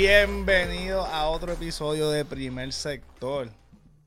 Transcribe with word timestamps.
Bienvenido 0.00 1.04
a 1.04 1.28
otro 1.28 1.52
episodio 1.52 2.08
de 2.10 2.24
Primer 2.24 2.72
Sector. 2.72 3.50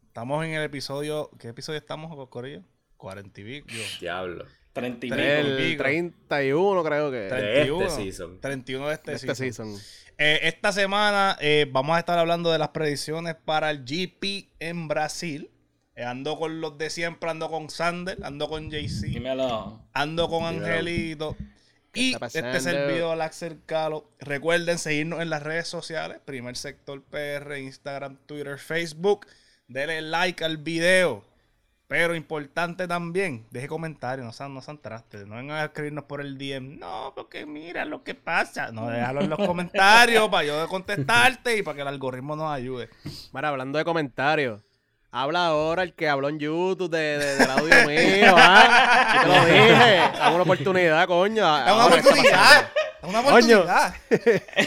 Estamos 0.07 0.45
en 0.45 0.53
el 0.53 0.63
episodio. 0.63 1.29
¿Qué 1.37 1.49
episodio 1.49 1.79
estamos, 1.79 2.29
Corillo? 2.29 2.61
40 2.95 3.41
y 3.41 3.43
pico. 3.43 3.67
Diablo. 3.99 4.45
30 4.71 5.07
y 5.07 5.09
El 5.11 5.57
pico. 5.57 5.83
31 5.83 6.83
creo 6.85 7.11
que. 7.11 7.17
De 7.17 7.29
31. 7.29 7.81
este 7.81 8.03
season. 8.03 8.39
31 8.39 8.87
de 8.87 8.93
este, 8.93 9.13
este 9.15 9.35
season. 9.35 9.75
season. 9.75 10.13
Eh, 10.17 10.39
esta 10.43 10.71
semana 10.71 11.37
eh, 11.41 11.67
vamos 11.69 11.97
a 11.97 11.99
estar 11.99 12.17
hablando 12.17 12.53
de 12.53 12.57
las 12.57 12.69
predicciones 12.69 13.35
para 13.35 13.69
el 13.69 13.83
GP 13.83 14.47
en 14.61 14.87
Brasil. 14.87 15.51
Eh, 15.95 16.05
ando 16.05 16.39
con 16.39 16.61
los 16.61 16.77
de 16.77 16.89
siempre, 16.89 17.29
ando 17.29 17.49
con 17.49 17.69
Sander, 17.69 18.17
ando 18.23 18.47
con 18.47 18.71
JC, 18.71 19.07
Dímelo. 19.07 19.81
ando 19.91 20.29
con 20.29 20.53
Dímelo. 20.53 20.67
Angelito. 20.67 21.37
Y 21.93 22.13
este 22.13 22.19
pasando? 22.19 22.59
servidor, 22.59 23.21
Axel 23.21 23.59
Calo. 23.65 24.09
Recuerden 24.19 24.77
seguirnos 24.77 25.21
en 25.21 25.29
las 25.29 25.43
redes 25.43 25.67
sociales: 25.67 26.19
Primer 26.23 26.55
Sector 26.55 27.01
PR, 27.03 27.57
Instagram, 27.59 28.17
Twitter, 28.25 28.57
Facebook. 28.57 29.27
Denle 29.67 30.01
like 30.01 30.43
al 30.43 30.57
video. 30.57 31.25
Pero 31.91 32.15
importante 32.15 32.87
también, 32.87 33.45
deje 33.51 33.67
comentarios, 33.67 34.25
no 34.25 34.31
sean, 34.31 34.53
no 34.53 34.61
sean 34.61 34.77
trastes. 34.77 35.27
No 35.27 35.35
vengan 35.35 35.57
a 35.57 35.65
escribirnos 35.65 36.05
por 36.05 36.21
el 36.21 36.37
DM. 36.37 36.79
No, 36.79 37.11
porque 37.13 37.45
mira 37.45 37.83
lo 37.83 38.01
que 38.01 38.15
pasa. 38.15 38.71
No, 38.71 38.87
déjalo 38.89 39.19
en 39.19 39.29
los 39.29 39.45
comentarios 39.45 40.29
para 40.29 40.47
yo 40.47 40.67
contestarte 40.69 41.57
y 41.57 41.63
para 41.63 41.75
que 41.75 41.81
el 41.81 41.89
algoritmo 41.89 42.37
nos 42.37 42.49
ayude. 42.49 42.87
Mira, 43.33 43.49
hablando 43.49 43.77
de 43.77 43.83
comentarios. 43.83 44.61
Habla 45.13 45.47
ahora 45.47 45.83
el 45.83 45.93
que 45.93 46.07
habló 46.07 46.29
en 46.29 46.39
YouTube 46.39 46.89
de, 46.89 47.17
de- 47.17 47.35
del 47.35 47.51
audio 47.51 47.87
mío, 47.87 48.33
¿ah? 48.37 49.11
Yo 49.15 49.21
te 49.21 49.27
lo 49.27 49.45
dije. 49.45 50.01
Dame 50.17 50.35
una 50.35 50.43
oportunidad, 50.43 51.07
coño. 51.07 51.33
Es 51.57 51.63
una 51.73 51.83
Ahora, 51.83 51.95
¿qué 51.95 51.99
está 51.99 52.09
oportunidad. 52.11 52.69
Es 53.01 53.09
una 53.09 53.23
Coño. 53.23 53.59
oportunidad. 53.59 53.95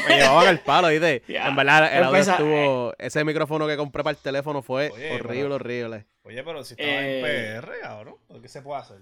Me 0.09 0.17
llevaban 0.17 0.47
al 0.49 0.59
palo, 0.61 0.89
¿viste? 0.89 1.23
Ya. 1.29 1.49
En 1.49 1.57
verdad, 1.57 1.97
el 1.97 2.05
audio 2.05 2.19
Empeza- 2.21 2.33
estuvo... 2.33 2.95
Ese 2.99 3.25
micrófono 3.25 3.67
que 3.67 3.77
compré 3.79 4.03
para 4.05 4.17
el 4.17 4.23
teléfono 4.23 4.61
fue 4.63 4.91
Oye, 4.91 5.15
horrible, 5.15 5.43
pero- 5.43 5.55
horrible. 5.55 6.07
Oye, 6.25 6.43
pero 6.43 6.63
si 6.65 6.75
estaba 6.75 6.91
Eh. 6.91 7.55
en 7.57 7.61
PR, 7.63 7.73
cabrón, 7.81 8.17
¿qué 8.43 8.49
se 8.49 8.61
puede 8.61 8.81
hacer? 8.83 8.97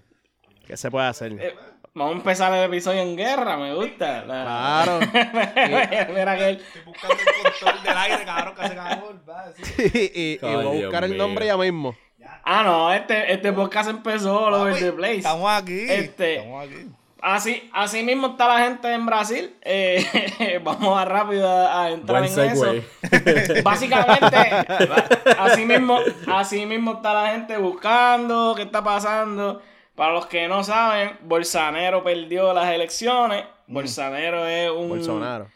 ¿Qué 0.66 0.76
se 0.76 0.90
puede 0.92 1.06
hacer? 1.08 1.32
Eh, 1.32 1.54
vamos 1.94 2.14
a 2.14 2.16
empezar 2.18 2.52
el 2.54 2.64
episodio 2.64 3.00
en 3.02 3.16
guerra, 3.16 3.56
me 3.56 3.74
gusta. 3.74 4.24
La- 4.24 4.84
Claro. 4.84 5.00
Mira 6.14 6.36
que 6.36 6.48
él. 6.50 6.56
Estoy 6.66 6.82
buscando 6.84 7.16
el 7.16 7.42
control 7.42 7.82
del 7.82 7.96
aire, 7.98 8.24
cabrón, 8.24 8.54
que 8.54 8.74
va, 9.28 9.44
sí. 9.62 10.10
y, 10.14 10.20
y- 10.22 10.38
voy 10.40 10.54
a 10.54 10.60
Dios 10.70 10.82
buscar 10.84 11.04
el 11.04 11.10
mío. 11.10 11.18
nombre 11.18 11.46
ya 11.46 11.56
mismo. 11.56 11.96
Ah, 12.44 12.62
no, 12.64 12.92
este, 12.92 13.32
este 13.32 13.52
podcast 13.52 13.90
empezó 13.90 14.46
all 14.46 14.54
over 14.54 14.72
Papi, 14.72 14.84
the 14.84 14.92
place. 14.92 15.16
Estamos 15.18 15.50
aquí. 15.50 15.80
Este- 15.88 16.36
Estamos 16.36 16.64
aquí. 16.66 16.86
Así, 17.24 17.70
así 17.72 18.02
mismo 18.02 18.28
está 18.28 18.48
la 18.48 18.64
gente 18.64 18.92
en 18.92 19.06
Brasil. 19.06 19.54
Eh, 19.62 20.60
vamos 20.64 20.98
a 20.98 21.04
rápido 21.04 21.48
a, 21.48 21.84
a 21.84 21.90
entrar 21.90 22.20
Buen 22.26 22.36
en 22.38 22.50
eso. 22.50 22.64
segue. 22.64 23.62
Básicamente, 23.62 24.36
así 25.38 25.64
mismo, 25.64 26.00
así 26.32 26.66
mismo 26.66 26.94
está 26.94 27.14
la 27.14 27.30
gente 27.30 27.56
buscando 27.58 28.54
qué 28.56 28.62
está 28.62 28.82
pasando. 28.82 29.62
Para 30.02 30.14
los 30.14 30.26
que 30.26 30.48
no 30.48 30.64
saben, 30.64 31.16
Bolsonaro 31.22 32.02
perdió 32.02 32.52
las 32.52 32.72
elecciones. 32.74 33.44
Bolsonaro 33.68 34.48
es 34.48 34.68
un. 34.68 34.88
Bolsonaro. 34.88 35.48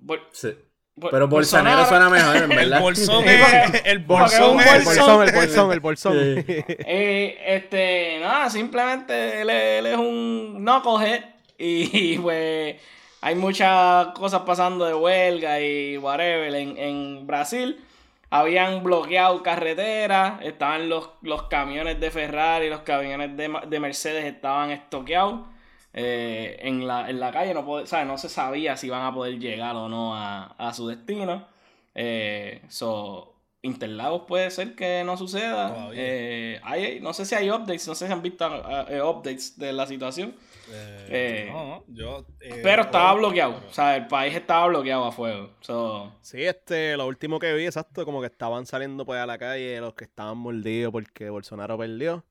Bol- 0.00 0.22
Sí. 0.32 0.54
Bol- 0.96 1.10
Pero 1.10 1.28
Bolsonaro 1.28 1.84
suena 1.84 2.08
mejor, 2.16 2.36
en 2.36 2.42
El 2.52 2.56
verdad. 2.56 2.80
bolsón 2.80 3.22
Sí, 3.24 3.28
es. 3.28 3.82
El 3.84 3.98
bolsón 3.98 4.52
un 4.54 4.60
es. 4.60 4.66
El 4.72 4.84
bolsón. 4.84 5.06
bolsón, 5.06 5.28
el 5.28 5.34
bolsón, 5.34 5.72
el 5.72 5.80
bolsón. 5.80 6.16
Eh, 6.16 7.38
este, 7.46 8.18
nada, 8.20 8.48
simplemente 8.48 9.42
él, 9.42 9.50
es- 9.50 9.78
él 9.80 9.86
es 9.86 9.98
un 9.98 10.64
knucklehead 10.64 11.24
y, 11.58 12.16
pues 12.20 12.76
hay 13.20 13.34
muchas 13.34 14.06
cosas 14.14 14.40
pasando 14.46 14.86
de 14.86 14.94
huelga 14.94 15.60
y 15.60 15.98
whatever 15.98 16.54
en, 16.54 16.78
en 16.78 17.26
Brasil. 17.26 17.84
Habían 18.30 18.82
bloqueado 18.82 19.42
carreteras, 19.42 20.42
estaban 20.42 20.88
los, 20.90 21.10
los 21.22 21.44
camiones 21.44 21.98
de 21.98 22.10
Ferrari, 22.10 22.68
los 22.68 22.80
camiones 22.80 23.36
de, 23.36 23.50
de 23.66 23.80
Mercedes 23.80 24.24
estaban 24.26 24.70
estoqueados 24.70 25.46
eh, 25.94 26.58
en, 26.60 26.86
la, 26.86 27.08
en 27.08 27.20
la 27.20 27.32
calle, 27.32 27.54
no, 27.54 27.64
pod- 27.66 27.86
¿sabes? 27.86 28.06
no 28.06 28.18
se 28.18 28.28
sabía 28.28 28.76
si 28.76 28.88
iban 28.88 29.02
a 29.02 29.14
poder 29.14 29.38
llegar 29.38 29.74
o 29.76 29.88
no 29.88 30.14
a, 30.14 30.44
a 30.58 30.74
su 30.74 30.86
destino. 30.88 31.46
Eh, 31.94 32.60
so, 32.68 33.34
Interlagos 33.62 34.22
puede 34.28 34.50
ser 34.50 34.74
que 34.76 35.02
no 35.04 35.16
suceda. 35.16 35.88
Eh, 35.94 36.60
hay, 36.62 37.00
no 37.00 37.12
sé 37.14 37.24
si 37.24 37.34
hay 37.34 37.50
updates, 37.50 37.88
no 37.88 37.94
sé 37.94 38.06
si 38.06 38.12
han 38.12 38.22
visto 38.22 38.46
eh, 38.88 39.02
updates 39.02 39.58
de 39.58 39.72
la 39.72 39.86
situación. 39.86 40.36
Eh, 40.70 41.06
Eh, 41.10 41.50
no, 41.50 41.64
no, 41.64 41.84
yo. 41.88 42.26
eh, 42.40 42.60
Pero 42.62 42.82
estaba 42.82 43.12
oh, 43.14 43.16
bloqueado. 43.18 43.54
pero- 43.56 43.70
O 43.70 43.72
sea, 43.72 43.96
el 43.96 44.06
país 44.06 44.34
estaba 44.34 44.66
bloqueado 44.68 45.04
a 45.04 45.12
fuego. 45.12 45.50
So, 45.60 46.12
Sí, 46.20 46.44
este, 46.44 46.96
lo 46.96 47.06
último 47.06 47.38
que 47.38 47.52
vi, 47.54 47.66
exacto, 47.66 48.04
como 48.04 48.20
que 48.20 48.26
estaban 48.26 48.66
saliendo 48.66 49.04
pues 49.06 49.20
a 49.20 49.26
la 49.26 49.38
calle 49.38 49.80
los 49.80 49.94
que 49.94 50.04
estaban 50.04 50.36
mordidos 50.38 50.92
porque 50.92 51.30
Bolsonaro 51.30 51.78
perdió. 51.78 52.24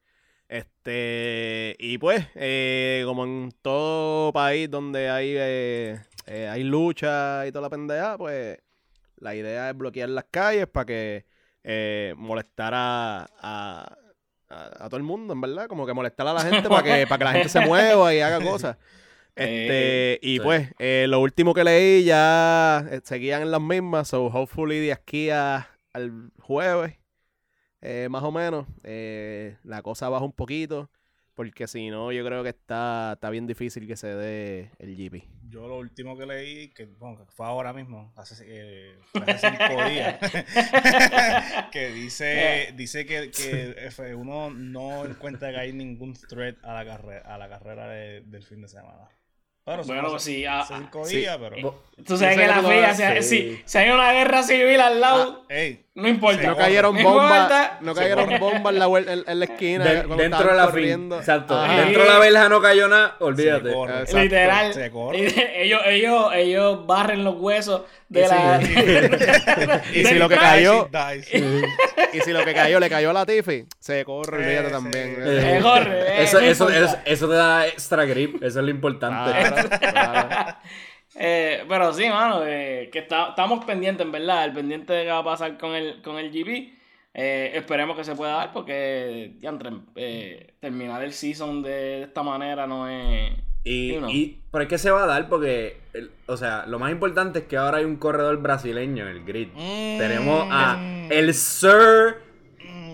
Este, 0.49 1.75
y 1.79 1.97
pues, 1.97 2.25
eh, 2.35 3.03
como 3.05 3.23
en 3.25 3.51
todo 3.61 4.31
país 4.33 4.69
donde 4.69 5.09
hay, 5.09 5.33
eh, 5.37 5.99
eh, 6.25 6.47
hay 6.49 6.63
lucha 6.63 7.45
y 7.47 7.51
toda 7.51 7.63
la 7.63 7.69
pendeja, 7.69 8.17
pues 8.17 8.57
la 9.17 9.35
idea 9.35 9.69
es 9.69 9.77
bloquear 9.77 10.09
las 10.09 10.25
calles 10.31 10.67
para 10.67 10.85
que 10.85 11.25
eh, 11.63 12.13
molestar 12.17 12.73
a, 12.75 13.27
a, 13.39 13.97
a- 14.49 14.85
a 14.85 14.89
todo 14.89 14.97
el 14.97 15.03
mundo, 15.03 15.33
en 15.33 15.41
verdad, 15.41 15.67
como 15.67 15.85
que 15.85 15.93
molestar 15.93 16.27
a 16.27 16.33
la 16.33 16.41
gente 16.41 16.67
para 16.69 16.83
que, 16.83 17.05
para 17.09 17.17
que 17.19 17.23
la 17.25 17.31
gente 17.33 17.49
se 17.49 17.59
mueva 17.61 18.13
y 18.13 18.21
haga 18.21 18.39
cosas. 18.43 18.77
Este, 19.35 20.19
y 20.23 20.37
sí. 20.37 20.39
pues, 20.39 20.71
eh, 20.79 21.05
lo 21.07 21.19
último 21.21 21.53
que 21.53 21.63
leí 21.63 22.03
ya 22.03 22.85
eh, 22.89 23.01
seguían 23.03 23.43
en 23.43 23.51
las 23.51 23.61
mismas, 23.61 24.07
so 24.07 24.25
hopefully 24.25 24.79
de 24.79 24.91
aquí 24.93 25.29
a- 25.29 25.67
al 25.93 26.31
jueves, 26.39 26.97
eh, 27.81 28.07
más 28.09 28.23
o 28.23 28.31
menos, 28.31 28.65
eh, 28.83 29.57
la 29.63 29.81
cosa 29.83 30.09
baja 30.09 30.25
un 30.25 30.31
poquito, 30.33 30.89
porque 31.37 31.67
si 31.67 31.89
no, 31.91 32.11
yo 32.11 32.25
creo 32.25 32.41
que 32.41 32.49
está, 32.49 33.11
está 33.13 33.29
bien 33.29 33.45
difícil 33.45 33.85
que 33.85 33.95
se 33.95 34.07
dé 34.07 34.71
el 34.79 34.95
GP. 34.97 35.23
Yo 35.49 35.67
lo 35.67 35.77
último 35.77 36.17
que 36.17 36.25
leí, 36.25 36.69
que, 36.69 36.85
bueno, 36.85 37.15
que 37.19 37.31
fue 37.31 37.45
ahora 37.45 37.71
mismo, 37.73 38.11
hace, 38.17 38.43
eh, 38.47 38.95
hace 39.13 39.49
cinco 39.51 39.83
días, 39.89 40.19
que 41.71 41.91
dice, 41.91 42.73
dice 42.75 43.05
que, 43.05 43.29
que 43.29 43.75
F1 43.91 44.55
no 44.55 45.05
encuentra 45.05 45.51
que 45.51 45.57
hay 45.59 45.73
ningún 45.73 46.13
threat 46.13 46.57
a 46.65 46.73
la 46.73 46.85
carrera, 46.85 47.21
a 47.33 47.37
la 47.37 47.47
carrera 47.49 47.87
de- 47.87 48.21
del 48.21 48.43
fin 48.43 48.61
de 48.63 48.67
semana. 48.67 49.07
Bueno, 49.85 50.15
hace- 50.15 50.25
sí. 50.31 50.45
ah, 50.45 50.63
cinco 50.67 51.05
sí. 51.05 51.17
días, 51.17 51.37
pero... 51.39 51.55
Bo- 51.61 51.83
tú 52.05 52.15
sabes 52.15 52.37
que 52.37 52.47
la 52.47 52.61
lo- 52.61 52.69
si, 52.93 53.03
sí. 53.03 53.23
si, 53.23 53.61
si 53.65 53.77
hay 53.79 53.89
una 53.89 54.11
guerra 54.13 54.43
civil 54.43 54.79
al 54.79 55.01
lado, 55.01 55.43
Ey, 55.49 55.83
no 55.95 56.07
importa. 56.07 56.41
No 56.43 56.55
cayeron 56.55 57.03
bombas, 57.03 57.71
no 57.81 57.95
cayeron 57.95 58.39
bombas 58.39 58.73
en 58.73 58.79
la, 58.79 58.85
en, 59.13 59.23
en 59.27 59.39
la 59.39 59.45
esquina. 59.45 59.83
De- 59.83 60.03
dentro 60.15 60.47
de 60.51 60.55
la 60.55 60.65
corriendo. 60.67 61.17
Exacto. 61.17 61.59
Ajá. 61.59 61.81
Dentro 61.81 62.03
de 62.03 62.09
la 62.09 62.19
verja 62.19 62.49
no 62.49 62.61
cayó 62.61 62.87
nada, 62.87 63.15
olvídate. 63.19 63.69
se 63.69 63.73
corre, 63.75 63.93
Exacto. 63.99 64.19
Literal. 64.19 64.73
Se 64.73 64.91
corre. 64.91 65.17
Ellos, 65.63 65.81
ellos, 65.85 66.31
ellos 66.35 66.85
barren 66.87 67.23
los 67.23 67.35
huesos 67.39 67.81
de 68.09 68.21
Y 68.21 68.27
la. 68.27 69.81
Y 69.93 70.05
si 70.05 70.13
lo 70.15 70.29
que 70.29 70.35
cayó, 70.37 70.87
y 72.13 72.19
si 72.21 72.31
lo 72.31 72.45
que 72.45 72.53
cayó 72.53 72.79
le 72.79 72.89
cayó 72.89 73.09
a 73.09 73.13
la 73.13 73.25
Tiffy, 73.25 73.65
se 73.79 74.05
corre, 74.05 74.37
olvídate 74.37 74.67
Eh, 74.67 74.71
también. 74.71 75.15
Eh, 75.25 75.59
corre, 75.61 76.21
eh, 76.21 76.23
eso 77.05 77.27
te 77.27 77.35
da 77.35 77.67
extra 77.67 78.05
grip, 78.05 78.35
eso 78.43 78.59
es 78.59 78.65
lo 78.65 78.69
importante. 78.69 79.31
Eh, 81.19 81.63
pero 81.67 81.93
sí, 81.93 82.07
mano, 82.09 82.41
eh, 82.45 82.89
que 82.91 82.99
está- 82.99 83.29
estamos 83.29 83.65
pendientes, 83.65 84.05
en 84.05 84.11
verdad, 84.11 84.45
el 84.45 84.53
pendiente 84.53 84.93
de 84.93 85.05
qué 85.05 85.09
va 85.09 85.19
a 85.19 85.23
pasar 85.23 85.57
con 85.57 85.73
el, 85.73 86.01
con 86.03 86.17
el 86.17 86.29
GP. 86.31 86.73
Eh, 87.13 87.53
esperemos 87.55 87.97
que 87.97 88.03
se 88.03 88.13
pueda 88.15 88.33
dar 88.33 88.53
porque 88.53 89.31
diantre, 89.39 89.71
eh, 89.95 90.53
terminar 90.59 91.03
el 91.03 91.13
season 91.13 91.63
de 91.63 92.03
esta 92.03 92.21
manera 92.21 92.67
no 92.67 92.87
es... 92.87 93.31
Y, 93.63 93.93
you 93.93 93.97
know. 93.99 94.09
y 94.11 94.37
pero 94.51 94.63
es 94.63 94.69
que 94.69 94.77
se 94.77 94.91
va 94.91 95.03
a 95.03 95.07
dar 95.07 95.27
porque, 95.27 95.77
el- 95.93 96.11
o 96.27 96.37
sea, 96.37 96.65
lo 96.67 96.77
más 96.77 96.91
importante 96.91 97.39
es 97.39 97.45
que 97.45 97.57
ahora 97.57 97.79
hay 97.79 97.85
un 97.85 97.95
corredor 97.97 98.37
brasileño 98.37 99.03
en 99.09 99.09
el 99.17 99.25
grid. 99.25 99.47
Mm. 99.55 99.97
Tenemos 99.97 100.47
a 100.51 100.77
el 101.09 101.33
Sir 101.33 102.17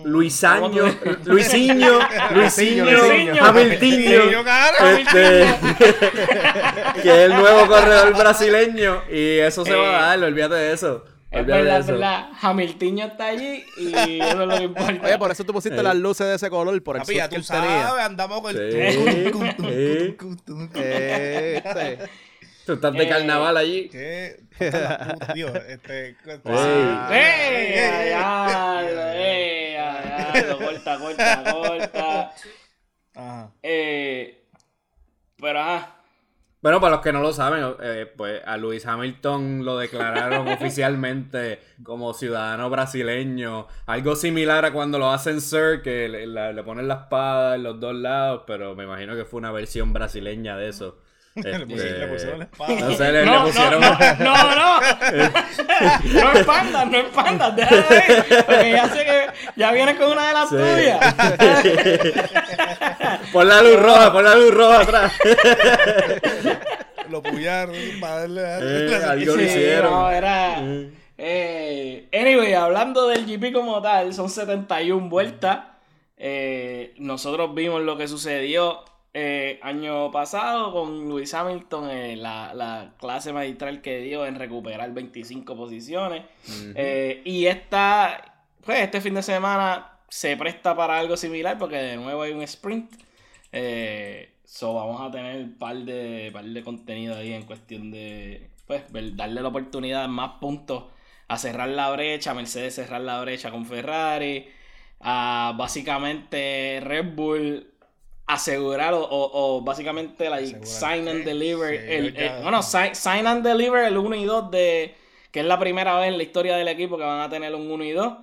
Luisaño, 0.04 0.68
¿Cómo 1.02 1.16
tú- 1.16 1.30
Luisinho, 1.30 1.98
Luisinho. 2.32 2.84
Hamiltinho, 3.44 4.22
este, 4.98 5.46
que 7.02 7.08
es 7.08 7.14
el 7.30 7.34
nuevo 7.34 7.66
corredor 7.66 8.16
brasileño 8.16 9.02
y 9.10 9.38
eso 9.38 9.64
se 9.64 9.74
va 9.74 9.98
a 9.98 10.16
dar, 10.16 10.22
olvídate 10.24 10.54
de 10.54 10.72
eso. 10.72 11.04
Es 11.30 11.44
verdad, 11.44 11.78
es 11.78 11.84
eso. 11.86 11.92
verdad. 11.94 12.28
Hamiltinho 12.40 13.06
está 13.06 13.26
allí 13.26 13.64
y 13.76 14.20
eso 14.20 14.42
es 14.42 14.48
lo 14.48 14.56
que 14.56 14.62
importa. 14.64 15.00
Oye, 15.06 15.18
por 15.18 15.30
eso 15.32 15.42
tú 15.44 15.52
pusiste 15.52 15.80
Eh. 15.80 15.82
las 15.82 15.96
luces 15.96 16.26
de 16.28 16.34
ese 16.36 16.48
color, 16.48 16.80
por 16.82 16.96
que 16.96 17.00
tú 17.02 17.42
tenía. 17.42 17.42
sabes, 17.88 18.04
andamos 18.04 18.40
con 18.40 18.52
Sí, 18.52 18.58
el... 18.60 19.32
tum, 19.32 19.40
tum, 19.40 19.56
tum, 19.56 19.66
sí. 19.68 20.16
tum, 20.18 20.36
tum, 20.36 20.68
tum. 20.68 20.82
Eh, 20.84 21.62
este. 21.64 21.98
Tú 22.64 22.72
estás 22.74 22.92
de 22.94 23.02
Eh, 23.02 23.08
carnaval 23.08 23.56
allí. 23.58 23.88
¿Qué? 23.90 24.36
Puta, 24.58 25.16
Dios, 25.34 25.50
este... 25.68 26.06
Ey. 26.10 26.16
¡Ey! 27.10 28.12
¡Ay, 28.16 28.86
ey! 29.16 29.43
¡Ay, 30.34 30.44
ay! 30.50 30.56
Corta, 30.58 30.98
corta, 30.98 31.44
corta. 31.44 32.32
Ajá. 33.14 33.52
Eh, 33.62 34.46
pero 35.40 35.60
ajá. 35.60 35.96
Bueno, 36.62 36.80
para 36.80 36.96
los 36.96 37.04
que 37.04 37.12
no 37.12 37.20
lo 37.20 37.32
saben, 37.32 37.74
eh, 37.82 38.06
pues 38.16 38.40
a 38.46 38.56
Luis 38.56 38.86
Hamilton 38.86 39.64
lo 39.66 39.76
declararon 39.78 40.48
oficialmente 40.52 41.60
como 41.82 42.14
ciudadano 42.14 42.70
brasileño. 42.70 43.66
Algo 43.86 44.16
similar 44.16 44.64
a 44.64 44.72
cuando 44.72 44.98
lo 44.98 45.10
hacen 45.10 45.42
Sir, 45.42 45.82
que 45.82 46.08
le, 46.08 46.26
la- 46.26 46.52
le 46.52 46.62
ponen 46.64 46.88
la 46.88 46.94
espada 46.94 47.56
en 47.56 47.64
los 47.64 47.78
dos 47.80 47.94
lados, 47.94 48.44
pero 48.46 48.74
me 48.74 48.84
imagino 48.84 49.14
que 49.14 49.26
fue 49.26 49.38
una 49.40 49.52
versión 49.52 49.92
brasileña 49.92 50.56
de 50.56 50.68
eso. 50.70 50.98
Le 51.34 51.42
pusieron- 51.42 51.70
Este, 51.72 51.98
le 51.98 52.06
pusieron 52.06 52.38
la 52.38 52.44
espada. 52.44 52.74
No 52.80 52.94
sé, 52.96 53.12
le, 53.12 53.24
le 53.24 53.30
No, 53.30 53.44
pusieron... 53.44 53.80
no, 53.80 53.90
no, 53.90 54.14
no, 54.18 54.54
no. 54.54 54.80
No 56.22 56.32
expandas, 56.32 56.86
no 56.90 56.96
expandas, 56.98 57.56
déjalo 57.56 57.84
ahí. 57.90 58.22
Porque 58.46 58.70
ya 58.70 58.88
sé 58.88 59.04
que 59.04 59.26
ya 59.56 59.72
vienes 59.72 59.96
con 59.96 60.12
una 60.12 60.28
de 60.28 60.32
las 60.32 60.48
Sí. 60.48 60.56
tuyas. 60.56 61.14
Pon 63.32 63.48
la 63.48 63.62
luz 63.62 63.80
roja, 63.82 64.12
pon 64.12 64.24
la 64.24 64.34
luz 64.36 64.54
roja 64.54 64.80
atrás. 64.80 65.12
Lo 67.10 67.22
puyaron 67.22 67.74
para 68.00 68.20
darle 68.20 68.42
Eh, 68.44 69.04
algo 69.08 69.32
lo 69.34 69.38
Sí, 69.38 69.44
hicieron. 69.44 69.90
no, 69.92 70.10
era. 70.10 70.56
Eh, 71.18 72.08
anyway, 72.12 72.54
hablando 72.54 73.06
del 73.08 73.24
GP 73.26 73.52
como 73.52 73.80
tal, 73.82 74.12
son 74.14 74.30
71 74.30 75.08
vueltas. 75.08 75.58
Eh, 76.16 76.94
nosotros 76.98 77.54
vimos 77.54 77.82
lo 77.82 77.96
que 77.96 78.08
sucedió 78.08 78.84
eh, 79.16 79.60
año 79.62 80.10
pasado 80.10 80.72
con 80.72 81.08
Lewis 81.08 81.32
Hamilton, 81.32 81.88
eh, 81.88 82.16
la, 82.16 82.52
la 82.52 82.94
clase 82.98 83.32
magistral 83.32 83.80
que 83.80 84.00
dio 84.00 84.26
en 84.26 84.34
recuperar 84.34 84.92
25 84.92 85.56
posiciones. 85.56 86.24
Eh, 86.74 87.22
y 87.24 87.46
esta, 87.46 88.44
pues 88.64 88.80
este 88.80 89.00
fin 89.00 89.14
de 89.14 89.22
semana 89.22 89.98
se 90.08 90.36
presta 90.36 90.74
para 90.74 90.98
algo 90.98 91.16
similar 91.16 91.58
porque 91.58 91.76
de 91.76 91.96
nuevo 91.96 92.22
hay 92.22 92.32
un 92.32 92.42
sprint. 92.42 92.92
Eh, 93.52 94.32
so 94.44 94.74
vamos 94.74 95.00
a 95.00 95.12
tener 95.12 95.44
un 95.44 95.54
par 95.58 95.76
de, 95.76 96.30
par 96.32 96.44
de 96.44 96.62
contenido 96.64 97.16
ahí 97.16 97.32
en 97.32 97.44
cuestión 97.44 97.92
de 97.92 98.50
pues 98.66 98.82
darle 99.14 99.42
la 99.42 99.48
oportunidad 99.48 100.08
más 100.08 100.38
puntos 100.40 100.84
a 101.28 101.38
cerrar 101.38 101.68
la 101.68 101.90
brecha, 101.92 102.32
a 102.32 102.34
Mercedes 102.34 102.74
cerrar 102.74 103.02
la 103.02 103.20
brecha 103.20 103.52
con 103.52 103.64
Ferrari, 103.64 104.48
a 105.00 105.54
básicamente 105.56 106.80
Red 106.82 107.14
Bull 107.14 107.73
asegurar 108.26 108.94
o, 108.94 109.02
o- 109.02 109.56
o 109.56 109.60
básicamente 109.62 110.28
like, 110.30 110.56
Asegurar 110.56 110.66
sign 110.66 111.08
and 111.08 111.24
deliver 111.24 111.70
Sí, 111.78 111.86
el, 111.92 112.14
yo 112.14 112.20
ya- 112.20 112.36
el- 112.38 112.42
bueno 112.42 112.62
sign, 112.62 112.94
sign 112.94 113.26
and 113.26 113.46
deliver 113.46 113.84
el 113.84 113.98
1 113.98 114.16
y 114.16 114.24
2 114.24 114.50
de 114.50 114.94
que 115.30 115.40
es 115.40 115.46
la 115.46 115.58
primera 115.58 115.98
vez 115.98 116.08
en 116.08 116.16
la 116.16 116.22
historia 116.22 116.56
del 116.56 116.68
equipo 116.68 116.96
que 116.96 117.02
van 117.04 117.20
a 117.20 117.28
tener 117.28 117.54
un 117.54 117.70
1 117.70 117.84
y 117.84 117.90
2 117.92 118.14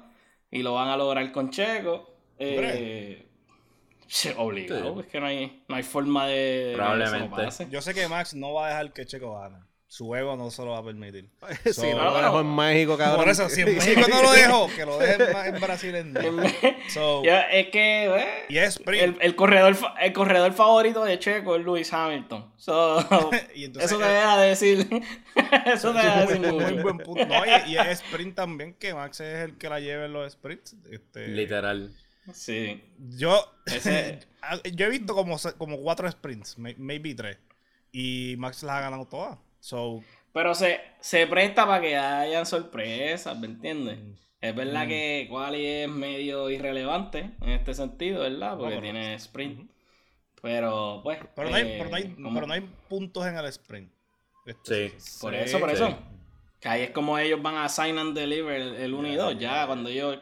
y 0.49 0.63
lo 0.63 0.73
van 0.73 0.87
a 0.89 0.97
lograr 0.97 1.31
con 1.31 1.49
Checo 1.51 2.09
eh, 2.39 3.27
sí, 4.07 4.31
obligado 4.37 4.95
Sí. 4.95 4.99
es 5.01 5.07
que 5.07 5.19
no 5.19 5.25
hay, 5.27 5.63
no 5.67 5.75
hay 5.75 5.83
forma 5.83 6.25
de 6.27 6.69
no 6.71 6.77
Probablemente. 6.77 7.67
Yo 7.69 7.81
sé 7.81 7.93
que 7.93 8.07
Max 8.07 8.33
no 8.33 8.53
va 8.53 8.65
a 8.65 8.69
dejar 8.69 8.93
que 8.93 9.05
Checo 9.05 9.39
gane. 9.39 9.57
Su 9.91 10.15
ego 10.15 10.37
no 10.37 10.49
se 10.51 10.63
lo 10.63 10.71
va 10.71 10.77
a 10.77 10.85
permitir. 10.85 11.29
So, 11.73 11.83
no 11.83 11.97
no, 11.97 12.03
lo 12.05 12.11
no. 12.11 12.21
dejo 12.23 12.39
en 12.39 12.55
México, 12.55 12.97
cabrón. 12.97 13.17
Por 13.25 13.29
eso, 13.29 13.49
si 13.49 13.59
en 13.59 13.75
México 13.75 14.07
no 14.09 14.21
lo 14.23 14.31
dejó, 14.31 14.67
que 14.73 14.85
lo 14.85 14.97
deje 14.97 15.15
en, 15.21 15.55
en 15.55 15.59
Brasil 15.61 15.95
en 15.95 16.13
So, 16.89 17.23
es 17.25 17.67
que 17.71 18.05
eh, 18.05 18.45
y 18.47 18.57
es 18.57 18.77
sprint. 18.77 19.03
el, 19.03 19.17
el 19.19 19.35
corredor 19.35 19.75
el 19.99 20.13
corredor 20.13 20.53
favorito 20.53 21.03
de 21.03 21.19
Checo 21.19 21.57
es 21.57 21.65
Lewis 21.65 21.91
Hamilton 21.91 22.53
So, 22.55 23.05
Y 23.53 23.65
entonces, 23.65 23.91
eso 23.91 23.99
te 23.99 24.05
deja 24.07 24.37
decir 24.39 24.87
eso 25.65 25.91
te 25.91 25.97
deja 25.97 26.25
decir 26.25 26.39
muy, 26.39 26.73
buen 26.81 26.97
punto. 26.99 27.25
No, 27.25 27.45
y, 27.45 27.71
y 27.73 27.77
es 27.77 28.01
sprint 28.01 28.33
también, 28.33 28.73
que 28.75 28.93
Max 28.93 29.19
es 29.19 29.39
el 29.43 29.57
que 29.57 29.67
la 29.67 29.81
lleva 29.81 30.05
en 30.05 30.13
los 30.13 30.31
sprints. 30.31 30.73
Este, 30.89 31.27
Literal. 31.27 31.93
sí 32.31 32.81
Yo, 32.97 33.43
Ese- 33.65 34.19
yo 34.73 34.85
he 34.85 34.89
visto 34.89 35.13
como, 35.13 35.35
como 35.57 35.81
cuatro 35.81 36.09
sprints, 36.09 36.57
may- 36.57 36.75
maybe 36.77 37.13
tres. 37.13 37.37
Y 37.91 38.35
Max 38.37 38.63
las 38.63 38.77
ha 38.77 38.79
ganado 38.79 39.05
todas. 39.05 39.37
So, 39.61 40.03
Pero 40.33 40.53
se, 40.53 40.81
se 40.99 41.25
presta 41.27 41.65
para 41.65 41.81
que 41.81 41.95
hayan 41.95 42.45
sorpresas, 42.45 43.39
¿me 43.39 43.47
entiendes? 43.47 43.99
Mm. 43.99 44.11
Es 44.41 44.55
verdad 44.55 44.87
que 44.87 45.27
Quali 45.29 45.65
es 45.65 45.87
medio 45.87 46.49
irrelevante 46.49 47.29
en 47.41 47.49
este 47.49 47.75
sentido, 47.75 48.21
¿verdad? 48.21 48.57
Porque 48.57 48.81
tiene 48.81 49.13
sprint. 49.13 49.69
Pero, 50.41 51.01
pues. 51.03 51.19
pero, 51.35 51.51
no 51.51 51.55
hay, 51.55 51.63
eh, 51.63 51.75
pero, 51.77 51.89
no 51.91 51.95
hay, 51.95 52.15
pero 52.33 52.47
no 52.47 52.53
hay 52.53 52.61
puntos 52.89 53.27
en 53.27 53.37
el 53.37 53.45
sprint. 53.45 53.91
Este, 54.47 54.89
Sí. 54.97 55.19
Por 55.21 55.33
sí, 55.35 55.39
eso, 55.41 55.59
por 55.59 55.69
sí. 55.69 55.75
eso. 55.75 55.95
Que 56.59 56.69
ahí 56.69 56.81
es 56.81 56.89
como 56.89 57.19
ellos 57.19 57.39
van 57.41 57.57
a 57.57 57.69
sign 57.69 57.99
and 57.99 58.17
deliver 58.17 58.59
el 58.59 58.93
1 58.95 59.07
y 59.09 59.15
2. 59.15 59.37
Ya, 59.37 59.67
cuando 59.67 59.89
ellos 59.89 60.17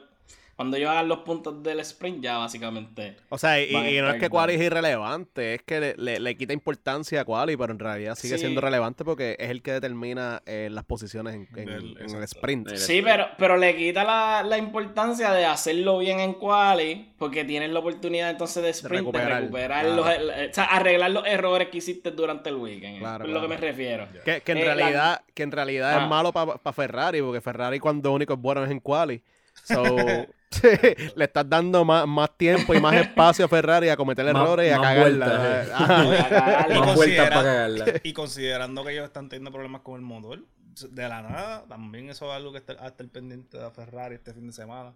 cuando 0.59 0.75
ellos 0.75 0.89
hagan 0.89 1.07
los 1.07 1.19
puntos 1.19 1.63
del 1.63 1.79
sprint, 1.79 2.21
ya 2.21 2.37
básicamente. 2.37 3.15
O 3.29 3.37
sea, 3.37 3.63
y, 3.63 3.71
no 4.01 4.09
es 4.09 4.19
que 4.19 4.29
Quali 4.29 4.55
es 4.55 4.61
irrelevante, 4.61 5.53
es 5.53 5.61
que 5.63 5.79
le, 5.79 5.95
le- 5.95 6.19
le 6.19 6.35
quita 6.35 6.51
importancia 6.51 7.21
a 7.21 7.23
Quali, 7.23 7.55
pero 7.55 7.71
en 7.71 7.79
realidad 7.79 8.15
sigue 8.15 8.33
Sí. 8.35 8.41
siendo 8.41 8.59
relevante 8.59 9.05
porque 9.05 9.37
es 9.39 9.49
el 9.51 9.61
que 9.61 9.71
determina 9.71 10.41
eh, 10.45 10.67
las 10.69 10.83
posiciones 10.83 11.33
en, 11.35 11.47
en- 11.55 11.65
Del- 11.65 11.97
en 12.01 12.13
el 12.13 12.23
sprint. 12.23 12.67
Del- 12.67 12.77
Sí, 12.77 13.01
pero, 13.01 13.27
pero 13.37 13.55
le 13.55 13.73
quita 13.77 14.03
la, 14.03 14.43
la 14.43 14.57
importancia 14.57 15.31
de 15.31 15.45
hacerlo 15.45 15.99
bien 15.99 16.19
en 16.19 16.33
quali, 16.33 17.13
porque 17.17 17.45
tienes 17.45 17.69
la 17.71 17.79
oportunidad 17.79 18.29
entonces 18.29 18.61
de 18.61 18.69
sprint, 18.71 19.05
de 19.05 19.11
recuperar, 19.13 19.41
recuperar, 19.43 19.85
los, 19.85 20.05
o 20.05 20.53
sea, 20.53 20.65
arreglar 20.65 21.11
los 21.11 21.25
errores 21.25 21.69
que 21.69 21.77
hiciste 21.77 22.11
durante 22.11 22.49
el 22.49 22.55
weekend. 22.57 22.99
Claro, 22.99 23.23
es 23.23 23.31
lo 23.31 23.39
que 23.41 23.47
me 23.47 23.55
refiero. 23.55 24.09
Que, 24.25 24.41
que 24.41 24.51
en 24.51 24.57
Eh, 24.57 24.65
la- 24.65 24.75
realidad, 24.75 25.21
que 25.33 25.43
en 25.43 25.51
realidad 25.53 25.93
Ah. 25.97 26.03
es 26.03 26.09
malo 26.09 26.33
para 26.33 26.73
Ferrari, 26.73 27.21
porque 27.21 27.39
Ferrari 27.39 27.79
cuando 27.79 28.11
único 28.11 28.33
es 28.33 28.39
bueno 28.41 28.65
es 28.65 28.71
en 28.71 28.81
quali. 28.81 29.23
So, 29.63 29.83
le 31.15 31.25
estás 31.25 31.47
dando 31.49 31.85
más, 31.85 32.07
más 32.07 32.35
tiempo 32.37 32.73
y 32.73 32.81
más 32.81 32.95
espacio 32.95 33.45
a 33.45 33.47
Ferrari 33.47 33.89
a 33.89 33.95
cometer 33.97 34.25
errores 34.25 34.67
y 34.69 34.73
a 34.73 34.81
cagarla. 34.81 36.09
Y 38.03 38.13
considerando 38.13 38.83
que 38.83 38.91
ellos 38.93 39.05
están 39.05 39.29
teniendo 39.29 39.51
problemas 39.51 39.81
con 39.81 39.95
el 39.95 40.01
motor, 40.01 40.39
de 40.91 41.09
la 41.09 41.21
nada, 41.21 41.65
también 41.67 42.09
eso 42.09 42.25
es 42.29 42.31
algo 42.37 42.51
que 42.51 42.59
está, 42.59 42.73
a 42.79 42.87
estar 42.87 43.07
pendiente 43.09 43.57
de 43.57 43.69
Ferrari 43.71 44.15
este 44.15 44.33
fin 44.33 44.47
de 44.47 44.53
semana. 44.53 44.93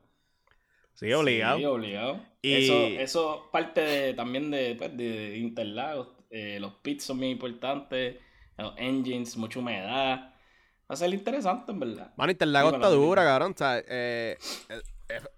Sí, 0.93 1.11
obligado. 1.11 1.57
Sí, 1.57 1.65
obligado. 1.65 2.19
Y- 2.41 2.53
Eso, 2.53 2.73
eso 3.01 3.49
parte 3.51 3.81
de- 3.81 4.13
también 4.13 4.51
de, 4.51 4.75
pues, 4.77 4.95
de 4.95 5.37
Interlagos. 5.37 6.09
Eh, 6.29 6.57
los 6.59 6.73
pits 6.75 7.03
son 7.03 7.17
muy 7.17 7.29
importantes. 7.31 8.17
Los 8.57 8.73
engines, 8.77 9.35
mucha 9.35 9.59
humedad. 9.59 10.29
Va 10.29 10.93
a 10.93 10.95
ser 10.95 11.11
interesante, 11.13 11.71
en 11.71 11.79
verdad. 11.79 12.13
Mano, 12.15 12.31
Interlagos 12.31 12.71
Sí, 12.71 12.75
está 12.75 12.89
dura, 12.89 13.23
cabrón. 13.23 13.53
O 13.53 13.57
sea, 13.57 13.81
eh, 13.87 14.37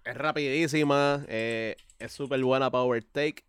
es, 0.04 0.16
rapidísima, 0.16 1.24
eh, 1.28 1.76
es 1.98 2.12
súper 2.12 2.42
buena 2.42 2.70
para 2.70 2.84
overtake. 2.84 3.44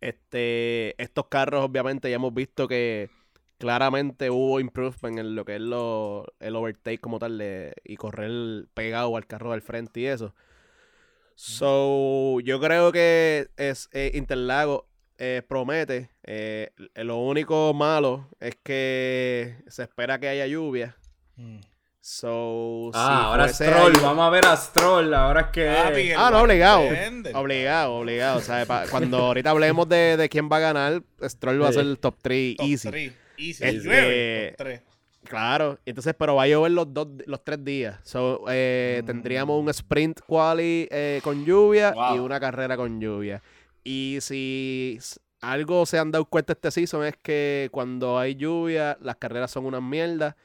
Este, 0.00 1.00
estos 1.02 1.26
carros, 1.28 1.64
obviamente, 1.64 2.10
ya 2.10 2.16
hemos 2.16 2.34
visto 2.34 2.68
que 2.68 3.10
claramente 3.58 4.28
hubo 4.30 4.60
improvement 4.60 5.18
en 5.18 5.34
lo 5.34 5.44
que 5.44 5.56
es 5.56 5.60
lo, 5.62 6.26
el 6.40 6.54
overtake 6.56 7.00
como 7.00 7.18
tal 7.18 7.38
de- 7.38 7.74
y 7.84 7.96
correr 7.96 8.66
pegado 8.74 9.16
al 9.16 9.26
carro 9.26 9.52
del 9.52 9.62
frente 9.62 10.00
y 10.00 10.06
eso. 10.06 10.34
So, 11.34 12.40
yo 12.40 12.60
creo 12.60 12.92
que 12.92 13.48
es 13.56 13.88
eh, 13.92 14.12
Interlagos 14.14 14.84
eh, 15.18 15.42
promete. 15.46 16.10
Lo 16.94 17.18
único 17.18 17.74
malo 17.74 18.28
es 18.40 18.56
que 18.62 19.56
se 19.68 19.82
espera 19.82 20.18
que 20.18 20.28
haya 20.28 20.46
lluvia. 20.46 20.96
Mm. 21.36 21.58
So, 22.08 22.92
Ah, 22.94 23.18
si 23.20 23.24
ahora 23.26 23.44
fuese 23.48 23.64
Stroll. 23.66 23.96
ahí- 23.96 24.00
Vamos 24.00 24.26
a 24.28 24.30
ver 24.30 24.46
a 24.46 24.56
Stroll. 24.56 25.12
Ahora 25.12 25.40
es 25.40 25.46
que. 25.48 25.62
El 25.66 26.16
Ah, 26.16 26.30
no, 26.30 26.42
obligado. 26.42 26.82
depende. 26.82 27.32
Obligado, 27.34 27.94
obligado. 27.94 28.38
O 28.38 28.40
sea, 28.40 28.64
pa- 28.64 28.84
cuando 28.88 29.16
ahorita 29.18 29.50
hablemos 29.50 29.88
de, 29.88 30.16
de 30.16 30.28
quién 30.28 30.48
va 30.50 30.58
a 30.58 30.60
ganar, 30.60 31.02
Stroll 31.24 31.60
va 31.60 31.68
a 31.70 31.72
ser 31.72 31.82
el 31.82 31.98
top 31.98 32.14
3 32.22 32.56
Top 32.58 32.66
easy. 32.66 32.88
three, 32.90 33.12
Easy. 33.38 33.64
Este- 33.64 33.72
Llueve, 33.80 34.48
top 34.50 34.56
tres. 34.56 34.82
Claro. 35.24 35.80
Entonces, 35.84 36.14
pero 36.16 36.36
va 36.36 36.44
a 36.44 36.46
llover 36.46 36.70
los 36.70 36.94
dos, 36.94 37.08
los 37.26 37.42
tres 37.42 37.64
días. 37.64 37.98
So, 38.04 38.44
eh, 38.50 39.00
Mm. 39.02 39.06
Tendríamos 39.06 39.60
un 39.60 39.68
sprint 39.70 40.20
quali 40.28 40.86
eh, 40.92 41.20
con 41.24 41.44
lluvia 41.44 41.92
y 42.14 42.18
una 42.20 42.38
carrera 42.38 42.76
con 42.76 43.00
lluvia. 43.00 43.42
Y 43.82 44.18
si 44.20 45.00
algo 45.40 45.84
se 45.86 45.98
han 45.98 46.12
dado 46.12 46.24
cuenta 46.26 46.52
este 46.52 46.70
season 46.70 47.04
es 47.04 47.16
que 47.20 47.68
cuando 47.72 48.16
hay 48.16 48.36
lluvia, 48.36 48.96
las 49.00 49.16
carreras 49.16 49.50
son 49.50 49.66
unas 49.66 49.82
mierdas. 49.82 50.36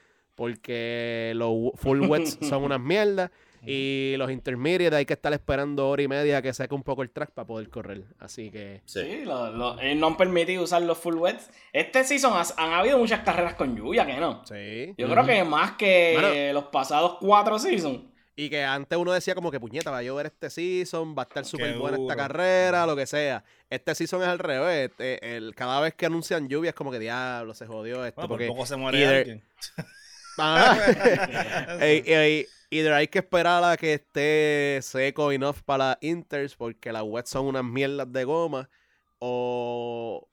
Porque 0.41 1.33
los 1.36 1.71
full 1.75 2.01
wets 2.01 2.38
son 2.41 2.63
unas 2.63 2.79
mierdas. 2.79 3.29
Y 3.63 4.15
los 4.17 4.31
intermediate 4.31 4.95
hay 4.95 5.05
que 5.05 5.13
estar 5.13 5.31
esperando 5.33 5.88
hora 5.88 6.01
y 6.01 6.07
media 6.07 6.41
que 6.41 6.51
seque 6.51 6.74
un 6.74 6.81
poco 6.81 7.03
el 7.03 7.12
track 7.12 7.29
para 7.29 7.45
poder 7.45 7.69
correr. 7.69 8.05
Así 8.17 8.50
que. 8.50 8.81
Sí, 8.86 9.01
Sí. 9.01 9.21
lo- 9.24 9.51
lo- 9.51 9.79
eh, 9.79 9.93
no 9.93 10.07
han 10.07 10.17
permitido 10.17 10.63
usar 10.63 10.81
los 10.81 10.98
full 10.98 11.13
wets. 11.17 11.48
Este 11.71 12.03
season 12.03 12.33
has- 12.36 12.55
han 12.57 12.74
habido 12.74 12.98
muchas 12.98 13.19
carreras 13.19 13.53
con 13.53 13.75
lluvia, 13.77 14.03
que 14.07 14.17
no. 14.17 14.43
Sí. 14.48 14.95
Yo 14.98 15.07
creo 15.07 15.24
que 15.27 15.43
más 15.43 15.74
que 15.74 16.17
Bueno. 16.19 16.53
los 16.53 16.63
pasados 16.71 17.17
cuatro 17.21 17.60
seasons. 17.60 18.00
Y 18.36 18.50
que 18.50 18.63
antes 18.63 18.98
uno 18.98 19.12
decía 19.12 19.36
como 19.36 19.51
que 19.51 19.60
puñeta, 19.60 19.91
va 19.91 20.00
a 20.00 20.03
llover 20.03 20.25
este 20.27 20.50
season, 20.50 21.13
va 21.15 21.21
a 21.24 21.25
estar 21.27 21.45
súper 21.45 21.77
buena 21.77 21.98
esta 21.98 22.15
carrera, 22.15 22.88
lo 22.88 22.95
que 22.95 23.05
sea. 23.05 23.43
Este 23.69 23.93
season 23.93 24.24
es 24.24 24.27
al 24.27 24.39
revés. 24.39 24.89
este, 24.89 25.36
el, 25.38 25.53
cada 25.53 25.79
vez 25.81 25.93
que 25.93 26.07
anuncian 26.07 26.50
lluvia 26.50 26.69
es 26.69 26.75
como 26.75 26.89
que 26.91 26.98
diablo, 26.98 27.53
se 27.53 27.67
jodió 27.67 28.03
esto. 28.05 28.15
Bueno, 28.21 28.27
por 28.29 28.38
porque 28.39 28.48
poco 28.48 28.65
se 28.65 28.75
muere 28.77 28.98
either- 28.98 29.17
alguien. 29.19 29.43
Ey, 31.79 32.03
ey, 32.05 32.45
either 32.69 32.93
hay 32.93 33.07
que 33.07 33.19
esperar 33.19 33.63
a 33.63 33.77
que 33.77 33.93
esté 33.95 34.79
seco 34.81 35.31
enough 35.31 35.57
para 35.65 35.89
las 35.89 35.97
Inters 36.01 36.55
porque 36.55 36.91
las 36.91 37.03
wets 37.03 37.29
son 37.29 37.45
unas 37.47 37.63
mierdas 37.63 38.11
de 38.11 38.23
goma 38.23 38.69
o, 39.19 40.27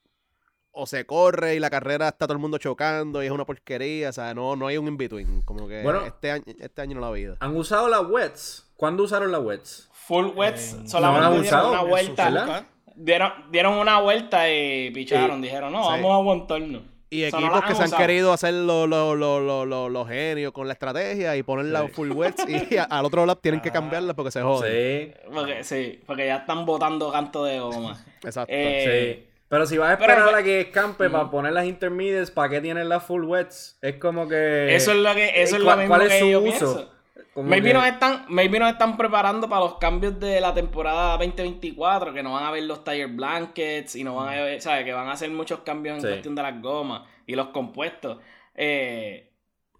o 0.72 0.86
se 0.86 1.04
corre 1.04 1.54
y 1.56 1.58
la 1.60 1.70
carrera 1.70 2.08
está 2.08 2.26
todo 2.26 2.34
el 2.34 2.38
mundo 2.40 2.58
chocando 2.58 3.22
y 3.22 3.26
es 3.26 3.32
una 3.32 3.44
porquería. 3.44 4.10
O 4.10 4.12
sea, 4.12 4.34
no, 4.34 4.56
no 4.56 4.66
hay 4.66 4.78
un 4.78 4.86
in-between. 4.88 5.42
Como 5.42 5.68
que 5.68 5.82
Bueno. 5.82 6.04
este, 6.06 6.30
año, 6.30 6.44
este 6.60 6.82
año 6.82 6.94
no 6.94 7.00
la 7.00 7.06
ha 7.08 7.10
habido. 7.10 7.36
¿Han 7.40 7.56
usado 7.56 7.88
las 7.88 8.02
wets? 8.08 8.70
¿Cuándo 8.76 9.02
usaron 9.04 9.32
las 9.32 9.42
wets? 9.42 9.88
Full 9.92 10.26
wets, 10.36 10.74
Eh, 10.74 10.88
solamente 10.88 11.28
no 11.36 11.42
dieron 11.42 11.66
una 11.68 11.82
vuelta. 11.82 12.66
Dieron, 13.00 13.32
dieron 13.52 13.74
una 13.74 14.00
vuelta 14.00 14.50
y 14.52 14.90
picharon. 14.90 15.40
Dijeron, 15.42 15.72
no, 15.72 15.82
Sí. 15.84 15.88
vamos 15.90 16.10
a 16.12 16.14
aguantarnos. 16.14 16.82
Y 17.10 17.24
O 17.24 17.30
sea, 17.30 17.40
no 17.40 17.46
equipos 17.46 17.64
que 17.64 17.74
se 17.74 17.80
han 17.82 17.86
usado. 17.88 18.02
querido 18.02 18.32
hacer 18.32 18.52
los 18.54 18.88
los- 18.88 19.16
los- 19.18 19.90
los 19.90 20.08
genios 20.08 20.52
con 20.52 20.66
la 20.66 20.74
estrategia 20.74 21.36
y 21.36 21.42
poner 21.42 21.66
la 21.66 21.88
full 21.88 22.10
wets 22.12 22.44
y 22.48 22.76
a- 22.78 22.84
al 22.84 23.04
otro 23.06 23.24
lado 23.24 23.38
tienen 23.38 23.60
que 23.60 23.70
cambiarla 23.70 24.12
porque 24.14 24.30
se 24.30 24.42
joden. 24.42 25.14
Sí, 25.14 25.14
Porque, 25.32 25.64
sí, 25.64 26.00
porque 26.06 26.26
ya 26.26 26.36
están 26.36 26.66
botando 26.66 27.10
canto 27.10 27.44
de 27.44 27.60
goma. 27.60 27.98
Exacto. 28.22 28.52
Eh, 28.54 29.16
sí. 29.22 29.24
Pero 29.48 29.64
si 29.64 29.78
vas 29.78 29.94
a 29.94 29.98
pero- 29.98 30.12
esperar 30.12 30.34
a 30.34 30.42
que 30.42 30.60
escampe 30.60 31.08
para 31.08 31.30
poner 31.30 31.52
las 31.54 31.64
intermediates, 31.64 32.30
¿para 32.30 32.50
qué 32.50 32.60
tienen 32.60 32.86
las 32.90 33.02
full 33.02 33.24
wets? 33.24 33.78
Es 33.80 33.94
como 33.96 34.28
que... 34.28 34.74
Eso 34.76 34.92
es 34.92 34.98
lo 34.98 35.14
que, 35.14 35.42
eso 35.42 35.56
es 35.56 35.60
lo 35.62 35.64
¿Cuál- 35.64 35.78
mismo 35.78 35.94
cuál 35.94 36.06
es 36.06 36.12
que 36.12 36.18
su 36.20 36.26
yo 36.28 36.38
uso? 36.40 36.44
pienso. 36.50 36.92
Maybe 37.42 37.68
que- 37.68 37.74
nos, 37.74 37.86
están, 37.86 38.24
maybe 38.28 38.58
nos 38.58 38.70
están 38.72 38.96
preparando 38.96 39.48
para 39.48 39.62
los 39.62 39.74
cambios 39.78 40.18
de 40.18 40.40
la 40.40 40.54
temporada 40.54 41.16
2024, 41.18 42.12
que 42.12 42.22
no 42.22 42.32
van 42.32 42.44
a 42.44 42.50
ver 42.50 42.62
los 42.64 42.82
tire 42.84 43.06
blankets 43.06 43.96
y 43.96 44.04
no 44.04 44.14
van 44.16 44.28
a 44.36 44.42
ver, 44.42 44.60
¿sabes? 44.60 44.84
Que 44.84 44.92
van 44.92 45.08
a 45.08 45.12
hacer 45.12 45.30
muchos 45.30 45.60
cambios 45.60 45.96
en 45.96 46.00
Sí. 46.02 46.08
cuestión 46.08 46.34
de 46.34 46.42
las 46.42 46.60
gomas 46.62 47.02
y 47.26 47.34
los 47.34 47.48
compuestos. 47.48 48.18
Eh, 48.54 49.30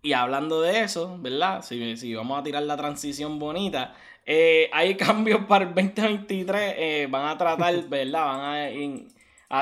y 0.02 0.12
hablando 0.12 0.60
de 0.62 0.80
eso, 0.80 1.16
¿verdad? 1.20 1.62
Si, 1.62 1.96
si 1.96 2.14
vamos 2.14 2.38
a 2.38 2.42
tirar 2.42 2.62
la 2.62 2.76
transición 2.76 3.38
bonita, 3.38 3.94
eh, 4.26 4.70
hay 4.72 4.96
cambios 5.36 5.44
para 5.46 5.64
el 5.64 5.74
2023, 5.74 6.74
eh, 6.76 7.06
van 7.10 7.26
a 7.26 7.38
tratar, 7.38 7.74
¿verdad? 7.88 8.24
Van 8.26 8.40
a, 8.40 8.70
in- 8.70 9.08
a- 9.08 9.17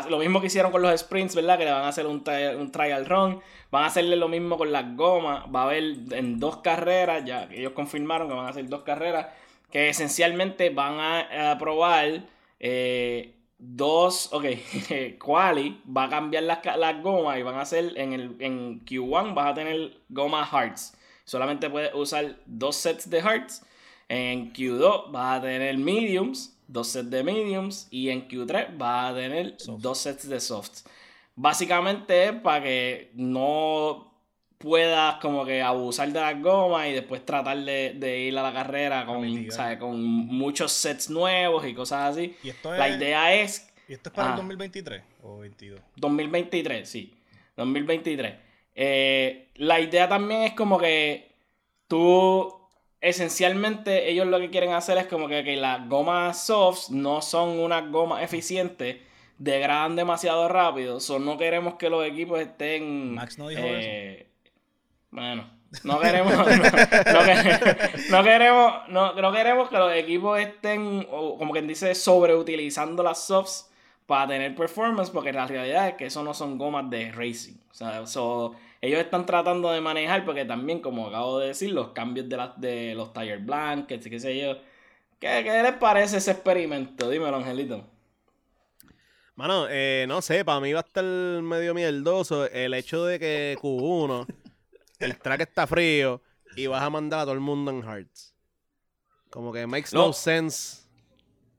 lo 0.09 0.19
mismo 0.19 0.40
que 0.40 0.49
hicieron 0.49 0.73
con 0.73 0.83
los 0.83 1.00
sprints, 1.00 1.35
¿verdad? 1.35 1.59
Que 1.59 1.64
le 1.64 1.71
van 1.71 1.85
a 1.85 1.88
hacer 1.88 2.07
un, 2.07 2.25
un 2.59 2.73
trial 2.73 3.07
run. 3.07 3.40
Van 3.71 3.85
a 3.85 3.87
hacerle 3.87 4.16
lo 4.16 4.28
mismo 4.28 4.59
con 4.59 4.73
las 4.73 4.97
gomas. 4.97 5.45
Va 5.55 5.62
a 5.62 5.64
haber 5.64 5.85
en 6.12 6.40
dos 6.40 6.59
carreras, 6.59 7.25
ya 7.25 7.49
que 7.49 7.61
ellos 7.61 7.73
confirmaron 7.73 8.28
que 8.28 8.35
van 8.35 8.47
a 8.47 8.50
hacer 8.50 8.69
dos 8.69 8.83
carreras, 8.83 9.26
que 9.71 9.88
esencialmente 9.88 10.71
van 10.71 10.99
a, 10.99 11.52
a 11.52 11.59
probar 11.59 12.25
eh, 12.59 13.37
dos, 13.59 14.33
ok, 14.33 14.45
Quali 15.19 15.81
va 15.85 16.05
a 16.05 16.09
cambiar 16.09 16.45
las, 16.45 16.64
las 16.76 17.02
gomas 17.02 17.38
y 17.38 17.43
van 17.43 17.57
a 17.57 17.62
hacer 17.62 17.93
en, 17.97 18.12
el, 18.12 18.37
en 18.40 18.85
Q1 18.85 19.35
vas 19.35 19.52
a 19.52 19.55
tener 19.55 19.99
goma 20.09 20.45
Hearts. 20.45 20.97
Solamente 21.25 21.71
puedes 21.71 21.95
usar 21.95 22.37
dos 22.47 22.76
sets 22.76 23.11
de 23.11 23.21
Hearts. 23.21 23.64
En 24.09 24.52
Q2 24.52 25.11
vas 25.11 25.38
a 25.38 25.43
tener 25.43 25.76
Mediums, 25.78 26.55
dos 26.68 26.88
sets 26.88 27.11
de 27.11 27.23
Mediums. 27.23 27.88
Y 27.90 28.11
en 28.11 28.28
Q3 28.28 28.76
vas 28.76 29.12
a 29.12 29.14
tener 29.14 29.56
dos 29.78 29.99
sets 29.99 30.28
de 30.28 30.40
Softs. 30.40 30.85
Básicamente 31.35 32.25
es 32.25 32.32
para 32.32 32.62
que 32.62 33.11
no 33.14 34.12
puedas 34.58 35.16
como 35.16 35.44
que 35.44 35.61
abusar 35.61 36.08
de 36.11 36.18
las 36.20 36.40
gomas 36.40 36.88
y 36.88 36.92
después 36.92 37.25
tratar 37.26 37.58
de, 37.58 37.92
de 37.94 38.20
ir 38.20 38.38
a 38.38 38.42
la 38.42 38.52
carrera 38.52 39.04
con. 39.04 39.50
¿sabes? 39.50 39.78
con 39.78 40.00
muchos 40.02 40.73
sets 40.73 41.11
nuevos 41.11 41.66
y 41.66 41.75
cosas 41.75 42.12
así. 42.16 42.35
Y 42.42 42.49
esto 42.50 42.73
es, 42.73 42.78
La 42.78 42.88
idea 42.88 43.35
es 43.35 43.70
¿y 43.88 43.92
esto 43.92 44.08
es 44.08 44.14
para 44.14 44.28
Ah. 44.28 44.30
el 44.32 44.37
2023 44.38 45.02
o 45.23 45.38
22. 45.38 45.80
2023, 45.96 46.88
sí. 46.88 47.14
2023. 47.56 48.35
Eh, 48.75 49.49
la 49.56 49.78
idea 49.80 50.08
también 50.08 50.42
es 50.42 50.52
como 50.54 50.78
que 50.78 51.35
tú, 51.88 52.52
esencialmente, 53.00 54.10
ellos 54.10 54.26
lo 54.26 54.38
que 54.38 54.50
quieren 54.50 54.72
hacer 54.72 54.98
es 54.98 55.06
como 55.06 55.28
que, 55.28 55.44
que 55.44 55.56
las 55.56 55.88
gomas 55.88 56.44
softs 56.46 56.90
no 56.90 57.22
son 57.22 57.58
unas 57.58 57.90
gomas 57.90 58.22
eficientes, 58.22 58.96
degradan 59.38 59.96
demasiado 59.96 60.48
rápido. 60.48 61.00
So, 61.00 61.18
no 61.18 61.36
queremos 61.36 61.74
que 61.74 61.90
los 61.90 62.06
equipos 62.06 62.40
estén... 62.40 63.14
Max 63.14 63.38
no 63.38 63.48
dijo 63.48 63.62
eh, 63.64 64.28
Bueno, 65.10 65.48
no 65.84 66.00
queremos... 66.00 66.32
no, 66.36 66.44
no 66.44 67.24
que- 67.24 67.90
no 68.10 68.22
queremos 68.22 68.72
no, 68.88 69.12
no 69.14 69.32
queremos 69.32 69.68
que 69.68 69.76
los 69.76 69.92
equipos 69.94 70.38
estén, 70.40 71.06
o 71.10 71.36
como 71.38 71.52
quien 71.52 71.66
dice, 71.66 71.94
sobreutilizando 71.94 73.02
las 73.02 73.24
softs 73.24 73.70
para 74.06 74.28
tener 74.28 74.54
performance, 74.54 75.10
porque 75.10 75.32
la 75.32 75.46
realidad 75.46 75.88
es 75.88 75.94
que 75.94 76.06
eso 76.06 76.22
no 76.22 76.32
son 76.32 76.58
gomas 76.58 76.88
de 76.88 77.10
racing. 77.12 77.56
O 77.70 77.74
sea, 77.74 78.06
so, 78.06 78.54
ellos 78.87 79.00
están 79.00 79.26
tratando 79.26 79.71
de 79.71 79.81
manejar, 79.81 80.25
porque 80.25 80.45
también, 80.45 80.81
como 80.81 81.07
acabo 81.09 81.38
de 81.40 81.49
decir, 81.49 81.71
los 81.73 81.88
cambios 81.90 82.28
de, 82.28 82.37
las 82.37 82.61
de 82.61 82.95
los 82.95 83.12
tire 83.12 83.38
blankets 83.38 84.09
qué 84.09 84.21
sé 84.21 84.38
yo. 84.38 84.57
¿Qué, 85.19 85.43
¿Qué 85.45 85.62
les 85.62 85.73
parece 85.75 86.19
ese 86.19 86.33
experimento? 86.33 87.09
Dímelo, 87.11 87.37
Angelito. 87.37 87.85
Mano, 89.35 89.66
eh, 89.69 90.07
no 90.09 90.23
sé, 90.23 90.45
para 90.45 90.61
mí 90.61 90.73
va 90.73 90.81
a 90.81 90.83
estar 90.87 91.05
medio 91.05 91.75
mierdoso 91.75 92.47
el 92.47 92.73
hecho 92.75 93.05
de 93.05 93.19
que 93.19 93.57
Q1, 93.61 94.26
el 94.99 95.19
track 95.19 95.43
está 95.43 95.66
frío 95.66 96.23
y 96.57 96.66
vas 96.69 96.83
a 96.83 96.88
mandar 96.88 97.21
a 97.21 97.23
todo 97.25 97.35
el 97.35 97.40
mundo 97.40 97.71
en 97.71 97.83
Hearts. 97.83 98.35
Como 99.28 99.52
que 99.52 99.66
makes 99.66 99.90
no, 99.93 100.07
No. 100.07 100.12
sense. 100.14 100.85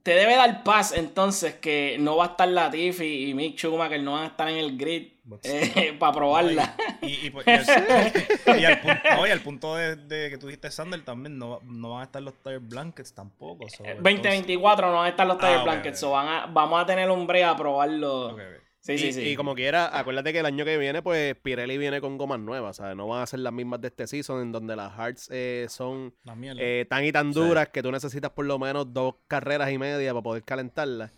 Te 0.02 0.12
debe 0.16 0.36
dar 0.36 0.64
paz 0.64 0.94
entonces 0.94 1.56
que 1.56 1.98
no 2.00 2.16
va 2.16 2.26
a 2.26 2.28
estar 2.30 2.48
Latifi 2.48 3.30
y 3.30 3.34
Mick 3.34 3.58
Schumacher 3.58 4.02
no 4.02 4.14
van 4.14 4.24
a 4.24 4.28
estar 4.28 4.48
en 4.50 4.56
el 4.58 4.78
grid 4.78 5.10
para 6.00 6.12
probarla. 6.14 6.76
Y, 7.02 7.28
y, 7.28 7.30
pues, 7.30 7.46
y 7.48 7.52
al, 7.52 8.60
y 8.60 8.66
al 8.66 8.80
punto, 8.82 9.02
no, 9.16 9.28
y 9.28 9.30
al 9.32 9.40
punto 9.42 9.76
de, 9.76 9.96
de 9.96 10.30
que 10.30 10.38
tú 10.38 10.48
dijiste 10.48 10.72
Sander 10.72 11.04
también, 11.04 11.38
no, 11.38 11.60
no 11.64 11.92
van 11.92 12.02
a 12.02 12.04
estar 12.06 12.22
los 12.22 12.34
tire 12.44 12.60
blankets 12.60 13.14
tampoco. 13.14 13.68
so, 13.70 13.84
entonces- 13.86 14.04
2024 14.04 14.88
no 14.88 14.94
van 14.98 15.06
a 15.06 15.10
estar 15.10 15.28
los 15.28 15.38
tire 15.38 15.54
Ah, 15.56 15.64
blankets, 15.64 16.00
so 16.00 16.12
van 16.12 16.28
a- 16.28 16.46
vamos 16.48 16.82
a 16.82 16.86
tener 16.86 17.10
un 17.12 17.28
break 17.28 17.44
a 17.46 17.56
probarlo. 17.56 18.38
Sí, 18.80 18.94
y, 18.94 18.98
sí, 19.00 19.12
sí. 19.12 19.22
y 19.32 19.36
como 19.36 19.54
quiera, 19.54 19.98
acuérdate 20.00 20.32
que 20.32 20.40
el 20.40 20.46
año 20.46 20.64
que 20.64 20.78
viene, 20.78 21.02
pues 21.02 21.36
Pirelli 21.36 21.78
viene 21.78 22.00
con 22.00 22.18
gomas 22.18 22.40
nuevas, 22.40 22.78
¿sabes? 22.78 22.96
No 22.96 23.06
van 23.08 23.22
a 23.22 23.26
ser 23.28 23.40
las 23.40 23.52
mismas 23.52 23.82
de 23.82 23.90
este 23.90 24.08
season, 24.08 24.42
en 24.42 24.52
donde 24.54 24.78
las 24.78 24.94
Hearts 24.96 25.28
eh, 25.30 25.66
son 25.68 26.14
eh, 26.58 26.86
tan 26.90 27.04
y 27.04 27.12
tan 27.12 27.34
duras 27.34 27.68
que 27.68 27.84
tú 27.84 27.92
necesitas 27.92 28.32
por 28.32 28.46
lo 28.46 28.58
menos 28.60 28.94
dos 28.94 29.16
carreras 29.28 29.72
y 29.72 29.78
media 29.78 30.14
para 30.14 30.24
poder 30.24 30.44
calentarlas. 30.44 31.12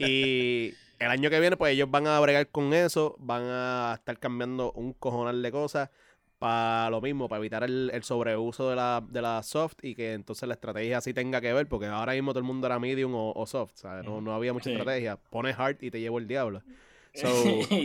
Y 0.00 0.74
el 1.02 1.10
año 1.10 1.30
que 1.30 1.40
viene, 1.40 1.56
pues 1.56 1.72
ellos 1.72 1.90
van 1.90 2.06
a 2.06 2.18
bregar 2.20 2.48
con 2.50 2.72
eso, 2.74 3.16
van 3.18 3.42
a 3.44 3.94
estar 3.98 4.18
cambiando 4.18 4.72
un 4.72 4.92
cojonal 4.94 5.42
de 5.42 5.50
cosas 5.52 5.90
para 6.38 6.90
lo 6.90 7.00
mismo, 7.00 7.28
para 7.28 7.38
evitar 7.38 7.62
el, 7.62 7.90
el 7.94 8.02
sobreuso 8.02 8.68
de 8.70 8.76
la, 8.76 9.02
de 9.08 9.22
la 9.22 9.42
soft 9.44 9.76
y 9.82 9.94
que 9.94 10.12
entonces 10.14 10.48
la 10.48 10.54
estrategia 10.54 11.00
sí 11.00 11.14
tenga 11.14 11.40
que 11.40 11.52
ver, 11.52 11.68
porque 11.68 11.86
ahora 11.86 12.14
mismo 12.14 12.32
todo 12.32 12.40
el 12.40 12.44
mundo 12.44 12.66
era 12.66 12.78
medium 12.80 13.14
o, 13.14 13.32
o 13.32 13.46
soft, 13.46 13.72
¿sabes? 13.76 14.04
No, 14.04 14.20
no 14.20 14.34
había 14.34 14.52
mucha 14.52 14.64
Sí. 14.64 14.70
estrategia. 14.72 15.16
Pones 15.30 15.56
hard 15.58 15.76
y 15.80 15.90
te 15.90 16.00
llevo 16.00 16.18
el 16.18 16.26
diablo. 16.26 16.62
So, 17.14 17.28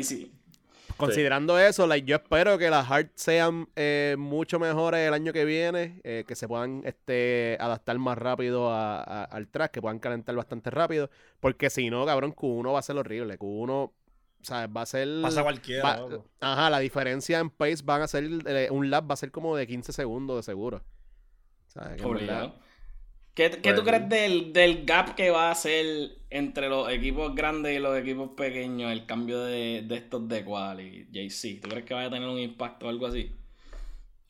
sí. 0.03 0.31
Considerando 0.95 1.59
eso, 1.59 1.85
like, 1.85 2.07
yo 2.07 2.15
espero 2.15 2.57
que 2.57 2.69
las 2.69 2.89
hard 2.89 3.09
sean 3.15 3.67
eh, 3.75 4.15
mucho 4.17 4.59
mejores 4.59 5.07
el 5.07 5.13
año 5.13 5.33
que 5.33 5.45
viene, 5.45 5.99
eh, 6.03 6.23
que 6.27 6.35
se 6.35 6.47
puedan 6.47 6.81
este, 6.85 7.57
adaptar 7.59 7.97
más 7.99 8.17
rápido 8.17 8.71
a- 8.71 9.01
a- 9.03 9.23
al 9.25 9.47
track, 9.47 9.71
que 9.71 9.81
puedan 9.81 9.99
calentar 9.99 10.35
bastante 10.35 10.69
rápido, 10.71 11.09
porque 11.39 11.69
si 11.69 11.89
no, 11.89 12.05
cabrón, 12.05 12.33
Q1 12.33 12.73
va 12.73 12.79
a 12.79 12.83
ser 12.83 12.97
horrible. 12.97 13.37
Q1, 13.37 13.69
o 13.69 13.93
sea, 14.41 14.67
va 14.67 14.81
a 14.83 14.85
ser... 14.85 15.07
Pasa 15.21 15.43
cualquiera, 15.43 15.83
va-. 15.83 16.23
Ajá, 16.39 16.69
la 16.69 16.79
diferencia 16.79 17.39
en 17.39 17.49
pace 17.49 17.77
van 17.83 18.01
a 18.03 18.07
ser, 18.07 18.23
eh, 18.45 18.69
un 18.71 18.89
lap 18.89 19.09
va 19.09 19.13
a 19.13 19.17
ser 19.17 19.31
como 19.31 19.55
de 19.55 19.67
15 19.67 19.91
segundos 19.93 20.37
de 20.37 20.43
seguro. 20.43 20.77
O 20.77 21.69
¿Qué, 23.37 23.51
qué 23.51 23.73
tú 23.73 23.83
Pues, 23.83 23.95
crees 23.95 24.09
del, 24.09 24.51
del 24.51 24.83
gap 24.83 25.13
que 25.13 25.29
va 25.29 25.51
a 25.51 25.55
ser 25.55 25.85
entre 26.31 26.69
los 26.69 26.89
equipos 26.91 27.35
grandes 27.35 27.77
y 27.77 27.79
los 27.79 27.95
equipos 27.95 28.31
pequeños 28.35 28.91
el 28.91 29.05
cambio 29.05 29.41
de, 29.43 29.83
de 29.87 29.95
estos 29.95 30.27
de 30.27 30.43
quali, 30.43 31.07
JC? 31.11 31.61
¿Tú 31.61 31.69
crees 31.69 31.85
que 31.85 31.93
vaya 31.93 32.07
a 32.07 32.09
tener 32.11 32.27
un 32.27 32.39
impacto 32.39 32.87
o 32.87 32.89
algo 32.89 33.05
así? 33.05 33.31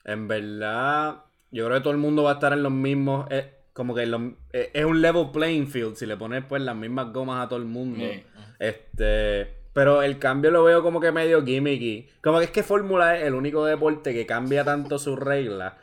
En 0.04 0.28
verdad, 0.28 1.24
yo 1.52 1.66
creo 1.66 1.78
que 1.78 1.84
todo 1.84 1.94
el 1.94 2.00
mundo 2.00 2.24
va 2.24 2.32
a 2.32 2.34
estar 2.34 2.52
en 2.52 2.64
los 2.64 2.72
mismos. 2.72 3.28
eh, 3.32 3.54
como 3.72 3.96
que 3.96 4.06
los- 4.08 4.34
eh, 4.52 4.72
es 4.74 4.84
un 4.86 5.02
level 5.02 5.28
playing 5.32 5.68
field 5.68 5.96
si 5.96 6.06
le 6.06 6.18
pones 6.18 6.44
pues 6.44 6.62
las 6.62 6.76
mismas 6.76 7.14
gomas 7.14 7.46
a 7.46 7.48
todo 7.48 7.60
el 7.60 7.66
mundo. 7.66 8.04
Sí. 8.04 8.24
Este. 8.60 9.56
Pero 9.72 10.02
el 10.02 10.18
cambio 10.18 10.50
lo 10.52 10.64
veo 10.64 10.82
como 10.82 11.00
que 11.00 11.12
medio 11.12 11.46
gimmicky. 11.46 12.10
Como 12.24 12.40
que 12.40 12.46
es 12.46 12.52
que 12.52 12.64
Fórmula 12.64 13.18
es 13.18 13.24
el 13.26 13.36
único 13.36 13.64
deporte 13.64 14.14
que 14.14 14.26
cambia 14.26 14.66
tanto 14.66 14.98
sus 14.98 15.18
reglas. 15.20 15.74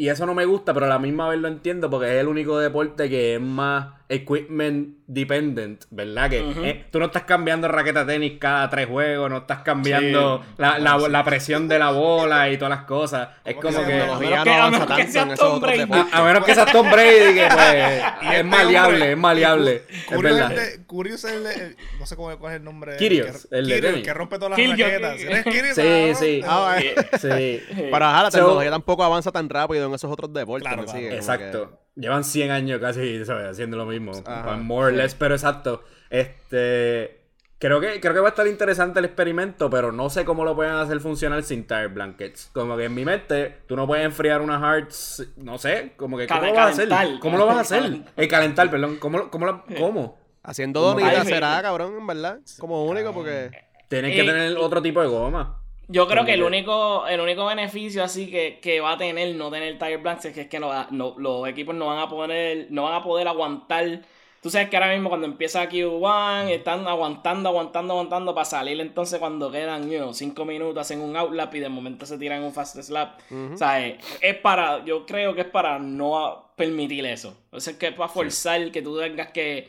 Y 0.00 0.08
eso 0.08 0.24
no 0.24 0.34
me 0.34 0.46
gusta, 0.46 0.72
pero 0.72 0.86
a 0.86 0.88
la 0.88 0.98
misma 0.98 1.28
vez 1.28 1.38
lo 1.38 1.48
entiendo 1.48 1.90
porque 1.90 2.14
es 2.14 2.22
el 2.22 2.28
único 2.28 2.58
deporte 2.58 3.10
que 3.10 3.34
es 3.34 3.40
más 3.42 3.99
equipment 4.10 4.96
dependent, 5.06 5.84
¿verdad? 5.90 6.28
Que 6.30 6.38
eh, 6.64 6.84
tú 6.90 6.98
no 6.98 7.06
estás 7.06 7.22
cambiando 7.24 7.66
raqueta 7.68 8.04
de 8.04 8.12
tenis 8.14 8.32
cada 8.38 8.68
tres 8.68 8.86
juegos, 8.86 9.30
no 9.30 9.38
estás 9.38 9.60
cambiando 9.60 10.42
Sí. 10.44 10.54
la, 10.58 10.78
la- 10.78 10.98
la 11.08 11.24
presión 11.24 11.66
de 11.68 11.78
la 11.78 11.90
bola 11.90 12.48
y 12.50 12.56
todas 12.58 12.70
las 12.76 12.84
cosas. 12.86 13.28
Es 13.44 13.54
¿Cómo 13.56 13.68
que 13.68 13.74
como 14.06 14.18
que... 14.20 14.34
a 14.36 14.70
menos 14.70 14.86
que 14.96 15.06
sea 15.06 15.34
Tom 15.34 15.60
Brady. 15.60 15.82
A, 16.12 16.22
menos 16.22 16.44
que 16.44 16.54
seas 16.54 16.72
Tom 16.72 16.90
Brady, 16.90 17.34
que 17.34 17.48
pues 17.52 17.74
Y 18.22 18.26
es 18.26 18.32
este 18.32 18.44
maleable, 18.44 19.12
es 19.12 19.18
maleable. 19.18 19.82
Es 19.88 20.04
Curious 20.04 20.22
verdad. 20.36 20.52
es 20.52 20.78
de- 20.78 20.86
Curious 20.86 21.24
es 21.24 21.32
el, 21.32 21.76
no 21.98 22.06
sé 22.06 22.16
cómo, 22.16 22.36
cuál 22.38 22.52
es 22.52 22.58
el 22.58 22.64
nombre. 22.64 22.96
Que, 22.96 23.06
el 23.52 23.68
de 23.68 23.80
tenis. 23.80 24.04
que 24.04 24.14
rompe 24.14 24.38
todas 24.38 24.58
las 24.58 24.68
raquetas. 24.70 25.16
Kyrgios. 25.16 25.32
¿Eres 25.32 25.44
Kyrgios, 25.44 25.76
Sí, 25.76 26.24
sí. 26.24 26.40
Ah, 26.46 26.76
Sí. 27.20 27.60
ajá, 27.92 28.22
la 28.24 28.30
So- 28.30 28.38
tecnología 28.38 28.70
tampoco 28.70 29.04
avanza 29.04 29.30
tan 29.32 29.48
rápido 29.48 29.86
en 29.86 29.94
esos 29.94 30.10
otros 30.10 30.32
deportes. 30.32 30.66
Claro, 30.68 30.82
¿me 30.82 31.00
claro. 31.00 31.14
Exacto. 31.14 31.78
Llevan 31.96 32.24
100 32.24 32.50
años 32.50 32.80
casi 32.80 33.24
¿sabes? 33.24 33.50
haciendo 33.50 33.76
lo 33.76 33.86
mismo. 33.86 34.12
Ajá. 34.24 34.56
More 34.56 34.88
or 34.88 34.92
less, 34.92 35.14
pero 35.14 35.34
exacto. 35.34 35.82
Este. 36.08 37.18
Creo 37.58 37.78
que, 37.78 38.00
creo 38.00 38.14
que 38.14 38.20
va 38.20 38.28
a 38.28 38.30
estar 38.30 38.46
interesante 38.46 39.00
el 39.00 39.04
experimento, 39.04 39.68
pero 39.68 39.92
no 39.92 40.08
sé 40.08 40.24
cómo 40.24 40.46
lo 40.46 40.56
pueden 40.56 40.72
hacer 40.76 40.98
funcionar 41.00 41.42
sin 41.42 41.66
tire 41.66 41.88
blankets. 41.88 42.48
Como 42.54 42.74
que 42.74 42.84
en 42.86 42.94
mi 42.94 43.04
mente, 43.04 43.58
tú 43.66 43.76
no 43.76 43.86
puedes 43.86 44.02
enfriar 44.06 44.40
una 44.40 44.58
Hearts, 44.58 45.26
no 45.36 45.58
sé, 45.58 45.92
como 45.98 46.16
que 46.16 46.26
¿cómo 46.26 46.40
Cal- 46.40 46.48
lo 46.50 46.54
vas 46.56 46.66
a 46.66 46.70
hacer? 46.70 46.88
calentar. 46.88 47.20
¿Cómo 47.20 47.36
lo 47.36 47.44
vas 47.44 47.56
a 47.58 47.60
hacer? 47.60 48.02
El 48.16 48.28
calentar, 48.28 48.70
perdón. 48.70 48.96
¿Cómo? 48.96 49.28
¿Cómo? 49.30 49.44
lo- 49.44 49.64
cómo? 49.78 50.18
Haciendo 50.42 50.98
Ivy. 50.98 51.26
será, 51.26 51.60
cabrón, 51.60 51.96
en 51.98 52.06
verdad. 52.06 52.38
Como 52.58 52.86
único, 52.86 53.12
porque. 53.12 53.50
Tienen 53.88 54.12
que 54.12 54.22
Eh, 54.22 54.24
tener 54.24 54.56
otro 54.56 54.80
tipo 54.80 55.02
de 55.02 55.08
goma. 55.08 55.59
Yo 55.92 56.06
creo 56.06 56.24
que 56.24 56.34
el 56.34 56.42
único, 56.42 57.06
el 57.08 57.20
único 57.20 57.46
beneficio 57.46 58.04
así 58.04 58.30
que, 58.30 58.60
que 58.60 58.80
va 58.80 58.92
a 58.92 58.96
tener 58.96 59.34
no 59.34 59.50
tener 59.50 59.76
tire 59.78 59.96
blanks 59.96 60.26
es 60.26 60.34
que, 60.34 60.42
es 60.42 60.48
que 60.48 60.60
no, 60.60 60.70
no- 60.90 61.14
los 61.18 61.48
equipos 61.48 61.74
no 61.74 61.86
van 61.86 61.98
a 61.98 62.08
poner, 62.08 62.68
no 62.70 62.84
van 62.84 62.94
a 62.94 63.02
poder 63.02 63.26
aguantar. 63.26 64.00
Tú 64.40 64.48
sabes 64.48 64.70
que 64.70 64.76
ahora 64.76 64.92
mismo 64.92 65.08
cuando 65.10 65.26
empieza 65.26 65.68
Q1 65.68 66.48
están 66.50 66.86
aguantando, 66.86 67.48
aguantando, 67.48 67.92
aguantando 67.92 68.34
para 68.34 68.44
salir 68.46 68.80
entonces 68.80 69.18
cuando 69.18 69.50
quedan 69.50 69.90
5 70.14 70.44
minutos 70.44 70.80
hacen 70.80 71.00
un 71.00 71.14
outlap 71.16 71.54
y 71.56 71.60
de 71.60 71.68
momento 71.68 72.06
se 72.06 72.16
tiran 72.18 72.42
un 72.44 72.52
fast 72.54 72.76
slap. 72.80 73.20
O 73.54 73.56
sea, 73.58 73.84
es, 73.86 73.96
es 74.20 74.36
para, 74.36 74.84
yo 74.84 75.04
creo 75.04 75.34
que 75.34 75.42
es 75.42 75.46
para 75.48 75.78
no 75.78 76.52
permitir 76.56 77.04
eso. 77.04 77.36
O 77.50 77.60
sea, 77.60 77.76
que 77.78 77.88
es 77.88 77.94
para 77.94 78.08
forzar 78.08 78.70
que 78.70 78.80
tú 78.80 78.98
tengas 78.98 79.28
que 79.32 79.68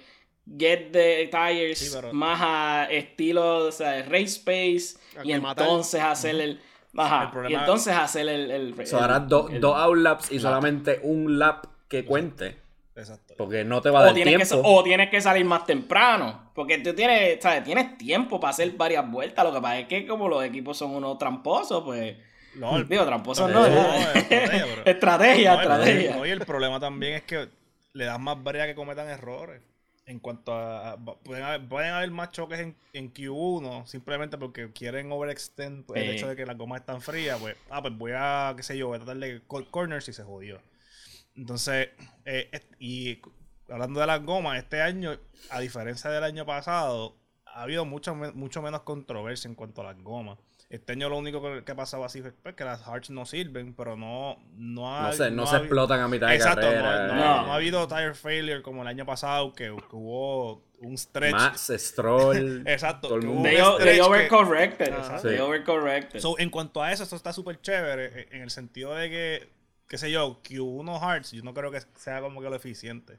get 0.58 0.92
the 0.92 1.28
tires 1.32 1.80
Sí, 1.80 1.90
pero- 1.94 2.14
más 2.14 2.40
a 2.42 2.88
estilo 2.92 3.68
o 3.68 3.72
sea, 3.72 4.02
race 4.04 4.24
space 4.40 4.98
y 5.24 5.32
entonces 5.32 6.02
hacer 6.02 6.36
el... 6.40 6.60
Ajá, 6.98 7.24
El 7.24 7.28
y 7.30 7.32
problema- 7.32 7.60
entonces 7.62 7.94
hacer 7.96 8.28
el... 8.28 8.52
el, 8.52 8.76
O 8.80 8.86
sea, 8.86 9.06
harás 9.06 9.28
do- 9.28 9.50
dos 9.60 9.78
outlaps 9.78 10.32
y 10.32 10.40
solamente 10.40 11.00
un 11.04 11.40
lap 11.40 11.66
que 11.88 12.04
cuente. 12.06 12.58
Exacto. 12.96 13.34
Porque 13.38 13.64
no 13.64 13.82
te 13.82 13.90
va 13.90 14.00
a 14.00 14.02
o 14.02 14.06
dar 14.08 14.14
tienes, 14.14 14.38
que, 14.38 14.46
tiempo. 14.46 14.70
o 14.70 14.84
tienes 14.84 15.10
que 15.10 15.22
salir 15.22 15.46
más 15.46 15.66
temprano. 15.66 16.52
Porque 16.54 16.78
tú 16.80 16.94
tienes, 16.94 17.42
¿sabes? 17.42 17.64
tienes 17.64 17.98
tiempo 17.98 18.40
para 18.42 18.52
hacer 18.52 18.70
varias 18.74 19.10
vueltas. 19.10 19.46
Lo 19.46 19.54
que 19.54 19.62
pasa 19.62 19.80
es 19.80 19.88
que 19.88 20.06
como 20.06 20.28
los 20.28 20.44
equipos 20.44 20.78
son 20.78 20.92
unos 20.94 21.18
tramposos, 21.18 21.82
pues... 21.84 22.18
No, 22.56 22.76
el- 22.76 22.88
Digo, 22.90 23.06
tramposos 23.06 23.50
No, 23.50 23.62
no, 23.62 23.70
no, 23.70 23.94
estrategia, 24.14 24.66
pero- 24.76 24.86
estrategia, 24.86 25.54
No, 25.54 25.62
el- 25.62 25.62
estrategia. 25.72 26.16
no, 26.18 26.26
y 26.26 26.30
el 26.30 26.40
problema 26.46 26.80
también 26.82 27.14
es 27.14 27.24
que 27.24 27.48
le 27.94 28.06
das 28.06 28.20
más 28.20 28.44
variedad 28.44 28.66
que 28.68 28.76
cometan 28.76 29.08
errores. 29.08 29.62
En 30.12 30.20
cuanto 30.20 30.54
a. 30.54 30.98
pueden, 31.24 31.44
haber, 31.44 31.68
pueden 31.70 31.94
haber 31.94 32.12
más 32.12 32.32
choques 32.32 32.60
en, 32.60 32.76
en 32.92 33.14
Q1 33.14 33.86
simplemente 33.86 34.38
porque 34.38 34.70
quieren 34.74 35.10
overextend 35.12 35.86
el 35.96 36.10
hecho 36.10 36.28
de 36.28 36.36
que 36.36 36.46
las 36.46 36.58
gomas 36.58 36.82
están 36.82 37.02
frías. 37.02 37.40
Pues, 37.40 37.56
ah, 37.70 37.82
pues 37.82 37.98
voy 37.98 38.12
a, 38.16 38.54
qué 38.58 38.64
sé 38.64 38.78
yo, 38.78 38.88
voy 38.88 38.98
a 38.98 39.00
tratar 39.00 39.18
de 39.18 39.42
cor- 39.48 39.70
corners 39.72 40.10
y 40.10 40.14
se 40.14 40.24
jodió. 40.24 40.62
Entonces, 41.36 41.90
eh, 42.26 42.50
y 42.78 43.20
hablando 43.70 44.02
de 44.02 44.08
las 44.08 44.22
gomas, 44.24 44.58
este 44.58 44.82
año, 44.82 45.18
a 45.50 45.60
diferencia 45.62 46.10
del 46.10 46.26
año 46.26 46.46
pasado, 46.46 47.16
ha 47.46 47.62
habido 47.64 47.86
mucho, 47.86 48.14
mucho 48.16 48.62
menos 48.62 48.82
controversia 48.82 49.48
en 49.48 49.56
cuanto 49.56 49.80
a 49.82 49.86
las 49.94 50.04
gomas. 50.04 50.38
Este 50.72 50.94
año 50.94 51.10
lo 51.10 51.18
único 51.18 51.42
que, 51.42 51.64
que 51.66 51.72
ha 51.74 51.76
pasado 51.76 52.06
así 52.06 52.22
fue 52.22 52.32
pues, 52.32 52.56
que 52.56 52.64
las 52.64 52.82
hearts 52.86 53.10
no 53.10 53.26
sirven, 53.26 53.74
pero 53.74 53.98
no, 53.98 54.38
no 54.56 54.96
ha 54.98 55.08
No 55.08 55.14
se, 55.14 55.30
no 55.30 55.44
explotan 55.44 56.00
a 56.00 56.08
mitad 56.08 56.30
de 56.30 56.36
Exacto, 56.36 56.62
no, 56.66 56.72
carrera. 56.74 57.08
no- 57.08 57.14
No. 57.16 57.46
no 57.48 57.52
ha 57.52 57.56
habido 57.56 57.88
tire 57.90 58.14
failure 58.14 58.62
como 58.62 58.82
el 58.82 58.88
año 58.88 59.06
pasado, 59.06 59.52
que, 59.54 59.66
que 59.66 59.96
hubo 59.96 60.64
un 60.80 60.98
stretch. 60.98 61.34
Max, 61.34 61.72
Stroll. 61.76 62.64
Exacto, 62.68 63.10
todo 63.10 63.18
el 63.20 63.26
mundo. 63.28 63.50
They, 63.50 63.58
they 63.86 64.00
overcorrected. 64.00 64.94
Ajá. 64.94 65.22
They 65.22 65.40
overcorrected. 65.40 66.20
So, 66.22 66.40
en 66.40 66.50
cuanto 66.50 66.82
a 66.82 66.92
eso, 66.94 67.04
esto 67.04 67.18
está 67.18 67.34
súper 67.34 67.60
chévere. 67.62 68.06
eh, 68.22 68.28
En 68.32 68.42
el 68.42 68.50
sentido 68.50 68.96
de 68.96 69.10
que, 69.10 69.50
qué 69.90 69.98
sé 69.98 70.10
yo, 70.10 70.42
Q1 70.42 71.00
Hearts, 71.02 71.34
yo 71.34 71.44
no 71.44 71.54
creo 71.54 71.70
que 71.72 71.82
sea 71.98 72.22
como 72.22 72.42
que 72.42 72.50
lo 72.50 72.56
eficiente. 72.56 73.18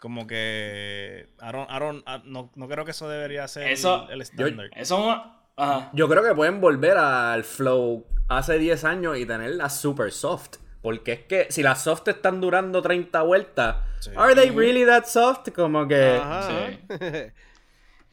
Como 0.00 0.26
que. 0.26 1.28
I 1.40 1.44
don't- 1.52 1.68
I 1.68 1.78
don't- 1.80 2.02
I- 2.06 2.22
no, 2.24 2.50
no 2.54 2.68
creo 2.68 2.84
que 2.84 2.92
eso 2.92 3.08
debería 3.08 3.46
ser 3.48 3.68
Eso- 3.68 4.08
el 4.10 4.22
estándar. 4.22 4.70
Eso 4.74 5.34
Ajá. 5.58 5.90
Yo 5.92 6.08
creo 6.08 6.22
que 6.22 6.34
pueden 6.34 6.60
volver 6.60 6.96
al 6.96 7.44
flow 7.44 8.06
hace 8.28 8.58
10 8.58 8.84
años 8.84 9.18
y 9.18 9.26
tenerla 9.26 9.68
super 9.68 10.10
soft. 10.12 10.56
Porque 10.80 11.12
es 11.12 11.20
que 11.24 11.46
si 11.50 11.62
las 11.62 11.82
soft 11.82 12.06
están 12.08 12.40
durando 12.40 12.80
30 12.80 13.22
vueltas, 13.22 13.76
Sí. 14.00 14.10
¿are 14.16 14.34
they 14.36 14.50
really 14.50 14.86
that 14.86 15.04
soft? 15.06 15.48
Como 15.54 15.86
que 15.88 16.16
Ajá. 16.22 16.48
Sí. 16.70 16.78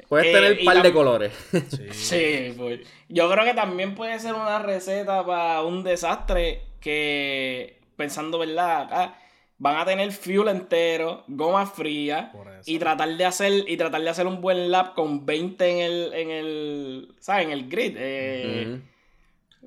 puedes 0.10 0.28
Eh, 0.28 0.32
tener 0.34 0.62
y 0.62 0.66
par 0.66 0.82
de 0.82 0.92
colores. 0.94 1.34
Sí. 1.70 1.88
Sí, 1.92 2.54
pues. 2.58 2.80
Yo 3.08 3.30
creo 3.32 3.46
que 3.46 3.54
también 3.54 3.94
puede 3.96 4.20
ser 4.20 4.34
una 4.34 4.60
receta 4.60 5.24
para 5.26 5.62
un 5.62 5.84
desastre 5.84 6.64
que, 6.82 7.80
pensando, 7.96 8.40
¿verdad? 8.40 8.82
Acá 8.84 9.20
van 9.58 9.78
a 9.78 9.86
tener 9.86 10.12
fuel 10.12 10.50
entero, 10.50 11.24
goma 11.28 11.66
fría 11.66 12.32
y 12.66 12.78
tratar 12.80 13.10
de 13.16 13.26
hacer 13.26 13.64
y 13.68 13.78
tratar 13.78 14.02
de 14.02 14.10
hacer 14.10 14.28
un 14.28 14.42
buen 14.42 14.70
lap 14.72 14.94
con 14.96 15.26
20 15.26 15.70
en 15.70 15.80
el 15.80 16.14
en 16.14 16.30
el, 16.32 17.16
¿sabes? 17.20 17.46
En 17.46 17.52
el 17.52 17.70
grid. 17.70 17.96
Eh, 17.98 18.82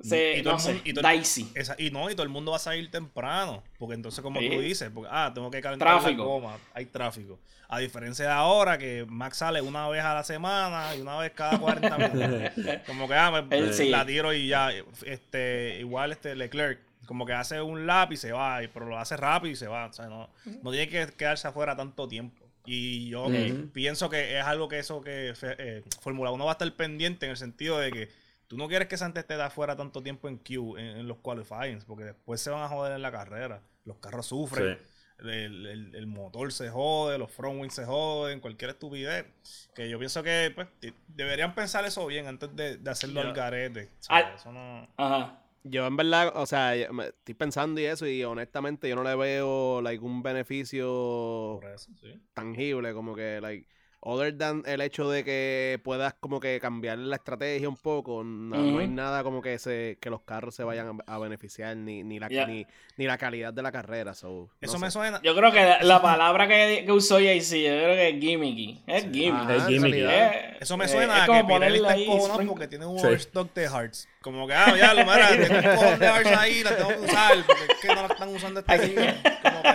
se- 0.01 0.37
Y 0.37 0.43
todo 0.43 0.53
no 0.53 0.59
mundo- 0.63 0.81
y 0.85 0.93
todo. 0.93 1.09
Esa- 1.55 1.75
y 1.77 1.91
no, 1.91 2.09
y 2.09 2.13
todo 2.13 2.23
el 2.23 2.29
mundo 2.29 2.51
va 2.51 2.57
a 2.57 2.59
salir 2.59 2.89
temprano. 2.89 3.63
Porque 3.77 3.95
entonces, 3.95 4.21
como 4.21 4.39
Sí. 4.39 4.49
tú 4.49 4.59
dices, 4.61 4.89
porque, 4.93 5.09
ah, 5.11 5.31
tengo 5.33 5.51
que 5.51 5.59
calentar 5.59 5.87
Tráfico. 5.99 6.23
la 6.23 6.29
goma, 6.29 6.57
hay 6.73 6.85
tráfico. 6.85 7.39
A 7.67 7.79
diferencia 7.79 8.25
de 8.25 8.31
ahora, 8.31 8.77
que 8.77 9.05
Max 9.07 9.37
sale 9.37 9.61
una 9.61 9.87
vez 9.89 10.01
a 10.03 10.13
la 10.13 10.23
semana 10.23 10.95
y 10.95 11.01
una 11.01 11.17
vez 11.17 11.31
cada 11.33 11.59
40 11.59 11.97
minutos. 11.97 12.51
como 12.87 13.07
que, 13.07 13.13
ah, 13.15 13.29
me- 13.41 13.57
Él 13.57 13.73
sí. 13.73 13.89
la 13.89 14.05
tiro 14.05 14.33
y 14.33 14.47
ya. 14.47 14.71
Este, 15.05 15.77
igual 15.79 16.11
este 16.13 16.33
Leclerc, 16.35 16.79
como 17.09 17.25
que 17.25 17.33
hace 17.33 17.59
un 17.59 17.87
lap 17.87 18.11
y 18.11 18.17
se 18.17 18.31
va, 18.31 18.61
y- 18.63 18.67
pero 18.67 18.85
lo 18.85 18.99
hace 18.99 19.17
rápido 19.17 19.51
y 19.51 19.55
se 19.55 19.67
va. 19.67 19.87
O 19.87 19.93
sea, 19.93 20.05
no, 20.05 20.29
no 20.61 20.69
tiene 20.71 20.87
que 20.87 21.07
quedarse 21.17 21.47
afuera 21.47 21.75
tanto 21.75 22.07
tiempo. 22.07 22.45
Y 22.67 23.09
yo 23.09 23.25
pienso 23.73 24.09
que 24.11 24.37
es 24.37 24.45
algo 24.45 24.67
que 24.69 24.77
eso 24.77 25.01
que 25.01 25.33
eh, 25.41 25.83
Fórmula 26.01 26.29
1 26.29 26.45
va 26.45 26.51
a 26.51 26.53
estar 26.53 26.71
pendiente 26.75 27.25
en 27.25 27.31
el 27.31 27.37
sentido 27.37 27.79
de 27.79 27.91
que 27.91 28.09
tú 28.47 28.57
no 28.57 28.67
quieres 28.67 28.87
que 28.87 28.95
Santos 28.95 29.21
esté 29.21 29.37
de 29.37 29.43
afuera 29.43 29.75
tanto 29.75 30.03
tiempo 30.03 30.27
en 30.27 30.37
Q, 30.37 30.77
en, 30.77 30.85
en 30.97 31.07
los 31.07 31.17
qualifyings, 31.17 31.83
porque 31.85 32.03
después 32.03 32.39
se 32.41 32.51
van 32.51 32.61
a 32.61 32.67
joder 32.67 32.93
en 32.93 33.01
la 33.01 33.11
carrera. 33.11 33.61
Los 33.85 33.97
carros 33.97 34.27
sufren, 34.27 34.77
el, 35.17 35.65
el- 35.65 35.95
el 35.95 36.05
motor 36.05 36.51
se 36.53 36.69
jode, 36.69 37.17
los 37.17 37.31
front 37.31 37.59
wings 37.59 37.73
se 37.73 37.85
joden, 37.85 38.39
cualquier 38.39 38.69
estupidez. 38.71 39.25
Que 39.73 39.89
yo 39.89 39.97
pienso 39.97 40.21
que 40.21 40.51
pues, 40.53 40.67
deberían 41.07 41.55
pensar 41.55 41.85
eso 41.85 42.05
bien 42.05 42.27
antes 42.27 42.55
de, 42.55 42.77
de 42.77 42.91
hacerlo 42.91 43.21
al 43.21 43.33
garete. 43.33 43.89
Eso 44.35 44.51
no... 44.51 44.87
Ajá. 44.95 45.41
Yo 45.63 45.85
en 45.85 45.97
verdad, 45.97 46.31
o 46.35 46.45
sea, 46.45 46.75
estoy 46.75 47.33
pensando 47.35 47.81
y 47.81 47.85
eso, 47.85 48.07
y 48.07 48.23
honestamente 48.23 48.87
yo 48.87 48.95
no 48.95 49.03
le 49.03 49.15
veo 49.15 49.81
like, 49.81 50.03
un 50.03 50.23
beneficio 50.23 51.59
Por 51.61 51.71
eso, 51.71 51.91
sí. 52.01 52.19
tangible, 52.33 52.93
como 52.93 53.15
que, 53.15 53.41
like, 53.41 53.67
other 54.01 54.37
than 54.37 54.63
el 54.65 54.79
hecho 54.81 55.09
de 55.09 55.23
que 55.25 55.79
puedas 55.83 56.13
como 56.13 56.39
que 56.39 56.59
cambiar 56.61 56.97
la 56.97 57.17
estrategia 57.17 57.67
un 57.67 57.75
poco, 57.75 58.23
no, 58.23 58.55
no 58.57 58.79
hay 58.79 58.87
nada 58.87 59.23
como 59.23 59.41
que 59.41 59.59
se, 59.59 59.97
que 59.99 60.09
los 60.09 60.21
carros 60.21 60.55
se 60.55 60.63
vayan 60.63 61.01
a, 61.05 61.15
a 61.15 61.19
beneficiar, 61.19 61.75
ni, 61.75 62.03
ni, 62.03 62.17
la, 62.19 62.29
Ya. 62.29 62.45
ni, 62.45 62.65
ni 62.97 63.05
la 63.07 63.17
calidad 63.17 63.51
de 63.53 63.61
la 63.61 63.71
carrera. 63.71 64.13
So, 64.13 64.29
no 64.29 64.49
Eso 64.61 64.73
sé. 64.73 64.79
me 64.79 64.91
suena. 64.91 65.21
Yo 65.21 65.35
creo 65.35 65.51
que 65.51 65.61
la, 65.63 65.83
la 65.83 66.01
palabra 66.01 66.47
que, 66.47 66.83
que 66.85 66.91
usó 66.91 67.19
JC, 67.19 67.61
yo 67.61 67.69
creo 67.71 67.95
que 67.95 68.09
es 68.09 68.19
gimmicky. 68.21 68.83
Es 68.87 69.03
gimmicky. 69.03 69.29
Ajá, 69.31 69.55
Es 69.55 69.61
en 69.63 69.67
gimmicky. 69.69 70.01
realidad. 70.01 70.31
Eh, 70.33 70.57
Eso 70.61 70.77
me 70.77 70.87
suena 70.87 71.23
a 71.23 71.25
que 71.25 71.31
Pirelli 71.33 71.47
ponerle 71.47 71.77
está 71.77 71.95
spring- 72.33 72.47
porque 72.47 72.67
tiene 72.67 72.85
un 72.85 72.99
Sí. 72.99 73.05
overstock 73.07 73.53
de 73.53 73.67
hearts. 73.67 74.07
Como 74.21 74.47
que, 74.47 74.53
ah, 74.53 74.75
ya 74.77 74.93
lo 74.93 75.01
mira, 75.05 75.29
tengo 75.37 75.55
un 75.69 75.75
cojón 75.75 75.99
de 75.99 76.05
hearts 76.07 76.31
ahí, 76.37 76.63
la 76.63 76.75
tengo 76.77 76.89
que 76.89 76.99
usar, 76.99 77.37
porque 77.45 77.63
es 77.73 77.79
que 77.81 77.87
no 77.89 77.95
la 77.95 78.07
están 78.13 78.29
usando 78.29 78.59
este 78.61 78.87
día. 78.87 79.21
Como 79.43 79.61
que, 79.61 79.69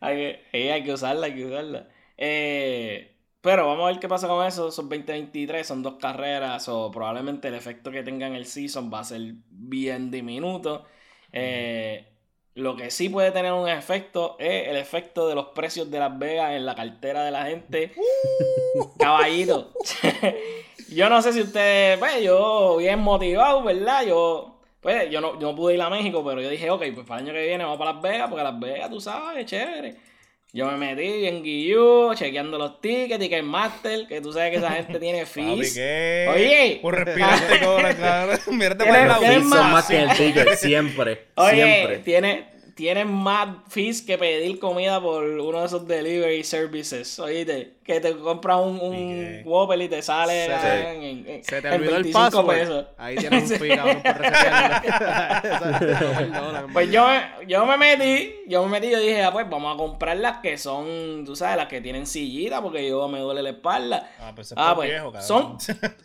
Hay 0.00 0.16
que, 0.52 0.70
hay 0.72 0.84
que 0.84 0.92
usarla, 0.92 1.26
hay 1.26 1.34
que 1.34 1.44
usarla. 1.44 1.88
Eh, 2.16 3.14
pero 3.40 3.66
vamos 3.66 3.84
a 3.84 3.92
ver 3.92 4.00
qué 4.00 4.08
pasa 4.08 4.26
con 4.26 4.44
eso. 4.46 4.70
Son 4.70 4.88
2023, 4.88 5.66
son 5.66 5.82
dos 5.82 5.94
carreras. 5.94 6.68
O 6.68 6.90
probablemente 6.90 7.48
el 7.48 7.54
efecto 7.54 7.90
que 7.90 8.02
tenga 8.02 8.26
en 8.26 8.34
el 8.34 8.46
season 8.46 8.90
va 8.92 9.00
a 9.00 9.04
ser 9.04 9.20
bien 9.50 10.10
diminuto. 10.10 10.84
Eh, 11.32 12.06
lo 12.54 12.74
que 12.74 12.90
sí 12.90 13.08
puede 13.08 13.30
tener 13.30 13.52
un 13.52 13.68
efecto 13.68 14.36
es 14.40 14.68
el 14.68 14.76
efecto 14.76 15.28
de 15.28 15.36
los 15.36 15.46
precios 15.48 15.90
de 15.90 16.00
Las 16.00 16.18
Vegas 16.18 16.52
en 16.52 16.66
la 16.66 16.74
cartera 16.74 17.24
de 17.24 17.30
la 17.30 17.46
gente. 17.46 17.92
Caballito. 18.98 19.72
yo 20.90 21.08
no 21.08 21.22
sé 21.22 21.32
si 21.32 21.40
ustedes, 21.40 21.98
pues 21.98 22.20
yo 22.22 22.78
bien 22.78 22.98
motivado, 22.98 23.62
¿verdad? 23.62 24.04
Yo, 24.04 24.58
pues 24.80 25.08
yo 25.10 25.20
no, 25.20 25.38
yo 25.38 25.52
no 25.52 25.54
pude 25.54 25.74
ir 25.74 25.82
a 25.82 25.90
México, 25.90 26.24
pero 26.26 26.42
yo 26.42 26.50
dije, 26.50 26.68
ok, 26.70 26.82
pues 26.92 27.06
para 27.06 27.20
el 27.20 27.28
año 27.28 27.34
que 27.34 27.46
viene 27.46 27.62
vamos 27.62 27.78
para 27.78 27.92
Las 27.92 28.02
Vegas, 28.02 28.28
porque 28.28 28.44
Las 28.44 28.58
Vegas, 28.58 28.90
tú 28.90 29.00
sabes, 29.00 29.46
chévere. 29.46 30.07
Yo 30.50 30.66
me 30.70 30.78
metí 30.78 31.26
en 31.26 31.42
Guillú, 31.42 32.14
chequeando 32.14 32.56
los 32.56 32.80
tickets, 32.80 33.20
Ticketmaster, 33.20 34.06
que 34.06 34.22
tú 34.22 34.32
sabes 34.32 34.52
que 34.52 34.56
esa 34.56 34.70
gente 34.70 34.98
tiene 34.98 35.18
papi, 35.26 35.56
fees. 35.56 35.74
¿qué? 35.74 36.26
Oye. 36.34 36.78
Por 36.80 36.94
respirarte 36.94 37.60
cobra, 37.64 37.94
claro. 37.94 38.32
Mírate 38.50 38.84
para 38.86 39.02
el 39.02 39.08
lado. 39.08 39.22
Son 39.48 39.70
más 39.70 39.86
que 39.86 40.00
el 40.00 40.10
ticket, 40.16 40.54
siempre. 40.56 41.26
Oye, 41.34 41.54
siempre. 41.54 41.98
tiene, 41.98 42.46
tienen 42.78 43.10
más 43.12 43.48
fees 43.66 44.00
que 44.02 44.16
pedir 44.16 44.60
comida 44.60 45.00
por 45.00 45.24
uno 45.24 45.58
de 45.58 45.66
esos 45.66 45.84
delivery 45.88 46.44
services. 46.44 47.18
Oíste, 47.18 47.78
que 47.82 47.98
te 47.98 48.16
compras 48.16 48.60
un, 48.60 48.78
un. 48.80 49.42
Whopper 49.44 49.82
y 49.82 49.88
te 49.88 50.00
sale 50.00 50.46
Se- 50.46 50.92
en, 50.94 51.02
en- 51.02 51.28
en- 51.28 51.42
Se 51.44 51.60
te 51.60 51.66
en 51.66 51.74
olvidó 51.74 51.96
el 51.96 52.02
25 52.04 52.30
password. 52.30 52.56
pesos. 52.56 52.86
Ahí 52.96 53.16
tienes 53.16 53.50
un 53.50 53.58
fee, 53.58 53.76
cabrón, 53.76 54.00
por 54.02 54.16
resetearlo. 54.16 56.68
Pues 56.72 56.90
yo, 56.92 57.08
me- 57.08 57.46
yo 57.48 57.66
me 57.66 57.76
metí, 57.76 58.32
yo 58.46 58.62
me 58.64 58.70
metí 58.70 58.86
y 58.86 58.90
yo 58.92 59.00
dije, 59.00 59.24
ah, 59.24 59.32
pues 59.32 59.50
vamos 59.50 59.74
a 59.74 59.76
comprar 59.76 60.16
las 60.16 60.38
que 60.38 60.56
son, 60.56 61.24
tú 61.26 61.34
sabes, 61.34 61.56
las 61.56 61.66
que 61.66 61.80
tienen 61.80 62.06
sillita 62.06 62.62
porque 62.62 62.86
yo 62.88 63.08
me 63.08 63.18
duele 63.18 63.42
la 63.42 63.50
espalda. 63.50 64.08
Ah, 64.20 64.30
pues, 64.36 64.54
Ah, 64.56 64.68
es 64.70 64.74
pues, 64.76 64.88
viejo, 64.90 65.10
cabrón. 65.10 65.26
son 65.26 65.58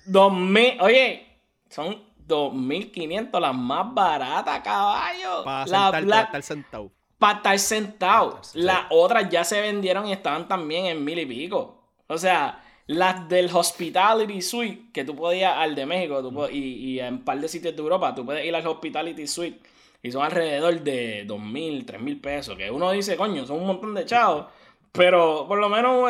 2000, 0.08 0.82
oye, 0.82 1.28
son 1.70 2.02
2500 2.28 3.40
las 3.42 3.56
más 3.56 3.94
baratas, 3.94 4.60
caballo. 4.62 5.44
Para 5.44 5.60
La 5.60 5.66
sentarte, 5.68 6.06
Black- 6.06 6.26
para 6.28 6.40
estar 6.40 6.44
sentado. 6.44 6.92
para 7.18 7.38
estar 7.38 7.60
sentado. 7.60 8.42
Las 8.54 8.80
otras 8.90 9.30
ya 9.30 9.44
se 9.44 9.62
vendieron 9.62 10.08
y 10.08 10.14
estaban 10.14 10.48
también 10.48 10.86
en 10.88 11.04
mil 11.04 11.18
y 11.20 11.26
pico. 11.26 11.82
O 12.08 12.18
sea, 12.18 12.62
las 12.88 13.28
del 13.30 13.50
Hospitality 13.54 14.42
Suite, 14.42 14.92
que 14.94 15.06
tú 15.06 15.16
podías, 15.16 15.56
al 15.58 15.74
de 15.76 15.86
México, 15.86 16.22
tú 16.22 16.34
po- 16.34 16.50
y, 16.50 16.58
y 16.58 17.00
en 17.00 17.14
un 17.16 17.24
par 17.24 17.40
de 17.40 17.48
sitios 17.48 17.76
de 17.76 17.82
Europa, 17.82 18.14
tú 18.14 18.26
puedes 18.26 18.46
ir 18.46 18.54
al 18.56 18.66
Hospitality 18.68 19.26
Suite 19.26 19.62
y 20.02 20.12
son 20.12 20.24
alrededor 20.24 20.82
de 20.82 21.24
dos 21.26 21.40
mil, 21.40 21.86
tres 21.86 22.02
mil 22.02 22.20
pesos. 22.20 22.58
Que 22.58 22.70
uno 22.70 22.92
dice, 22.92 23.16
coño, 23.16 23.46
son 23.46 23.62
un 23.62 23.68
montón 23.68 23.94
de 23.94 24.06
chavos. 24.06 24.48
Pero 24.92 25.46
por 25.48 25.58
lo 25.60 25.70
menos 25.70 26.04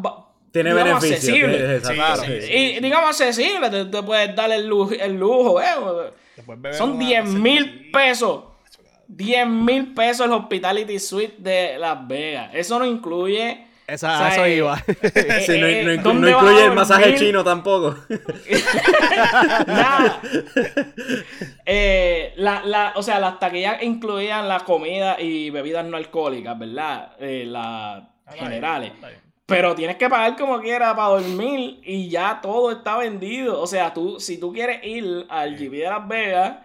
ba- 0.00 0.28
Tiene 0.52 0.70
digamos, 0.74 1.02
beneficio. 1.02 1.34
accesible. 1.34 1.56
tiene- 1.58 1.80
Sí, 1.80 1.92
exacto, 1.92 2.22
sí, 2.24 2.32
sí. 2.40 2.46
sí. 2.46 2.52
Y 2.52 2.80
digamos 2.80 3.08
accesible, 3.08 3.70
te, 3.70 3.84
te 3.86 4.02
puedes 4.02 4.36
dar 4.36 4.50
el 4.52 4.66
lujo, 4.66 4.92
el 4.92 5.14
lujo 5.14 5.60
eh. 5.60 6.12
Son 6.72 6.92
una 6.92 7.06
10 7.06 7.24
mil 7.26 7.90
pesos. 7.90 8.44
10 9.08 9.46
mil 9.46 9.92
pesos 9.94 10.26
el 10.26 10.32
Hospitality 10.32 10.98
Suite 10.98 11.34
de 11.38 11.76
Las 11.78 12.06
Vegas. 12.08 12.50
Eso 12.54 12.78
no 12.78 12.86
incluye. 12.86 13.66
Esa, 13.86 14.14
o 14.14 14.18
sea, 14.18 14.28
eso 14.32 14.46
iba. 14.46 14.82
eh, 14.86 15.42
Sí, 15.46 15.58
no, 15.58 15.66
eh, 15.66 15.82
no 15.84 15.92
inclu- 15.92 16.02
¿dónde 16.02 16.30
no 16.30 16.36
vas 16.36 16.44
a 16.46 16.48
incluye 16.50 16.64
el 16.66 16.72
masaje 16.72 17.14
chino 17.16 17.44
tampoco. 17.44 17.96
Nada. 19.66 20.20
Eh, 21.66 22.32
la, 22.36 22.62
la, 22.64 22.92
o 22.96 23.02
sea, 23.02 23.18
las 23.20 23.38
taquillas 23.38 23.82
incluían 23.82 24.48
la 24.48 24.60
comida 24.60 25.20
y 25.20 25.50
bebidas 25.50 25.84
no 25.84 25.96
alcohólicas, 25.96 26.58
¿verdad? 26.58 27.12
Eh, 27.20 27.44
las 27.46 28.02
está 28.20 28.32
bien, 28.34 28.44
generales. 28.44 28.92
está 28.94 29.08
bien. 29.08 29.20
Pero 29.52 29.74
tienes 29.74 29.96
que 29.96 30.08
pagar 30.08 30.36
como 30.36 30.60
quiera 30.60 30.94
para 30.96 31.08
dormir 31.20 31.80
y 31.84 32.08
ya 32.08 32.40
todo 32.42 32.70
está 32.72 32.96
vendido. 32.98 33.60
O 33.60 33.66
sea, 33.66 33.92
tú, 33.94 34.18
si 34.20 34.38
tú 34.38 34.52
quieres 34.52 34.84
ir 34.84 35.26
al 35.28 35.56
GP 35.56 35.72
de 35.72 35.84
Las 35.84 36.08
Vegas, 36.08 36.56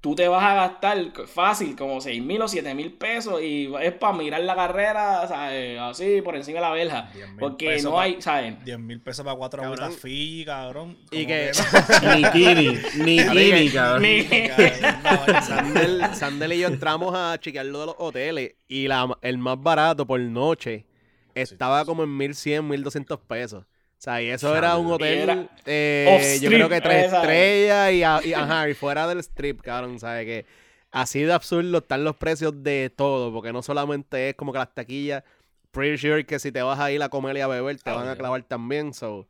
tú 0.00 0.14
te 0.14 0.28
vas 0.28 0.44
a 0.44 0.54
gastar 0.54 0.98
fácil 1.26 1.74
como 1.74 2.00
6 2.00 2.22
mil 2.22 2.40
o 2.40 2.46
7 2.46 2.74
mil 2.76 2.92
pesos 2.92 3.42
y 3.42 3.68
es 3.82 3.92
para 3.94 4.12
mirar 4.16 4.40
la 4.42 4.54
carrera, 4.54 5.26
¿sabes? 5.26 5.80
Así 5.80 6.22
por 6.22 6.36
encima 6.36 6.56
de 6.58 6.62
la 6.62 6.70
verja. 6.70 7.10
10.000 7.12 7.38
Porque 7.40 7.82
no 7.82 7.98
hay, 7.98 8.22
¿sabes? 8.22 8.64
10 8.64 8.78
mil 8.78 9.00
pesos 9.00 9.24
para 9.24 9.36
cuatro 9.36 9.62
Cabrón. 9.62 9.82
agüitas 9.82 10.00
Fiji, 10.00 10.44
cabrón. 10.44 10.96
Y 11.10 11.26
que- 11.26 11.50
ni 12.14 12.22
Kini, 12.30 12.78
ni 13.04 13.16
Kini, 13.28 13.70
cabrón. 13.70 14.02
Ni- 14.02 14.24
Cabrón, 15.02 15.42
Sandel, 15.42 16.14
Sandel 16.14 16.52
y 16.52 16.58
yo 16.60 16.68
entramos 16.68 17.12
a 17.16 17.36
chequear 17.40 17.66
lo 17.66 17.80
de 17.80 17.86
los 17.86 17.96
hoteles 17.98 18.54
y 18.68 18.86
la, 18.86 19.08
el 19.22 19.38
más 19.38 19.60
barato 19.60 20.06
por 20.06 20.20
noche 20.20 20.86
estaba 21.42 21.84
como 21.84 22.02
en 22.04 22.16
1100, 22.16 22.66
1200 22.66 23.18
pesos. 23.20 23.64
O 23.64 23.98
sea, 23.98 24.20
y 24.22 24.28
eso 24.28 24.54
era 24.54 24.76
un 24.76 24.92
hotel, 24.92 25.18
era 25.20 25.48
eh, 25.64 26.38
yo 26.42 26.50
creo 26.50 26.68
que 26.68 26.80
tres 26.82 27.12
estrellas 27.12 27.92
y, 27.92 28.02
a- 28.02 28.20
y, 28.22 28.32
ajá, 28.34 28.68
y 28.68 28.74
fuera 28.74 29.06
del 29.08 29.18
strip, 29.20 29.62
cabrón, 29.62 29.98
¿sabes? 29.98 30.26
Que 30.26 30.46
así 30.90 31.22
de 31.22 31.32
absurdo 31.32 31.78
están 31.78 32.04
los 32.04 32.14
precios 32.16 32.62
de 32.62 32.90
todo, 32.94 33.32
porque 33.32 33.52
no 33.54 33.62
solamente 33.62 34.28
es 34.30 34.34
como 34.34 34.52
que 34.52 34.58
las 34.58 34.74
taquillas, 34.74 35.24
pretty 35.70 35.96
sure 35.98 36.26
que 36.26 36.38
si 36.38 36.52
te 36.52 36.60
vas 36.62 36.78
a 36.78 36.92
ir 36.92 37.02
a 37.02 37.08
comer 37.08 37.36
y 37.38 37.40
a 37.40 37.46
beber, 37.46 37.80
te 37.80 37.88
Ah, 37.90 37.94
van 37.94 38.08
a 38.08 38.16
clavar 38.16 38.42
también, 38.42 38.92
so, 38.92 39.26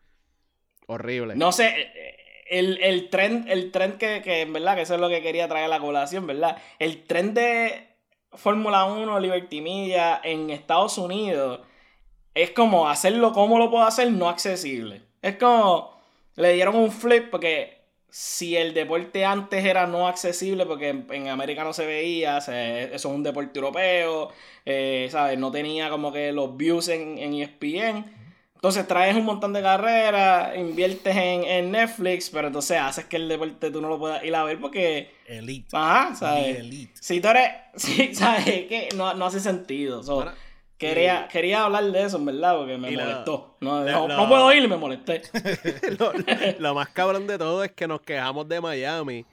horrible. 0.86 1.34
No 1.36 1.52
sé, 1.52 1.92
el, 2.48 2.78
el 2.82 3.08
trend, 3.08 3.48
el 3.48 3.70
trend 3.70 3.98
que, 3.98 4.20
que 4.22 4.42
en 4.42 4.52
verdad, 4.52 4.74
que 4.76 4.82
eso 4.82 4.94
es 4.94 5.00
lo 5.00 5.08
que 5.08 5.22
quería 5.22 5.48
traer 5.48 5.66
a 5.66 5.68
la 5.68 5.80
colación, 5.80 6.26
¿verdad? 6.26 6.56
El 6.78 7.04
trend 7.04 7.34
de 7.38 7.86
Fórmula 8.32 8.84
1, 8.84 9.18
Liberty 9.20 9.60
Media 9.60 10.20
en 10.22 10.50
Estados 10.50 10.98
Unidos 10.98 11.60
es 12.36 12.50
como 12.52 12.88
hacerlo 12.88 13.32
como 13.32 13.58
lo 13.58 13.70
puedo 13.70 13.84
hacer, 13.84 14.12
no 14.12 14.28
accesible. 14.28 15.02
Es 15.22 15.36
como 15.36 15.96
le 16.36 16.52
dieron 16.52 16.76
un 16.76 16.92
flip 16.92 17.30
porque 17.30 17.74
si 18.10 18.56
el 18.56 18.72
deporte 18.74 19.24
antes 19.24 19.64
era 19.64 19.86
no 19.86 20.06
accesible 20.06 20.64
porque 20.66 20.88
en, 20.90 21.06
en 21.10 21.28
América 21.28 21.64
no 21.64 21.72
se 21.72 21.86
veía, 21.86 22.40
se- 22.40 22.84
eso 22.94 22.94
es 23.08 23.14
un 23.14 23.22
deporte 23.22 23.58
europeo, 23.58 24.30
eh, 24.64 25.08
¿sabes? 25.10 25.38
No 25.38 25.50
tenía 25.50 25.90
como 25.90 26.12
que 26.12 26.32
los 26.32 26.56
views 26.56 26.88
en, 26.88 27.18
en 27.18 27.34
E 27.34 27.42
ESPN. 27.42 28.04
Entonces 28.54 28.88
traes 28.88 29.14
un 29.16 29.24
montón 29.26 29.52
de 29.52 29.60
carreras, 29.62 30.56
inviertes 30.56 31.14
en, 31.14 31.44
en 31.44 31.70
Netflix, 31.70 32.30
pero 32.30 32.46
entonces 32.48 32.78
haces 32.78 33.04
que 33.04 33.16
el 33.16 33.28
deporte 33.28 33.70
tú 33.70 33.80
no 33.82 33.88
lo 33.88 33.98
puedas 33.98 34.24
ir 34.24 34.34
a 34.34 34.44
ver 34.44 34.58
porque, 34.58 35.10
Elite. 35.26 35.68
ajá, 35.72 36.14
¿sabes? 36.16 36.58
Elite. 36.58 36.92
Si 37.00 37.20
tú 37.20 37.28
eres, 37.28 37.50
sí, 37.76 38.14
¿sabes? 38.14 38.44
Que 38.44 38.88
no, 38.96 39.12
no 39.14 39.26
hace 39.26 39.40
sentido. 39.40 40.02
So, 40.02 40.24
quería, 40.78 41.28
quería 41.28 41.64
hablar 41.64 41.84
de 41.84 42.02
eso, 42.04 42.16
en 42.18 42.24
verdad, 42.26 42.56
porque 42.56 42.76
me 42.78 42.90
y 42.90 42.96
molestó. 42.96 43.56
No, 43.60 43.84
la- 43.84 43.92
no, 43.92 44.08
la- 44.08 44.16
no 44.16 44.28
puedo 44.28 44.52
ir 44.52 44.62
y 44.64 44.68
me 44.68 44.76
molesté. 44.76 45.22
lo, 45.98 46.12
lo 46.58 46.74
más 46.74 46.88
cabrón 46.90 47.26
de 47.26 47.38
todo 47.38 47.64
es 47.64 47.72
que 47.72 47.86
nos 47.86 48.00
quejamos 48.00 48.48
de 48.48 48.60
Miami 48.60 49.24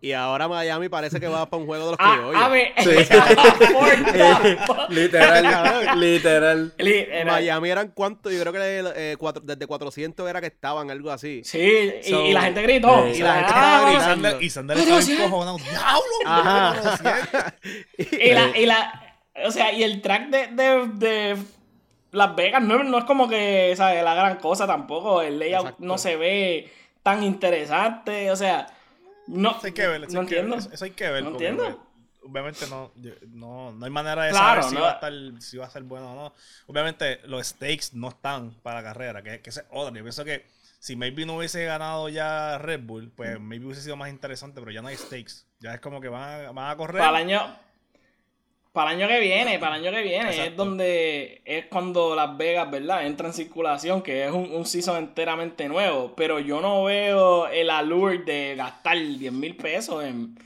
y 0.00 0.12
ahora 0.12 0.48
Miami 0.48 0.88
parece 0.88 1.20
que 1.20 1.28
va 1.28 1.46
para 1.48 1.60
un 1.60 1.66
juego 1.66 1.84
de 1.84 1.90
los 1.92 1.98
Ah, 2.00 2.14
criollos. 2.16 2.42
a 2.42 2.48
ver, 2.48 2.72
the- 2.82 4.58
literal, 4.88 6.00
literal. 6.00 6.72
Li- 6.78 7.06
era- 7.08 7.32
Miami 7.32 7.70
eran 7.70 7.88
cuántos, 7.94 8.32
yo 8.32 8.40
creo 8.40 8.52
que 8.52 8.58
eh, 8.96 9.16
cuatro- 9.18 9.42
desde 9.44 9.66
400 9.66 10.28
era 10.28 10.40
que 10.40 10.48
estaban, 10.48 10.90
algo 10.90 11.10
así. 11.10 11.42
Sí, 11.44 11.58
y, 12.04 12.10
So- 12.10 12.24
y 12.26 12.32
la 12.32 12.42
gente 12.42 12.62
gritó. 12.62 13.04
Sí, 13.12 13.18
y 13.20 13.22
la 13.22 13.34
gente 13.34 13.52
Ah, 13.54 13.66
estaba 13.76 13.90
gritando. 13.90 14.28
Sander, 14.30 14.42
y 14.42 14.50
Sander 14.50 14.78
estaba 14.78 15.00
encojonado. 15.00 15.56
¡Diablo! 15.58 16.02
Ajá. 16.26 17.54
Y 17.98 18.30
la, 18.32 18.58
y 18.58 18.66
la, 18.66 19.01
o 19.44 19.50
sea, 19.50 19.72
y 19.72 19.82
el 19.82 20.02
track 20.02 20.28
de, 20.28 20.46
de, 20.48 20.86
de 20.94 21.38
Las 22.10 22.34
Vegas 22.36 22.62
no, 22.62 22.82
no 22.82 22.98
es 22.98 23.04
como 23.04 23.28
que, 23.28 23.72
¿sabes? 23.76 24.02
La 24.02 24.14
gran 24.14 24.36
cosa 24.38 24.66
tampoco. 24.66 25.22
El 25.22 25.38
layout 25.38 25.64
Exacto. 25.64 25.84
no 25.84 25.98
se 25.98 26.16
ve 26.16 26.72
tan 27.02 27.22
interesante. 27.22 28.30
O 28.30 28.36
sea, 28.36 28.66
no, 29.26 29.50
Eso 29.52 29.66
hay 29.66 29.72
que 29.72 29.86
ver. 29.86 30.04
Eso 30.04 30.12
no 30.14 30.20
hay 30.20 30.26
que 30.26 30.34
ver, 30.34 30.44
entiendo. 30.44 30.72
Eso, 30.72 30.84
hay 30.84 30.90
que 30.90 31.10
ver. 31.10 31.22
No 31.24 31.30
entiendo. 31.30 31.88
Obviamente 32.24 32.66
no, 32.68 32.92
no, 33.30 33.72
no 33.72 33.84
hay 33.84 33.90
manera 33.90 34.24
de 34.24 34.30
Claro, 34.30 34.62
saber 34.62 34.70
si, 34.70 34.74
no. 34.76 34.80
va 34.82 34.90
a 34.90 34.94
estar, 34.94 35.12
si 35.40 35.56
va 35.56 35.66
a 35.66 35.70
ser 35.70 35.82
bueno 35.82 36.12
o 36.12 36.14
no. 36.14 36.32
Obviamente 36.68 37.20
los 37.24 37.44
stakes 37.46 37.86
no 37.94 38.10
están 38.10 38.52
para 38.62 38.76
la 38.80 38.84
carrera, 38.84 39.22
que, 39.22 39.40
que 39.40 39.50
es 39.50 39.64
otra. 39.70 39.92
Yo 39.92 40.04
pienso 40.04 40.24
que 40.24 40.46
si 40.78 40.94
maybe 40.94 41.26
no 41.26 41.36
hubiese 41.36 41.64
ganado 41.64 42.08
ya 42.08 42.58
Red 42.58 42.80
Bull, 42.82 43.10
pues 43.10 43.40
maybe 43.40 43.66
hubiese 43.66 43.82
sido 43.82 43.96
más 43.96 44.08
interesante, 44.10 44.60
pero 44.60 44.70
ya 44.70 44.82
no 44.82 44.88
hay 44.88 44.96
stakes. 44.96 45.46
Ya 45.58 45.74
es 45.74 45.80
como 45.80 46.00
que 46.00 46.08
van 46.08 46.46
a, 46.46 46.52
van 46.52 46.70
a 46.70 46.76
correr. 46.76 47.00
Para 47.00 47.20
el 47.20 47.24
año. 47.24 47.56
Para 48.72 48.92
el 48.92 48.96
año 49.02 49.08
que 49.08 49.20
viene, 49.20 49.58
para 49.58 49.76
el 49.76 49.84
año 49.84 49.94
que 49.94 50.02
viene, 50.02 50.46
es 50.46 50.56
donde 50.56 51.42
es 51.44 51.66
cuando 51.66 52.14
Las 52.16 52.34
Vegas, 52.38 52.70
¿verdad? 52.70 53.04
Entra 53.06 53.26
en 53.28 53.34
circulación, 53.34 54.00
que 54.00 54.24
es 54.24 54.30
un, 54.32 54.50
un 54.50 54.64
season 54.64 54.96
enteramente 54.96 55.68
nuevo. 55.68 56.14
Pero 56.16 56.40
yo 56.40 56.60
no 56.62 56.84
veo 56.84 57.48
el 57.48 57.68
allure 57.68 58.18
de 58.20 58.54
gastar 58.56 58.96
10 58.96 59.30
mil 59.30 59.56
pesos 59.56 60.02
en 60.02 60.38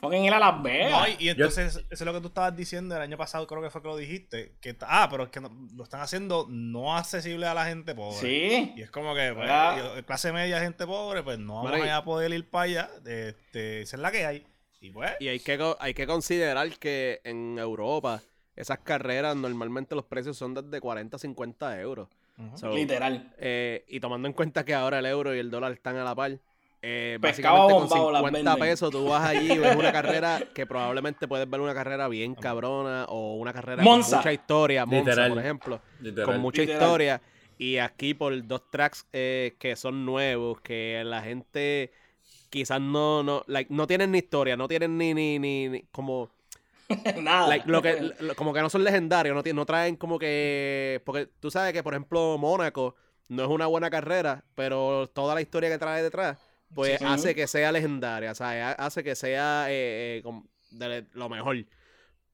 fucking 0.00 0.24
ir 0.24 0.32
a 0.32 0.38
Las 0.38 0.62
Vegas. 0.62 0.90
No, 0.92 1.14
y, 1.18 1.28
entonces, 1.28 1.76
eso 1.76 1.84
es 1.90 2.00
lo 2.00 2.14
que 2.14 2.20
tú 2.22 2.28
estabas 2.28 2.56
diciendo 2.56 2.96
el 2.96 3.02
año 3.02 3.18
pasado, 3.18 3.46
creo 3.46 3.60
que 3.60 3.68
fue 3.68 3.82
que 3.82 3.88
lo 3.88 3.96
dijiste. 3.98 4.54
Que, 4.62 4.74
ah, 4.80 5.08
pero 5.10 5.24
es 5.24 5.28
que 5.28 5.40
no- 5.42 5.54
lo 5.76 5.84
están 5.84 6.00
haciendo 6.00 6.46
no 6.48 6.96
accesible 6.96 7.46
a 7.46 7.52
la 7.52 7.66
gente 7.66 7.94
pobre. 7.94 8.16
sí. 8.18 8.72
Y 8.76 8.80
es 8.80 8.90
como 8.90 9.14
que, 9.14 9.30
pues, 9.34 9.46
yo- 9.48 10.06
clase 10.06 10.32
media, 10.32 10.58
gente 10.58 10.86
pobre, 10.86 11.22
pues 11.22 11.38
no 11.38 11.62
vamos 11.64 11.86
a 11.86 12.02
poder 12.02 12.32
ir 12.32 12.48
para 12.48 12.64
allá. 12.64 12.90
Este, 13.04 13.82
esa 13.82 13.96
es 13.96 14.00
la 14.00 14.10
que 14.10 14.24
hay. 14.24 14.46
Y 14.82 14.90
pues, 14.90 15.12
Y 15.20 15.28
hay 15.28 15.40
que, 15.40 15.74
hay 15.80 15.94
que 15.94 16.06
considerar 16.06 16.68
que 16.78 17.20
en 17.24 17.58
Europa 17.58 18.20
esas 18.56 18.80
carreras 18.80 19.34
normalmente 19.36 19.94
los 19.94 20.04
precios 20.04 20.36
son 20.36 20.52
desde 20.54 20.80
40 20.80 21.16
a 21.16 21.18
50 21.18 21.80
euros. 21.80 22.08
So, 22.56 22.74
Literal. 22.74 23.32
eh, 23.38 23.84
y 23.88 24.00
tomando 24.00 24.26
en 24.28 24.34
cuenta 24.34 24.64
que 24.64 24.74
ahora 24.74 24.98
el 24.98 25.06
euro 25.06 25.34
y 25.34 25.38
el 25.38 25.50
dólar 25.50 25.72
están 25.72 25.96
a 25.96 26.04
la 26.04 26.14
par, 26.14 26.38
eh, 26.82 27.16
básicamente 27.20 27.72
con 27.72 27.80
bombado 27.88 28.10
las 28.10 28.20
50 28.22 28.50
venden. 28.50 28.68
pesos 28.68 28.90
tú 28.90 29.04
vas 29.04 29.22
allí 29.28 29.52
y 29.52 29.58
ves 29.58 29.76
una 29.76 29.92
carrera 29.92 30.40
que 30.52 30.66
probablemente 30.66 31.28
puedes 31.28 31.48
ver 31.48 31.60
una 31.60 31.74
carrera 31.74 32.08
bien 32.08 32.34
cabrona 32.34 33.04
o 33.08 33.36
una 33.36 33.52
carrera 33.52 33.76
con 33.76 33.84
Monza. 33.84 34.16
mucha 34.16 34.32
historia, 34.32 34.84
Monza, 34.84 35.10
Literal. 35.10 35.30
por 35.30 35.38
ejemplo, 35.38 35.80
Literal. 36.00 36.26
con 36.26 36.40
mucha 36.40 36.62
Literal. 36.62 36.82
historia. 36.82 37.22
Y 37.58 37.78
aquí 37.78 38.14
por 38.14 38.44
dos 38.44 38.68
tracks 38.70 39.06
eh, 39.12 39.54
que 39.60 39.76
son 39.76 40.04
nuevos, 40.04 40.60
que 40.62 41.00
la 41.04 41.22
gente 41.22 41.92
quizás 42.52 42.80
no, 42.80 43.22
no, 43.22 43.42
like, 43.46 43.72
no 43.72 43.86
tienen 43.86 44.10
ni 44.12 44.18
historia, 44.18 44.56
no 44.58 44.68
tienen 44.68 44.98
ni, 44.98 45.14
ni, 45.14 45.38
ni, 45.38 45.68
ni- 45.70 45.82
como, 45.90 46.30
Nada. 47.16 47.48
like, 47.48 47.66
lo 47.66 47.80
que, 47.80 48.12
lo- 48.20 48.36
como 48.36 48.52
que 48.52 48.60
no 48.60 48.68
son 48.68 48.84
legendarios, 48.84 49.34
no, 49.34 49.52
no 49.54 49.64
traen 49.66 49.96
como 49.96 50.18
que, 50.18 51.00
porque 51.06 51.26
tú 51.40 51.50
sabes 51.50 51.72
que 51.72 51.82
por 51.82 51.94
ejemplo 51.94 52.36
Mónaco 52.38 52.94
no 53.28 53.42
es 53.44 53.48
una 53.48 53.66
buena 53.66 53.88
carrera, 53.88 54.44
pero 54.54 55.08
toda 55.08 55.34
la 55.34 55.40
historia 55.40 55.70
que 55.70 55.78
trae 55.78 56.02
detrás, 56.02 56.38
pues 56.74 56.98
Sí. 56.98 57.04
hace 57.06 57.34
que 57.34 57.46
sea 57.46 57.72
legendaria, 57.72 58.32
o 58.32 58.34
sea, 58.34 58.70
ha- 58.70 58.72
hace 58.86 59.02
que 59.02 59.14
sea 59.14 59.66
eh, 59.70 60.18
eh, 60.18 60.20
como 60.22 60.46
de 60.70 61.06
lo 61.14 61.28
mejor. 61.30 61.56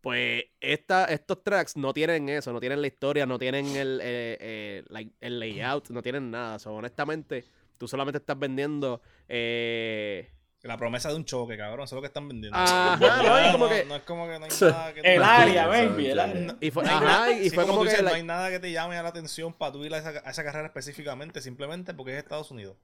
Pues 0.00 0.44
esta, 0.60 1.04
estos 1.06 1.42
tracks 1.44 1.76
no 1.76 1.92
tienen 1.92 2.28
eso, 2.28 2.52
no 2.52 2.60
tienen 2.60 2.80
la 2.80 2.86
historia, 2.88 3.26
no 3.26 3.38
tienen 3.38 3.66
el, 3.76 4.00
eh, 4.02 4.36
eh, 4.40 4.84
like, 4.88 5.12
el 5.20 5.38
layout, 5.40 5.90
no 5.90 6.02
tienen 6.02 6.30
nada. 6.30 6.58
So, 6.60 6.72
honestamente, 6.74 7.44
tú 7.78 7.88
solamente 7.88 8.18
estás 8.18 8.38
vendiendo 8.38 9.00
eh, 9.28 10.30
La 10.62 10.76
promesa 10.76 11.08
de 11.08 11.14
un 11.14 11.24
choque, 11.24 11.56
cabrón. 11.56 11.84
Eso 11.84 11.94
es 11.94 11.96
lo 11.98 12.00
que 12.02 12.08
están 12.08 12.28
vendiendo. 12.28 12.58
Ajá, 12.58 12.96
no, 13.22 13.48
y 13.48 13.52
como 13.52 13.68
que- 13.68 13.84
no 13.84 13.96
es 13.96 14.02
como 14.02 14.26
que 14.26 14.38
no 14.38 14.44
hay 14.46 14.50
nada 14.60 14.92
que 14.94 15.02
te- 15.02 15.14
El 15.14 15.22
área, 15.22 15.66
baby. 15.66 16.06
El 16.08 16.18
área. 16.18 16.56
Y 16.60 16.70
fue, 16.70 16.82
no 16.82 16.90
hay 16.90 16.96
ajá, 16.96 17.04
nada- 17.04 17.32
y 17.32 17.44
sí, 17.48 17.54
fue 17.54 17.64
como 17.64 17.74
como 17.74 17.84
tú 17.84 17.84
que 17.90 17.90
dices, 17.96 18.04
no 18.04 18.14
hay 18.16 18.22
nada 18.24 18.50
que 18.50 18.58
te 18.58 18.72
llame 18.72 18.96
a 18.96 19.02
la 19.02 19.08
atención 19.10 19.52
para 19.52 19.72
tú 19.72 19.84
ir 19.84 19.94
a 19.94 19.98
esa, 19.98 20.08
a 20.24 20.30
esa 20.30 20.44
carrera 20.44 20.66
específicamente, 20.66 21.40
simplemente 21.40 21.94
porque 21.94 22.12
es 22.12 22.18
Estados 22.18 22.50
Unidos. 22.50 22.76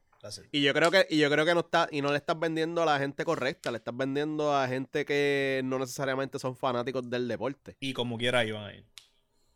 Y 0.52 0.62
yo 0.62 0.72
creo 0.72 0.90
que, 0.90 1.06
y 1.10 1.18
yo 1.18 1.28
creo 1.30 1.44
que 1.44 1.52
no 1.52 1.60
está, 1.60 1.86
y 1.90 2.00
no 2.00 2.10
le 2.10 2.16
estás 2.16 2.38
vendiendo 2.40 2.82
a 2.82 2.86
la 2.86 2.98
gente 2.98 3.26
correcta, 3.26 3.70
le 3.70 3.76
estás 3.76 3.94
vendiendo 3.94 4.56
a 4.56 4.66
gente 4.66 5.04
que 5.04 5.60
no 5.64 5.78
necesariamente 5.78 6.38
son 6.38 6.56
fanáticos 6.56 7.10
del 7.10 7.28
deporte. 7.28 7.76
Y 7.78 7.92
como 7.92 8.16
quiera 8.16 8.42
iban 8.42 8.64
a 8.64 8.72
ir. 8.72 8.84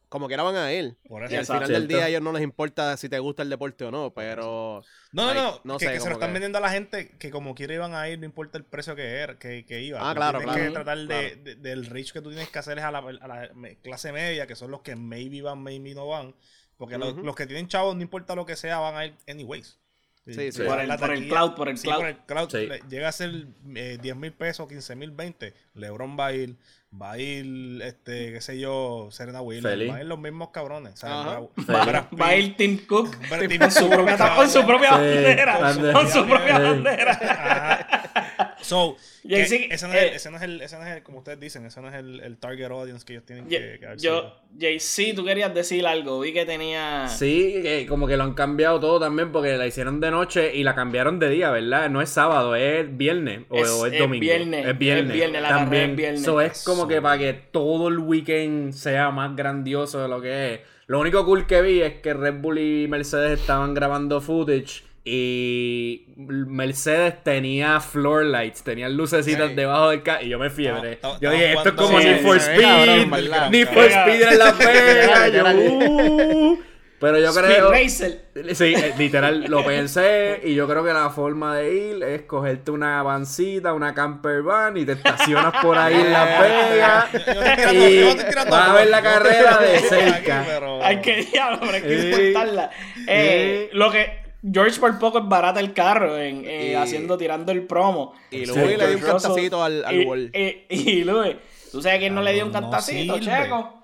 Como 0.08 0.26
quiera 0.26 0.42
van 0.42 0.56
a 0.56 0.72
ir. 0.72 0.96
Por 1.06 1.22
Y 1.22 1.26
al 1.26 1.40
Exacto. 1.40 1.66
final 1.66 1.80
del 1.80 1.88
día 1.88 2.04
a 2.04 2.08
ellos 2.08 2.22
no 2.22 2.32
les 2.32 2.42
importa 2.42 2.96
si 2.96 3.08
te 3.10 3.18
gusta 3.18 3.42
el 3.42 3.50
deporte 3.50 3.84
o 3.84 3.90
no, 3.90 4.12
pero 4.14 4.82
No, 5.12 5.34
no, 5.34 5.34
no. 5.34 5.60
no 5.64 5.76
que, 5.78 5.84
sé, 5.86 5.92
que 5.92 6.00
se 6.00 6.06
lo 6.08 6.14
están 6.14 6.30
que- 6.30 6.32
vendiendo 6.34 6.56
a 6.56 6.60
la 6.62 6.70
gente 6.70 7.10
que 7.18 7.30
como 7.30 7.54
quiera 7.54 7.74
iban 7.74 7.94
a 7.94 8.08
ir, 8.08 8.18
no 8.18 8.24
importa 8.24 8.56
el 8.56 8.64
precio 8.64 8.96
que 8.96 9.02
era, 9.06 9.38
que, 9.38 9.66
que 9.66 9.82
iba. 9.82 9.98
Ah, 10.00 10.14
Tú 10.14 10.16
claro, 10.16 10.38
tienes 10.38 10.54
claro. 10.54 10.68
que 10.70 10.74
tratar 10.74 10.98
de, 10.98 11.06
Claro. 11.06 11.42
de- 11.44 11.54
del 11.56 11.86
reach 11.86 12.12
que 12.12 12.22
tú 12.22 12.30
tienes 12.30 12.48
que 12.48 12.58
hacer 12.58 12.78
es 12.78 12.84
a 12.84 12.90
la, 12.90 12.98
a 13.00 13.28
la 13.28 13.50
clase 13.82 14.10
media, 14.12 14.46
que 14.46 14.56
son 14.56 14.70
los 14.70 14.80
que 14.80 14.96
maybe 14.96 15.42
van, 15.42 15.62
maybe 15.62 15.94
no 15.94 16.06
van. 16.08 16.34
Porque 16.78 16.96
los- 16.96 17.36
que 17.36 17.46
tienen 17.46 17.68
chavos, 17.68 17.94
no 17.94 18.00
importa 18.02 18.34
lo 18.34 18.46
que 18.46 18.56
sea, 18.56 18.78
van 18.78 18.96
a 18.96 19.04
ir 19.04 19.14
anyways. 19.28 19.78
Sí, 20.26 20.52
sí. 20.52 20.62
Por 20.62 20.78
el- 20.78 20.88
por 20.96 21.14
cloud, 21.26 21.54
por 21.54 21.68
el 21.70 21.78
sí, 21.78 21.84
cloud. 21.86 21.98
por 22.00 22.06
el 22.08 22.16
cloud. 22.18 22.50
Sí. 22.50 22.66
Le- 22.66 22.80
Llega 22.88 23.08
a 23.08 23.12
ser 23.12 23.46
eh, 23.74 23.98
10 24.00 24.14
mil 24.14 24.32
pesos, 24.32 24.68
15 24.68 24.94
mil, 24.94 25.10
20. 25.10 25.54
LeBron 25.74 26.18
va 26.18 26.26
a 26.26 26.32
ir, 26.34 26.56
va 26.90 27.12
a 27.12 27.18
ir, 27.18 27.82
este, 27.82 28.32
qué 28.32 28.40
sé 28.40 28.58
yo, 28.58 29.08
Serena 29.10 29.40
Williams. 29.40 29.90
Va 29.90 29.96
a 29.96 30.00
ir 30.00 30.06
los 30.06 30.18
mismos 30.18 30.50
cabrones. 30.50 31.00
Brad 31.00 32.04
Va 32.20 32.28
a 32.28 32.36
ir 32.36 32.56
Tim 32.56 32.86
Cook 32.86 33.16
con 34.36 34.50
su 34.50 34.64
propia, 34.64 34.92
bandera. 34.92 35.92
Con 35.92 36.08
su 36.08 36.26
propia 36.26 36.58
bandera. 36.58 38.27
So, 38.60 38.96
Y 39.22 39.28
que 39.28 39.36
ahí 39.36 39.46
sí, 39.46 39.68
ese, 39.70 39.86
no 39.86 39.94
es, 39.94 40.02
el- 40.02 40.08
eh, 40.08 40.14
ese 40.16 40.30
no 40.30 40.36
es 40.36 40.42
el, 40.42 40.60
ese 40.62 40.76
no 40.78 40.84
es 40.86 40.96
el, 40.96 41.02
como 41.02 41.18
ustedes 41.18 41.38
dicen, 41.38 41.64
ese 41.66 41.80
no 41.80 41.88
es 41.88 41.94
el, 41.94 42.20
el 42.20 42.36
target 42.38 42.66
audience 42.70 43.04
que 43.04 43.12
ellos 43.14 43.24
tienen 43.24 43.46
que, 43.46 43.78
que 43.78 43.86
haber 43.86 43.98
yo 43.98 44.34
sido. 44.58 45.08
JC, 45.12 45.14
tú 45.14 45.24
querías 45.24 45.54
decir 45.54 45.86
algo. 45.86 46.20
Vi 46.20 46.32
que 46.32 46.44
tenía. 46.44 47.06
Sí, 47.08 47.60
que 47.62 47.86
como 47.88 48.06
que 48.06 48.16
lo 48.16 48.24
han 48.24 48.34
cambiado 48.34 48.80
todo 48.80 48.98
también 49.00 49.30
porque 49.32 49.56
la 49.56 49.66
hicieron 49.66 50.00
de 50.00 50.10
noche 50.10 50.54
y 50.54 50.64
la 50.64 50.74
cambiaron 50.74 51.18
de 51.18 51.28
día, 51.30 51.50
¿verdad? 51.50 51.88
No 51.90 52.02
es 52.02 52.08
sábado, 52.10 52.54
es 52.56 52.96
viernes 52.96 53.42
o 53.48 53.58
Es- 53.58 53.70
o 53.70 53.86
es, 53.86 53.92
es 53.92 53.98
domingo. 54.00 54.20
viernes, 54.20 54.66
Es 54.66 54.78
viernes. 54.78 55.06
es 55.10 55.12
viernes, 55.14 55.42
la 55.42 55.48
también. 55.48 55.90
es 55.90 55.96
viernes. 55.96 56.22
So, 56.24 56.40
es 56.40 56.64
como 56.64 56.80
Eso. 56.82 56.88
que 56.88 57.00
para 57.02 57.18
que 57.18 57.32
todo 57.34 57.88
el 57.88 57.98
weekend 57.98 58.72
sea 58.72 59.10
más 59.10 59.36
grandioso 59.36 60.02
de 60.02 60.08
lo 60.08 60.20
que 60.20 60.54
es. 60.54 60.60
Lo 60.86 60.98
único 61.00 61.24
cool 61.26 61.46
que 61.46 61.60
vi 61.60 61.82
es 61.82 62.00
que 62.00 62.14
Red 62.14 62.40
Bull 62.40 62.58
y 62.58 62.88
Mercedes 62.88 63.38
estaban 63.40 63.74
grabando 63.74 64.22
footage 64.22 64.82
y 65.10 66.04
Mercedes 66.16 67.22
tenía 67.22 67.80
floor 67.80 68.24
lights, 68.26 68.62
tenían 68.62 68.96
lucecitas 68.96 69.48
Sí. 69.50 69.54
debajo 69.54 69.90
del 69.90 70.02
carro 70.02 70.24
y 70.24 70.28
yo 70.28 70.38
me 70.38 70.50
fiebre. 70.50 70.92
Estaba- 70.92 71.18
yo 71.20 71.30
estaba 71.30 71.32
dije, 71.32 71.52
esto 71.54 71.68
es 71.70 71.74
como 71.74 71.98
Sí, 72.00 72.06
Need 72.06 72.20
for 72.22 72.36
Speed. 72.36 73.06
Need 73.50 73.68
for. 73.68 73.84
Speed 73.84 74.22
en 74.22 74.38
yo, 74.38 75.26
Literal. 75.26 75.56
uh, 75.58 76.58
pero 77.00 77.20
yo 77.20 77.32
creo... 77.32 77.70
Racer. 77.70 78.24
Sí, 78.54 78.74
eh, 78.76 78.92
literal, 78.98 79.44
lo 79.48 79.64
pensé 79.64 80.40
y 80.44 80.54
yo 80.56 80.66
creo 80.66 80.84
que 80.84 80.92
la 80.92 81.10
forma 81.10 81.56
de 81.56 81.72
ir 81.74 82.02
es 82.02 82.22
cogerte 82.22 82.72
una 82.72 83.02
vancita, 83.04 83.72
una 83.72 83.94
camper 83.94 84.42
van 84.42 84.76
y 84.76 84.84
te 84.84 84.92
estacionas 84.92 85.54
por 85.62 85.78
ahí 85.78 85.94
en 85.94 86.12
Las 86.12 86.40
Vegas 86.40 87.04
Yo- 87.12 87.18
yo 87.18 88.08
estoy 88.08 88.24
tirando- 88.24 88.48
y 88.48 88.50
vas 88.50 88.68
a 88.68 88.74
ver 88.74 88.88
la 88.90 89.02
carrera 89.02 89.58
de 89.58 89.78
cerca. 89.78 90.44
Ay, 90.82 91.00
qué 91.00 91.24
diablo, 91.32 91.58
pero 91.60 91.72
hay 91.74 91.82
que 91.82 92.10
importarla. 92.10 92.70
Eh, 92.96 93.04
eh. 93.06 93.70
Lo 93.74 93.90
que. 93.92 94.27
George 94.42 94.78
por 94.78 94.98
poco 94.98 95.18
es 95.18 95.28
barata 95.28 95.58
el 95.60 95.72
carro 95.72 96.16
en, 96.18 96.44
eh, 96.46 96.70
Y- 96.72 96.74
haciendo, 96.74 97.18
tirando 97.18 97.50
el 97.52 97.66
promo. 97.66 98.14
Y 98.30 98.46
Sí, 98.46 98.46
Luis 98.46 98.78
le 98.78 98.86
dio 98.88 98.98
un 98.98 99.02
cantacito 99.04 99.62
al, 99.64 99.84
al 99.84 100.00
y, 100.00 100.04
wall. 100.04 100.30
y, 100.34 100.64
y 100.68 101.04
Luis, 101.04 101.36
¿tú 101.72 101.82
sabes 101.82 101.98
quién 101.98 102.14
no 102.14 102.22
le 102.22 102.32
dio 102.34 102.46
un 102.46 102.52
no 102.52 102.60
cantacito? 102.60 103.14
sirve. 103.18 103.26
Checo. 103.26 103.74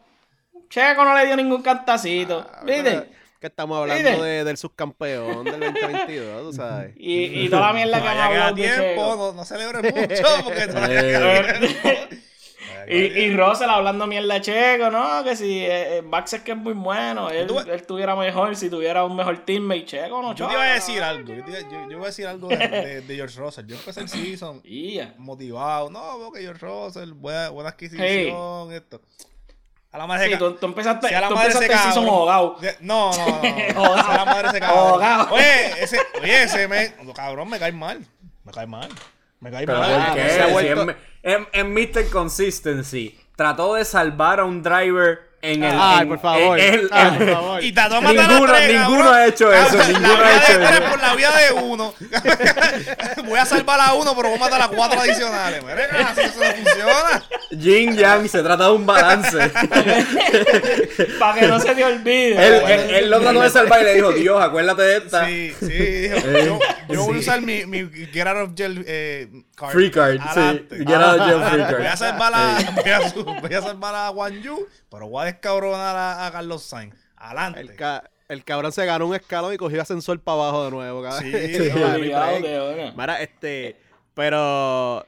Checo 0.70 1.04
no 1.04 1.16
le 1.16 1.26
dio 1.26 1.36
ningún 1.36 1.62
cantacito. 1.62 2.46
¿Viste? 2.64 3.10
Que 3.40 3.48
estamos 3.48 3.78
hablando 3.78 4.08
¿Viste? 4.10 4.22
de, 4.24 4.44
del 4.44 4.56
subcampeón 4.56 5.44
del 5.44 5.60
2022, 5.60 6.42
tú 6.44 6.52
sabes. 6.54 6.94
Y, 6.96 7.44
y 7.44 7.48
toda 7.50 7.66
la 7.68 7.72
mierda 7.74 8.00
que 8.02 8.08
han 8.08 8.18
hablado 8.18 8.54
de 8.54 8.62
tiempo, 8.62 9.16
no, 9.16 9.32
no 9.32 9.44
celebres 9.44 9.82
mucho 9.82 10.22
porque 10.44 10.66
todavía 10.68 11.60
tiempo. 11.60 12.16
Y, 12.88 12.96
y 12.96 13.36
Russell 13.36 13.68
hablando 13.70 14.06
mierda 14.06 14.34
de 14.34 14.40
Checo, 14.40 14.90
¿no? 14.90 15.22
Que 15.24 15.36
si 15.36 15.60
eh, 15.64 15.98
eh, 15.98 16.02
Max 16.02 16.32
es 16.34 16.42
que 16.42 16.52
es 16.52 16.56
muy 16.58 16.72
bueno, 16.74 17.30
él, 17.30 17.46
Tú- 17.46 17.58
él 17.60 17.86
tuviera 17.86 18.14
mejor, 18.16 18.54
si 18.56 18.68
tuviera 18.70 19.04
un 19.04 19.16
mejor 19.16 19.38
teammate, 19.44 19.84
Checo 19.86 20.20
no 20.22 20.34
Yo 20.34 20.46
te 20.46 20.52
iba 20.52 20.62
a 20.62 20.74
decir 20.74 21.02
algo. 21.02 21.32
Yo, 21.34 21.44
te 21.44 21.50
iba- 21.50 21.60
yo- 21.70 21.88
yo 21.90 21.96
voy 21.98 22.04
a 22.04 22.06
decir 22.08 22.26
algo 22.26 22.48
de, 22.48 22.56
de- 22.56 23.00
de 23.02 23.14
George 23.16 23.38
Russell. 23.40 23.66
Yo 23.66 23.76
empecé 23.76 24.00
el 24.00 24.08
season 24.08 24.62
motivado. 25.18 25.90
No, 25.90 26.18
porque 26.24 26.40
George 26.42 26.64
Russell, 26.66 27.12
buena, 27.12 27.48
buena 27.50 27.70
adquisición, 27.70 28.72
esto. 28.72 29.00
A 29.92 29.98
la 29.98 30.06
madre 30.08 30.26
Sí, 30.26 30.32
se 30.32 30.38
tú, 30.38 30.54
tú 30.54 30.66
empezaste, 30.66 31.06
Si 31.08 31.14
a 31.14 31.20
la 31.20 31.28
tú 31.28 31.34
madre 31.36 31.52
empezaste 31.52 31.72
ese 31.72 31.82
el 31.86 31.92
season 31.92 32.04
No, 32.80 33.12
no, 33.12 33.16
no. 33.16 33.34
no. 33.74 33.94
Si 34.04 34.10
a 34.10 34.16
la 34.16 34.24
madre 34.24 34.48
ese 34.48 34.60
cabrón. 34.60 35.28
Oye, 35.30 35.82
ese, 35.84 35.98
oye, 36.20 36.42
ese 36.42 36.66
me, 36.66 36.92
cabrón 37.14 37.48
me 37.48 37.58
cae 37.60 37.70
mal. 37.70 38.04
Me 38.42 38.52
cae 38.52 38.66
mal. 38.66 38.88
Me 39.38 39.50
cae 39.52 39.66
mal. 39.66 40.06
¿por 40.06 40.14
qué? 40.16 40.30
se 40.30 40.42
ha 40.42 40.46
vuelto- 40.48 40.94
en, 41.24 41.72
Mr. 41.74 42.08
Consistency 42.10 43.18
trató 43.36 43.74
de 43.74 43.84
salvar 43.84 44.38
a 44.40 44.44
un 44.44 44.62
driver 44.62 45.32
en 45.42 45.62
el... 45.64 45.76
Ay, 45.78 46.02
en- 46.02 46.08
por 46.08 46.20
favor. 46.20 46.58
en 46.58 46.88
Ay, 46.90 47.18
por 47.18 47.30
favor. 47.32 47.62
Y 47.64 47.72
trató 47.72 47.96
de 47.96 48.00
matar 48.02 48.28
Ninguno- 48.30 48.52
a 48.52 48.56
tres, 48.56 48.72
ninguno 48.80 48.98
cabrón. 49.04 49.14
ha 49.14 49.26
hecho 49.26 49.52
eso, 49.52 49.76
La 49.76 49.88
ninguno 49.88 50.24
ha 50.24 50.36
hecho 50.36 50.58
de 50.58 50.66
tres 50.66 50.80
eso. 50.80 50.90
por 50.90 51.00
la 51.02 51.14
vida 51.16 51.36
de 51.36 51.52
uno. 51.52 51.94
voy 53.26 53.38
a 53.38 53.44
salvar 53.44 53.80
a 53.80 53.92
uno, 53.94 54.14
pero 54.16 54.28
voy 54.28 54.38
a 54.38 54.40
matar 54.40 54.62
a 54.62 54.68
cuatro 54.68 55.00
adicionales. 55.00 55.62
Así 56.06 56.20
eso 56.20 56.40
no 56.40 56.54
funciona. 56.54 57.24
Yin 57.50 57.94
Yang, 57.96 58.28
se 58.28 58.42
trata 58.42 58.64
de 58.66 58.72
un 58.72 58.86
balance. 58.86 59.36
Para 61.18 61.40
que 61.40 61.46
no 61.46 61.60
se 61.60 61.74
te 61.74 61.84
olvide. 61.84 62.32
él, 62.46 62.54
él, 62.66 62.94
él 62.94 63.10
lo 63.10 63.20
trató 63.20 63.40
de 63.42 63.50
salvar 63.50 63.80
y 63.80 63.84
le 63.84 63.94
dijo, 63.94 64.12
Dios, 64.12 64.42
acuérdate 64.42 64.82
de 64.82 64.96
esta. 64.96 65.26
Sí, 65.26 65.52
sí. 65.60 65.68
dijo, 65.68 66.58
Eh, 66.84 66.92
yo 66.92 67.04
voy 67.04 67.12
a 67.12 67.14
sí. 67.14 67.20
usar 67.20 67.40
mi, 67.40 67.64
mi 67.64 67.88
Get 68.12 68.26
Out 68.26 68.36
of 68.36 68.50
Jail 68.56 68.84
eh, 68.86 69.28
card. 69.56 69.72
Free 69.72 69.90
card, 69.90 70.18
Adelante. 70.20 70.76
sí. 70.78 70.84
Get 70.86 70.94
out 70.96 71.18
of 71.20 71.26
jail 71.26 71.42
free 71.50 71.62
Voy 71.62 71.86
a 71.86 71.88
card. 71.88 71.96
salvar 71.98 72.32
a, 72.34 72.58
voy 72.82 72.90
a, 72.90 73.08
su- 73.10 73.24
voy 73.24 73.54
a, 73.54 73.62
salvar 73.62 73.94
a 73.94 74.08
Juan 74.08 74.42
Yu, 74.42 74.68
pero 74.90 75.08
voy 75.08 75.22
a 75.22 75.24
descabronar 75.26 75.96
a, 75.96 76.26
a 76.26 76.32
Carlos 76.32 76.62
Sainz. 76.62 76.94
Adelante. 77.16 77.60
El, 77.60 77.74
ca- 77.74 78.04
el 78.28 78.44
cabrón 78.44 78.70
se 78.72 78.84
ganó 78.84 79.06
un 79.06 79.14
escalón 79.14 79.54
y 79.54 79.56
cogió 79.56 79.80
ascensor 79.80 80.20
para 80.20 80.38
abajo 80.42 80.64
de 80.66 80.70
nuevo, 80.72 81.02
cabrón. 81.02 81.22
Sí, 81.22 81.70
una. 81.74 82.92
Mira, 82.94 83.22
este. 83.22 83.76
Pero. 84.12 85.06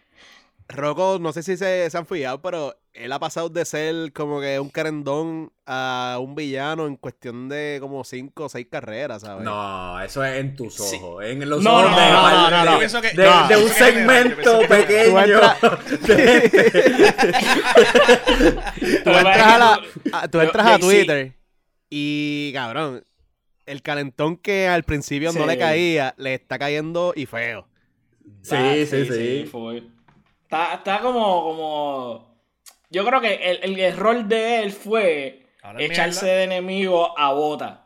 Rocco, 0.69 1.19
no 1.21 1.33
sé 1.33 1.43
si 1.45 1.57
se, 1.57 1.89
se 1.89 1.97
han 1.97 2.07
fijado, 2.07 2.43
pero 2.43 2.77
él 2.93 3.13
ha 3.13 3.21
pasado 3.21 3.49
de 3.49 3.65
ser 3.65 4.13
como 4.13 4.41
que 4.41 4.59
un 4.59 4.69
querendón 4.71 5.53
a 5.65 6.19
un 6.21 6.35
villano 6.35 6.87
en 6.89 6.97
cuestión 6.97 7.49
de 7.49 7.79
como 7.81 8.03
cinco 8.03 8.47
o 8.47 8.49
seis 8.49 8.67
carreras, 8.69 9.23
¿sabes? 9.23 9.45
No, 9.45 10.01
eso 10.03 10.25
es 10.25 10.41
en 10.41 10.57
tus 10.57 10.75
Sí. 10.75 10.97
ojos. 10.97 11.25
En 11.25 11.49
los 11.49 11.63
No, 11.63 11.71
ojos 11.79 11.91
no, 11.93 11.97
de, 11.97 12.07
no, 12.11 12.23
no, 12.23 12.29
de- 12.81 12.89
no, 12.89 13.01
de- 13.01 13.15
no, 13.15 13.49
de 13.49 13.55
yo 13.55 13.61
un 13.65 13.69
segmento 13.71 14.59
que 14.61 14.67
pequeño. 14.67 15.41
Tú 19.05 19.11
entras 19.11 19.37
a, 19.47 19.59
la- 19.59 19.81
a- 20.13 20.29
tú 20.29 20.39
Yo- 20.39 20.45
entras 20.45 20.67
a 20.67 20.71
Jay-Z. 20.71 20.87
Twitter 20.87 21.33
y, 21.91 22.51
cabrón, 22.55 23.05
el 23.67 23.83
calentón 23.83 24.37
que 24.37 24.69
al 24.69 24.83
principio 24.85 25.33
no 25.33 25.43
Sí. 25.43 25.47
le 25.47 25.59
caía, 25.59 26.15
le 26.19 26.35
está 26.35 26.59
cayendo 26.59 27.13
y 27.17 27.27
feo. 27.27 27.69
Sí, 28.43 28.55
Ah, 28.57 28.75
sí, 28.89 29.07
sí. 29.07 29.49
fue. 29.51 29.83
Está, 30.47 30.75
está 30.75 31.01
como, 31.01 31.43
como. 31.43 32.37
Yo 32.89 33.05
creo 33.05 33.21
que 33.21 33.35
el, 33.35 33.65
el 33.65 33.81
error 33.81 34.25
de 34.27 34.63
él 34.63 34.71
fue 34.71 35.45
echarse 35.77 36.25
mierda. 36.25 36.39
de 36.39 36.45
enemigo 36.45 37.19
a 37.19 37.33
Bota. 37.33 37.86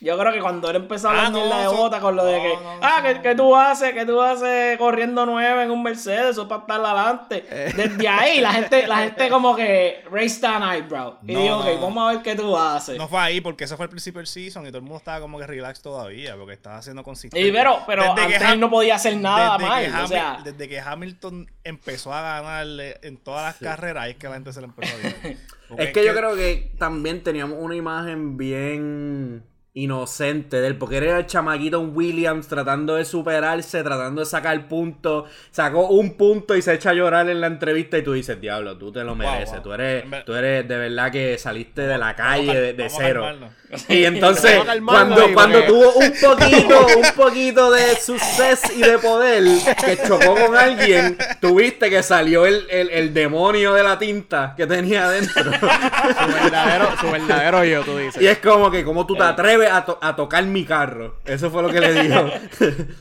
Yo 0.00 0.16
creo 0.18 0.32
que 0.32 0.40
cuando 0.40 0.70
él 0.70 0.76
empezó 0.76 1.08
a 1.08 1.10
hablar 1.10 1.26
Ah, 1.26 1.30
no, 1.30 1.88
de 1.90 2.00
con 2.00 2.14
lo 2.14 2.24
de 2.24 2.40
que, 2.40 2.48
no, 2.54 2.78
ah, 2.82 3.00
que, 3.02 3.14
no. 3.14 3.22
que 3.22 3.34
tú 3.34 3.56
haces, 3.56 3.92
que 3.94 4.04
tú 4.06 4.20
haces 4.20 4.78
corriendo 4.78 5.26
nueve 5.26 5.64
en 5.64 5.70
un 5.72 5.82
Mercedes, 5.82 6.26
eso 6.30 6.42
es 6.42 6.48
para 6.48 6.60
estar 6.60 6.80
adelante. 6.84 7.44
Eh. 7.50 7.72
Desde 7.74 8.06
ahí 8.08 8.40
la 8.40 8.52
gente, 8.52 8.86
la 8.86 8.98
gente 9.04 9.28
como 9.28 9.56
que 9.56 10.04
raised 10.10 10.44
an 10.44 10.62
eyebrow. 10.62 11.16
Y 11.26 11.32
No, 11.32 11.40
dijo, 11.42 11.54
no, 11.56 11.60
ok, 11.62 11.66
no. 11.74 11.80
vamos 11.80 12.08
a 12.08 12.12
ver 12.14 12.22
qué 12.22 12.36
tú 12.36 12.56
haces. 12.56 12.96
No 12.98 13.08
fue 13.08 13.18
ahí 13.20 13.40
porque 13.40 13.64
eso 13.64 13.76
fue 13.76 13.86
el 13.86 13.90
principio 13.90 14.18
del 14.18 14.26
season 14.28 14.64
y 14.64 14.68
todo 14.68 14.78
el 14.78 14.82
mundo 14.84 14.98
estaba 14.98 15.20
como 15.20 15.38
que 15.38 15.46
relax 15.46 15.80
todavía 15.82 16.36
porque 16.36 16.52
estaba 16.52 16.80
siendo 16.82 17.02
consistente. 17.02 17.46
y 17.48 17.50
pero, 17.50 17.80
pero 17.86 18.02
Desde 18.14 18.14
que 18.14 18.22
antes 18.34 18.42
Ham- 18.48 18.52
él 18.52 18.60
no 18.60 18.70
podía 18.70 18.94
hacer 18.96 19.16
nada 19.16 19.56
desde 19.56 19.68
mal. 19.68 19.84
que 19.84 19.90
o 19.90 19.94
Hamil- 19.94 20.06
sea, 20.08 20.38
desde 20.44 20.68
que 20.68 20.80
Hamilton 20.80 21.50
empezó 21.64 22.12
a 22.12 22.20
ganarle 22.22 22.98
en 23.02 23.16
todas 23.16 23.44
las 23.44 23.56
carreras, 23.56 24.04
ahí 24.04 24.10
es 24.12 24.16
que 24.18 24.28
la 24.28 24.34
gente 24.34 24.52
se 24.52 24.60
le 24.60 24.66
empezó 24.66 24.94
a 24.94 24.98
decir. 25.00 25.38
Es 25.76 25.92
que 25.92 26.02
yo 26.04 26.14
creo 26.14 26.34
que 26.34 26.72
también 26.78 27.22
teníamos 27.22 27.58
una 27.60 27.74
imagen 27.74 28.38
bien 28.38 29.44
inocente 29.82 30.60
de 30.60 30.66
él, 30.68 30.76
porque 30.76 30.96
era 30.98 31.18
el 31.18 31.26
chamaquito 31.26 31.80
Williams 31.80 32.48
tratando 32.48 32.94
de 32.96 33.04
superarse, 33.04 33.82
tratando 33.82 34.20
de 34.20 34.26
sacar 34.26 34.68
puntos, 34.68 35.30
sacó 35.50 35.86
un 35.88 36.16
punto 36.16 36.56
y 36.56 36.62
se 36.62 36.74
echa 36.74 36.90
a 36.90 36.94
llorar 36.94 37.28
en 37.28 37.40
la 37.40 37.46
entrevista 37.46 37.98
y 37.98 38.02
tú 38.02 38.12
dices, 38.12 38.40
diablo, 38.40 38.76
tú 38.76 38.92
te 38.92 39.04
lo 39.04 39.14
mereces, 39.14 39.54
wow. 39.54 39.62
tú 39.62 39.72
eres, 39.72 40.04
tú 40.24 40.34
eres 40.34 40.66
de 40.68 40.76
verdad 40.76 41.12
que 41.12 41.38
saliste 41.38 41.82
de 41.82 41.98
la 41.98 42.08
a 42.08 42.16
calle 42.16 42.46
cal- 42.46 42.76
de, 42.76 42.90
cero. 42.90 43.26
Y 43.90 44.04
entonces, 44.06 44.58
cuando, 44.82 45.26
ahí, 45.26 45.34
cuando 45.34 45.58
porque- 45.58 45.66
tuvo 45.66 45.92
un 45.92 46.12
poquito, 46.22 46.86
un 46.96 47.14
poquito 47.14 47.70
de 47.70 47.96
suceso 47.96 48.72
y 48.74 48.80
de 48.80 48.96
poder 48.96 49.44
que 49.84 49.98
chocó 50.06 50.34
con 50.46 50.56
alguien, 50.56 51.18
tuviste 51.38 51.90
que 51.90 52.02
salió 52.02 52.46
el, 52.46 52.66
el, 52.70 52.88
el 52.88 53.12
demonio 53.12 53.74
de 53.74 53.82
la 53.82 53.98
tinta 53.98 54.54
que 54.56 54.66
tenía 54.66 55.04
adentro. 55.04 55.44
Su 55.52 56.32
verdadero, 56.32 56.88
su 56.98 57.10
verdadero 57.10 57.64
yo, 57.64 57.82
tú 57.82 57.96
dices. 57.98 58.22
Y 58.22 58.26
es 58.26 58.38
como 58.38 58.70
que, 58.70 58.82
como 58.84 59.06
tú 59.06 59.14
te 59.14 59.22
atreves 59.22 59.67
a, 59.70 59.84
to- 59.84 59.98
a 60.02 60.16
tocar 60.16 60.44
mi 60.44 60.64
carro? 60.64 61.20
Eso 61.24 61.50
fue 61.50 61.62
lo 61.62 61.70
que 61.70 61.80
le 61.80 62.02
dijo. 62.02 62.30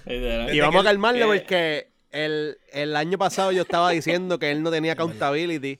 Y 0.54 0.60
vamos 0.60 0.82
a 0.82 0.84
calmarlo 0.84 1.32
que- 1.32 1.40
porque 1.40 1.92
el, 2.12 2.58
el 2.72 2.96
año 2.96 3.18
pasado 3.18 3.52
yo 3.52 3.62
estaba 3.64 3.92
diciendo 3.92 4.40
que 4.40 4.52
él 4.52 4.64
no 4.64 4.72
tenía 4.72 4.94
accountability. 4.94 5.80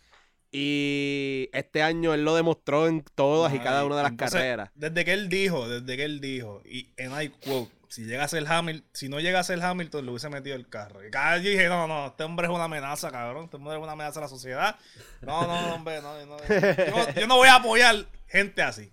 Y 0.52 1.50
este 1.54 1.84
año 1.84 2.14
él 2.14 2.24
lo 2.24 2.36
demostró 2.36 2.88
en 2.88 3.04
todas 3.16 3.54
y 3.54 3.60
cada 3.60 3.86
una 3.86 3.98
de 3.98 4.04
las 4.04 4.12
Entonces, 4.14 4.34
carreras. 4.40 4.70
Desde 4.76 5.04
que 5.06 5.14
él 5.14 5.28
dijo, 5.30 5.68
desde 5.68 5.98
que 5.98 6.04
él 6.06 6.22
dijo, 6.22 6.62
y 6.66 6.90
en 6.98 7.12
I 7.22 7.30
quote, 7.30 7.72
si 7.90 8.06
llega 8.06 8.24
a 8.24 8.28
ser 8.28 8.46
Hamilton, 8.48 8.90
si 8.94 9.10
no 9.10 9.20
llega 9.20 9.40
a 9.40 9.44
ser 9.44 9.62
Hamilton, 9.62 10.06
le 10.06 10.12
hubiese 10.12 10.30
metido 10.30 10.56
el 10.56 10.68
carro. 10.68 11.06
Y 11.06 11.12
cada 11.12 11.36
vez 11.36 11.44
yo 11.44 11.50
dije, 11.52 11.68
no, 11.68 11.86
no, 11.88 12.08
este 12.08 12.24
hombre 12.24 12.48
es 12.48 12.54
una 12.54 12.64
amenaza, 12.66 13.12
cabrón. 13.12 13.46
Este 13.46 13.58
hombre 13.58 13.76
es 13.76 13.82
una 13.84 13.92
amenaza 13.92 14.20
a 14.20 14.24
la 14.24 14.30
sociedad. 14.30 14.76
No, 15.22 15.46
no, 15.48 15.76
hombre, 15.76 16.02
no, 16.02 16.26
no. 16.26 16.38
Yo, 16.48 17.20
yo 17.22 17.28
no 17.28 17.36
voy 17.38 17.50
a 17.50 17.56
apoyar 17.56 18.06
gente 18.28 18.62
así. 18.62 18.90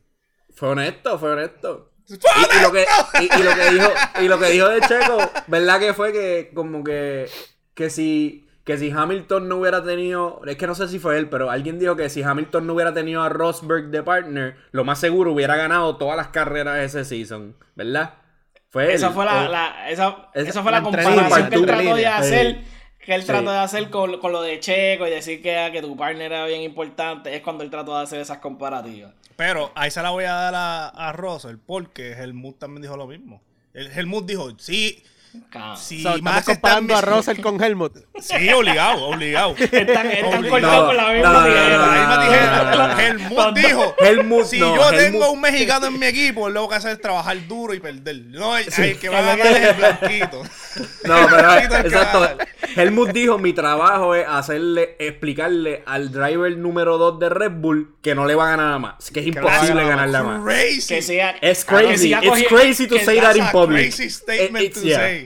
Fue 0.55 0.69
honesto, 0.71 1.19
fue 1.19 1.33
honesto. 1.33 1.91
Y, 2.09 2.15
y 2.15 2.63
lo 2.63 2.71
que, 2.73 2.85
y, 3.21 3.25
y 3.25 3.43
lo 3.43 3.55
que 3.55 3.71
dijo, 3.71 3.91
y 4.23 4.29
lo 4.29 4.39
que 4.39 4.47
dijo 4.51 4.69
de 4.69 4.81
Checo, 4.83 5.19
¿verdad 5.47 5.81
que 5.81 5.95
fue 5.95 6.13
que 6.13 6.51
como 6.55 6.85
que, 6.85 7.27
que 7.75 7.89
si 7.91 8.41
que 8.65 8.79
si 8.79 8.91
Hamilton 8.91 9.47
no 9.49 9.57
hubiera 9.57 9.85
tenido, 9.85 10.41
es 10.47 10.57
que 10.57 10.67
no 10.67 10.75
sé 10.75 10.89
si 10.89 10.99
fue 10.99 11.19
él, 11.19 11.29
pero 11.29 11.51
alguien 11.51 11.79
dijo 11.79 11.97
que 11.97 12.09
si 12.09 12.23
Hamilton 12.23 12.67
no 12.67 12.73
hubiera 12.73 12.95
tenido 12.95 13.23
a 13.23 13.29
Rosberg 13.29 13.89
de 13.91 14.03
partner, 14.03 14.57
lo 14.71 14.85
más 14.85 14.99
seguro 14.99 15.33
hubiera 15.33 15.55
ganado 15.57 15.97
todas 15.99 16.17
las 16.17 16.29
carreras 16.29 16.77
de 16.77 16.85
ese 16.85 17.05
season, 17.05 17.55
¿verdad? 17.75 18.15
Fue 18.71 18.85
él. 18.87 18.91
Esa 18.93 19.11
fue 19.11 19.27
la, 19.27 19.45
O- 19.45 19.49
la- 19.49 19.91
esa, 19.91 20.31
Esa- 20.33 20.49
esa 20.49 20.63
fue 20.63 20.73
la 20.73 20.83
comparación 20.83 21.49
que 21.51 21.57
él 21.57 21.67
trató 21.67 21.95
de 21.95 22.07
hacer. 22.07 22.47
Sí. 22.63 22.65
Que 23.05 23.15
él 23.15 23.21
Sí. 23.21 23.27
trató 23.27 23.51
de 23.51 23.59
hacer 23.59 23.91
con, 23.91 24.19
con 24.19 24.33
lo 24.33 24.41
de 24.41 24.59
Checo 24.61 25.07
y 25.07 25.11
decir 25.11 25.43
que, 25.43 25.69
que 25.71 25.83
tu 25.83 25.95
partner 25.95 26.33
era 26.33 26.47
bien 26.47 26.63
importante. 26.63 27.37
Es 27.37 27.43
cuando 27.43 27.65
él 27.65 27.71
trató 27.71 27.95
de 27.97 28.03
hacer 28.03 28.19
esas 28.21 28.39
comparativas. 28.39 29.13
Pero 29.37 29.73
ahí 29.75 29.91
se 29.91 30.03
la 30.03 30.11
voy 30.11 30.25
a 30.25 30.33
dar 30.33 30.55
a, 30.55 30.89
a 30.89 31.13
Russell, 31.13 31.57
porque 31.57 32.13
Helmut 32.13 32.59
también 32.59 32.83
dijo 32.83 32.97
lo 32.97 33.07
mismo. 33.07 33.43
El 33.73 33.91
Helmut 33.91 34.27
dijo, 34.27 34.53
sí, 34.59 35.03
Cabrón. 35.51 35.77
si 35.77 36.03
So, 36.03 36.09
estamos 36.11 36.23
Max 36.23 36.39
está 36.41 36.53
comparando 36.55 36.97
a 36.97 37.01
mis- 37.03 37.11
Russell 37.11 37.41
con 37.41 37.63
Helmut. 37.63 37.97
Sí, 38.21 38.49
obligado, 38.53 39.05
obligado. 39.07 39.55
Están, 39.59 40.07
están 40.11 40.49
cortados 40.49 40.87
con 40.87 40.97
la 40.97 41.13
misma 41.13 41.45
tijera. 42.25 42.97
Helmut 42.99 43.55
dijo, 43.57 43.95
Helmut, 43.99 44.45
si 44.47 44.59
no, 44.61 44.75
yo 44.77 44.83
Helmut- 44.91 44.97
tengo 44.97 45.31
un 45.31 45.41
mexicano 45.41 45.87
en 45.87 45.99
mi 45.99 46.07
equipo, 46.07 46.49
lo 46.51 46.69
que 46.69 46.75
hacer 46.77 46.93
es 46.93 47.01
trabajar 47.01 47.37
duro 47.47 47.75
y 47.75 47.81
perder. 47.81 48.17
No, 48.29 48.53
hay, 48.55 48.67
hay 48.77 48.95
que 48.95 49.09
va 49.09 49.19
a 49.19 49.23
ganar 49.23 49.47
es 49.47 49.69
el 49.69 49.75
blanquito. 49.77 50.43
No, 51.05 51.15
pero 51.31 51.53
el 51.55 51.87
exacto. 51.87 52.37
Helmut 52.75 53.11
dijo, 53.11 53.39
mi 53.39 53.53
trabajo 53.53 54.15
es 54.17 54.27
hacerle, 54.27 54.97
explicarle 54.99 55.85
al 55.87 56.11
driver 56.11 56.57
número 56.57 56.99
2 56.99 57.21
de 57.21 57.29
Red 57.29 57.53
Bull 57.53 57.95
que 58.03 58.17
no 58.17 58.27
le 58.27 58.35
va 58.35 58.47
a 58.49 58.51
ganar 58.51 58.67
nada 58.67 58.79
más. 58.81 59.11
Que 59.13 59.21
es 59.21 59.27
a 59.27 59.29
imposible 59.29 59.83
ganar 59.85 60.09
ganar 60.09 60.09
nada 60.09 60.25
más. 60.39 60.45
Crazy. 60.45 60.95
Es 61.41 61.65
crazy. 61.65 62.13
It's 62.13 62.49
crazy 62.49 62.87
to 62.89 62.99
say 62.99 63.21
that 63.21 63.37
in 63.37 63.43
a 63.43 63.53
public. 63.53 63.83
crazy 63.95 64.11
statement 64.11 64.65
It- 64.65 64.71
it's- 64.77 64.83
to 64.83 64.89
yeah. 64.89 64.99
say. 64.99 65.24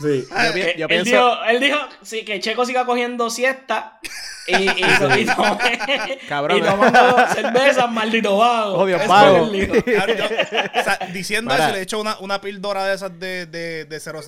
Sí. 0.00 0.26
Yo, 0.30 0.52
pi- 0.52 0.60
Eh, 0.60 0.74
yo 0.78 0.84
él, 0.86 0.88
pienso. 0.88 1.10
dijo, 1.10 1.44
él 1.48 1.60
dijo 1.60 1.78
sí, 2.02 2.24
que 2.24 2.40
Checo 2.40 2.64
siga 2.66 2.84
cogiendo 2.84 3.30
siesta 3.30 3.98
y, 4.46 4.54
y, 4.56 4.64
y, 4.68 5.24
tome- 5.26 6.18
Cabrón. 6.28 6.58
y 6.58 6.60
tomando 6.62 7.26
cervezas, 7.34 7.90
maldito 7.90 8.36
vago. 8.36 8.78
Odio 8.78 8.96
Eso 8.96 9.08
vago. 9.08 9.50
Claro, 9.84 10.14
yo- 10.14 10.24
o 10.24 10.84
sea, 10.84 10.98
diciendo 11.12 11.50
Para. 11.50 11.66
eso, 11.66 11.74
le 11.76 11.82
echo 11.82 12.00
una, 12.00 12.18
una 12.18 12.40
píldora 12.40 12.84
de 12.84 12.94
esas 12.94 13.18
de, 13.18 13.46
de, 13.46 13.84
de, 13.86 14.00
cero- 14.00 14.20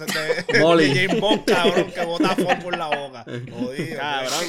de, 0.49 0.61
Molly. 0.61 0.89
de 0.95 1.07
James 1.07 1.21
Bond, 1.21 1.45
cabrón, 1.45 1.91
que 1.93 2.05
bota 2.05 2.31
fuego 2.35 2.59
por 2.63 2.77
la 2.77 2.87
boca. 2.87 3.25
Jodido. 3.25 3.99
Cabrón, 3.99 4.45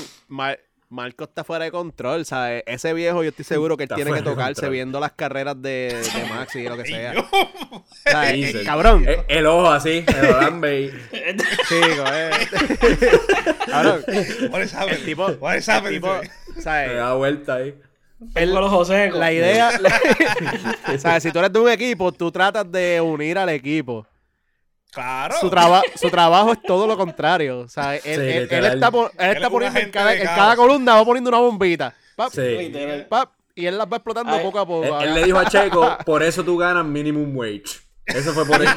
Marco 0.94 1.24
está 1.24 1.44
fuera 1.44 1.66
de 1.66 1.72
control, 1.72 2.24
¿sabes? 2.26 2.64
Ese 2.68 2.94
viejo 2.94 3.24
yo 3.24 3.30
estoy 3.30 3.44
seguro 3.46 3.76
que 3.76 3.84
él 3.84 3.86
Está 3.86 3.96
tiene 3.96 4.14
que 4.14 4.22
tocarse 4.22 4.70
viendo 4.70 5.00
las 5.00 5.12
carreras 5.14 5.60
de, 5.62 6.02
de 6.14 6.26
Max 6.30 6.56
y 6.56 6.64
lo 6.70 6.78
que 6.78 6.86
sea. 6.86 7.14
¿Sabes? 8.06 8.32
Jesus. 8.34 8.62
Cabrón. 8.64 9.04
Eh, 9.08 9.24
El 9.28 9.48
ojo 9.48 9.70
así, 9.72 10.06
el 10.08 10.26
Olambe 10.36 10.82
y- 10.82 10.92
Chico, 11.68 12.04
eh. 12.14 12.30
Cabrón. 13.68 14.04
What 14.52 14.62
is 14.62 14.74
happening? 14.74 15.00
El 15.00 15.06
tipo, 15.06 15.28
What 15.40 15.56
is 15.58 15.68
el 15.68 15.74
happening 15.76 16.02
tipo, 16.02 16.14
to 16.16 16.22
me? 16.56 16.62
¿sabes? 16.62 16.96
da 16.96 17.14
vuelta 17.16 17.56
ahí. 17.56 17.76
Tengo 18.34 18.62
los 18.62 18.70
José. 18.72 19.12
La 19.12 19.34
idea, 19.34 19.72
¿sabes? 21.00 21.24
Si 21.24 21.32
tú 21.32 21.40
eres 21.40 21.52
de 21.52 21.60
un 21.60 21.70
equipo, 21.70 22.12
tú 22.12 22.32
tratas 22.32 22.72
de 22.72 23.02
unir 23.02 23.38
al 23.38 23.50
equipo. 23.50 24.08
Claro. 24.94 25.36
Su, 25.40 25.50
traba- 25.50 25.82
su 25.96 26.10
trabajo 26.10 26.54
es 26.54 26.62
todo 26.62 26.86
lo 26.88 26.96
contrario. 26.98 27.62
Él, 27.64 27.70
Sí, 27.70 28.10
él- 28.10 28.66
está, 28.66 28.92
po- 28.92 29.08
él 29.08 29.12
Él 29.20 29.30
es 29.32 29.36
está 29.38 29.50
poniendo 29.50 29.80
en 29.80 29.92
cada, 29.92 30.14
en 30.16 30.56
columna, 30.56 30.96
va 30.96 31.06
poniendo 31.06 31.30
una 31.30 31.40
bombita. 31.40 31.94
Pap, 32.16 32.32
Sí. 32.32 32.42
Literal. 32.42 33.08
pap, 33.08 33.30
y 33.56 33.66
él 33.66 33.78
las 33.78 33.88
va 33.92 33.98
explotando 33.98 34.34
Ay, 34.34 34.44
poco 34.44 34.60
a 34.60 34.66
poco. 34.68 35.00
Él, 35.00 35.08
él 35.10 35.14
le 35.16 35.24
dijo 35.24 35.40
a 35.40 35.46
Checo, 35.46 35.98
por 36.06 36.22
eso 36.22 36.44
tú 36.44 36.58
ganas 36.58 36.86
minimum 36.86 37.36
wage. 37.36 37.64
Eso 38.06 38.34
fue 38.34 38.46
por 38.46 38.62
eso. 38.62 38.74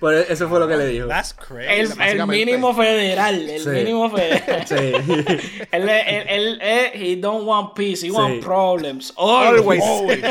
por 0.00 0.12
e- 0.14 0.26
eso 0.30 0.48
fue 0.50 0.60
lo 0.60 0.68
que 0.68 0.76
le 0.76 0.86
dijo. 0.88 1.06
That's 1.08 1.32
crazy. 1.32 1.94
El, 1.98 2.26
mínimo 2.26 2.74
federal. 2.74 3.48
El 3.48 3.62
Sí. 3.62 3.68
mínimo 3.70 4.10
federal. 4.10 4.66
Sí. 4.66 4.74
él, 5.72 5.88
él, 5.88 5.88
él, 5.88 6.58
él- 6.60 6.90
he 6.94 7.16
don't 7.16 7.46
want 7.48 7.72
peace, 7.74 8.04
he 8.06 8.10
Sí. 8.10 8.10
want 8.10 8.44
problems. 8.44 9.14
Always. 9.16 9.82
Always. 9.82 10.22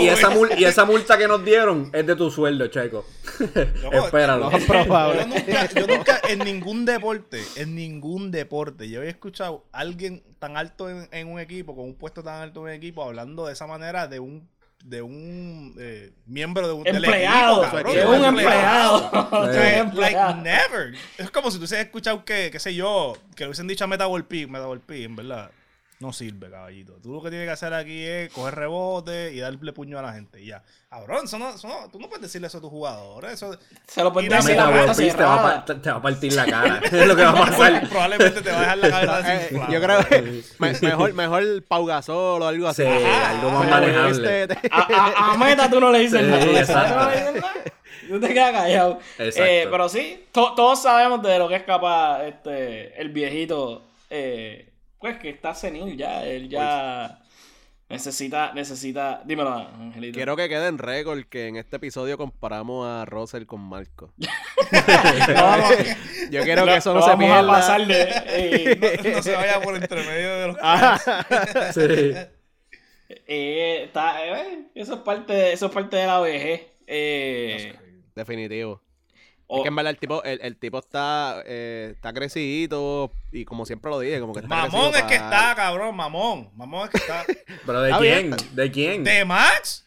Y, 0.00 0.04
y 0.04 0.08
esa 0.08 0.30
mul- 0.30 0.58
y 0.58 0.64
esa 0.64 0.84
multa 0.84 1.16
que 1.16 1.28
nos 1.28 1.44
dieron 1.44 1.90
es 1.94 2.04
de 2.04 2.16
tu 2.16 2.28
sueldo, 2.30 2.66
Checo. 2.66 3.04
Espéralo. 3.92 4.44
Lo 4.44 4.50
más 4.50 4.64
probable. 4.64 5.20
Yo 5.20 5.26
nunca, 5.26 5.68
yo 5.74 5.86
nunca 5.86 6.20
en 6.28 6.38
ningún 6.40 6.84
deporte, 6.84 7.42
en 7.56 7.74
ningún 7.74 8.30
deporte, 8.30 8.88
yo 8.88 9.00
había 9.00 9.10
escuchado 9.10 9.64
a 9.72 9.80
alguien 9.80 10.22
tan 10.38 10.56
alto 10.56 10.88
en, 10.88 11.08
en 11.12 11.28
un 11.28 11.40
equipo, 11.40 11.74
con 11.74 11.84
un 11.84 11.94
puesto 11.94 12.22
tan 12.22 12.42
alto 12.42 12.60
en 12.60 12.64
un 12.64 12.70
equipo, 12.70 13.02
hablando 13.02 13.46
de 13.46 13.52
esa 13.52 13.66
manera 13.66 14.06
de 14.08 14.20
un 14.20 14.48
de 14.84 15.00
un 15.00 15.76
eh, 15.78 16.12
miembro 16.26 16.66
de 16.66 16.74
un 16.74 16.82
del 16.84 16.96
Empleado. 16.96 17.62
equipo, 17.62 17.76
cabrón, 17.76 17.94
de 17.94 18.06
un 18.06 18.24
empleado. 18.24 19.10
O 19.30 19.52
sea, 19.52 19.84
like, 19.94 20.34
never. 20.42 20.94
Es 21.18 21.30
como 21.30 21.50
si 21.50 21.56
tú 21.56 21.60
hubieses 21.60 21.78
escuchado 21.78 22.24
que, 22.24 22.50
qué 22.50 22.58
sé 22.58 22.74
yo, 22.74 23.16
que 23.36 23.44
le 23.44 23.48
hubiesen 23.48 23.68
dicho 23.68 23.84
a 23.84 23.86
Metabol 23.86 24.24
P, 24.24 24.46
Metabol 24.46 24.80
P, 24.80 25.04
en 25.04 25.16
verdad. 25.16 25.50
No 26.02 26.12
sirve, 26.12 26.50
caballito. 26.50 26.94
Tú 27.00 27.12
lo 27.12 27.22
que 27.22 27.30
tienes 27.30 27.46
que 27.46 27.52
hacer 27.52 27.72
aquí 27.72 28.02
es 28.02 28.32
coger 28.32 28.56
rebote 28.56 29.32
y 29.32 29.38
darle 29.38 29.72
puño 29.72 29.98
a 30.00 30.02
la 30.02 30.12
gente. 30.12 30.42
Y 30.42 30.46
ya. 30.46 30.60
Cabrón, 30.90 31.20
eso 31.26 31.38
no, 31.38 31.50
eso 31.50 31.68
no- 31.68 31.88
tú 31.90 32.00
no 32.00 32.08
puedes 32.08 32.22
decirle 32.22 32.48
eso 32.48 32.58
a 32.58 32.60
tus 32.60 32.70
jugadores. 32.70 33.34
Eso, 33.34 33.56
Se 33.86 34.02
lo 34.02 34.12
puedes 34.12 34.28
la 34.28 34.36
decir 34.38 34.58
a 34.58 34.66
Peace 34.68 35.12
te 35.16 35.22
va, 35.22 35.64
te 35.64 35.90
va 35.90 35.96
a 35.98 36.02
partir 36.02 36.32
la 36.32 36.44
cara. 36.44 36.80
Es 36.84 37.06
lo 37.06 37.14
que 37.14 37.22
va 37.22 37.30
a 37.30 37.34
pasar. 37.46 37.88
probablemente 37.88 38.42
te 38.42 38.50
va 38.50 38.56
a 38.56 38.60
dejar 38.60 38.78
la 38.78 38.90
cabeza 38.90 39.34
Eh, 39.44 39.60
yo 39.70 39.80
creo 39.80 40.04
que 40.08 40.42
me- 40.58 40.80
mejor, 40.80 41.12
mejor 41.14 41.62
Pau 41.68 41.86
Gasol 41.86 42.42
o 42.42 42.46
algo 42.48 42.66
así. 42.68 42.82
Sí, 42.82 42.88
algo 42.88 43.50
más 43.52 43.70
manejable. 43.70 44.42
este, 44.42 44.68
A, 44.72 44.80
a- 44.80 45.32
a 45.34 45.36
Meta 45.38 45.70
tú 45.70 45.78
no 45.80 45.90
le 45.92 46.00
dices 46.00 46.20
Sí, 46.20 46.26
nada. 46.26 46.44
exacto. 46.60 46.92
Tú 46.92 46.98
no 46.98 47.10
le 47.10 47.16
dices 47.20 47.34
nada. 47.42 47.54
Tú 48.08 48.20
te 48.20 48.34
quedas 48.34 48.52
callado. 48.52 48.98
Exacto. 49.18 49.44
Eh, 49.50 49.68
pero 49.70 49.88
sí, 49.88 50.24
to- 50.32 50.54
todos 50.56 50.82
sabemos 50.82 51.22
de 51.22 51.38
lo 51.38 51.48
que 51.48 51.54
es 51.56 51.62
capaz 51.62 52.24
este, 52.24 53.00
el 53.00 53.10
viejito. 53.10 53.84
eh, 54.10 54.68
pues 55.02 55.18
que 55.18 55.28
está 55.28 55.54
senil 55.54 55.96
ya. 55.98 56.24
Él 56.24 56.48
ya 56.48 57.20
necesita, 57.90 58.54
necesita. 58.54 59.20
Dímelo, 59.26 59.50
Angelito. 59.52 60.16
Quiero 60.16 60.34
que 60.36 60.48
quede 60.48 60.68
en 60.68 60.78
récord 60.78 61.24
que 61.24 61.48
en 61.48 61.56
este 61.56 61.76
episodio 61.76 62.16
comparamos 62.16 62.86
a 62.88 63.04
Russell 63.04 63.44
con 63.44 63.60
Marco. 63.60 64.14
No 64.72 65.34
vamos- 65.44 65.70
Yo 66.30 66.42
quiero 66.44 66.64
no- 66.64 66.72
que 66.72 66.78
eso 66.78 66.94
no, 66.94 67.00
no 67.00 67.04
se 67.04 67.10
vamos 67.10 67.26
pierda. 67.26 67.40
a 67.40 67.46
pasar 67.46 67.86
de. 67.86 68.02
eh, 68.26 69.00
no, 69.04 69.10
no 69.16 69.22
se 69.22 69.34
vaya 69.34 69.60
por 69.60 69.76
entre 69.76 70.02
medio 70.06 70.34
de 70.38 70.46
los. 70.48 70.56
Ah, 70.62 70.98
Sí. 71.74 72.14
eh, 73.08 73.82
está, 73.84 74.24
eh, 74.24 74.64
eso, 74.74 74.94
es 74.94 75.00
parte, 75.00 75.52
eso 75.52 75.66
es 75.66 75.72
parte 75.72 75.96
de 75.96 76.06
la 76.06 76.20
vejez. 76.20 76.62
Eh, 76.86 77.74
definitivo. 78.14 78.80
O- 79.52 79.56
Es 79.58 79.62
que 79.62 79.68
en 79.68 79.76
verdad 79.76 79.90
el 79.90 79.98
tipo, 79.98 80.22
el, 80.24 80.40
el 80.42 80.56
tipo 80.56 80.78
está, 80.78 81.42
eh, 81.46 81.90
está 81.94 82.12
crecidito 82.12 83.12
y 83.32 83.44
como 83.44 83.66
siempre 83.66 83.90
lo 83.90 83.98
dije, 84.00 84.18
como 84.20 84.32
que 84.32 84.40
está 84.40 84.48
Mamón 84.48 84.86
es 84.86 84.90
crecido 84.90 85.08
que 85.08 85.14
está, 85.14 85.54
cabrón. 85.54 85.94
Mamón. 85.96 86.50
Mamón 86.56 86.84
es 86.84 86.90
que 86.90 86.96
está. 86.98 87.24
¿Pero 87.66 87.82
de 87.82 87.92
quién? 87.98 88.36
¿De 88.52 88.70
quién? 88.70 89.04
¿De 89.04 89.24
Max? 89.24 89.86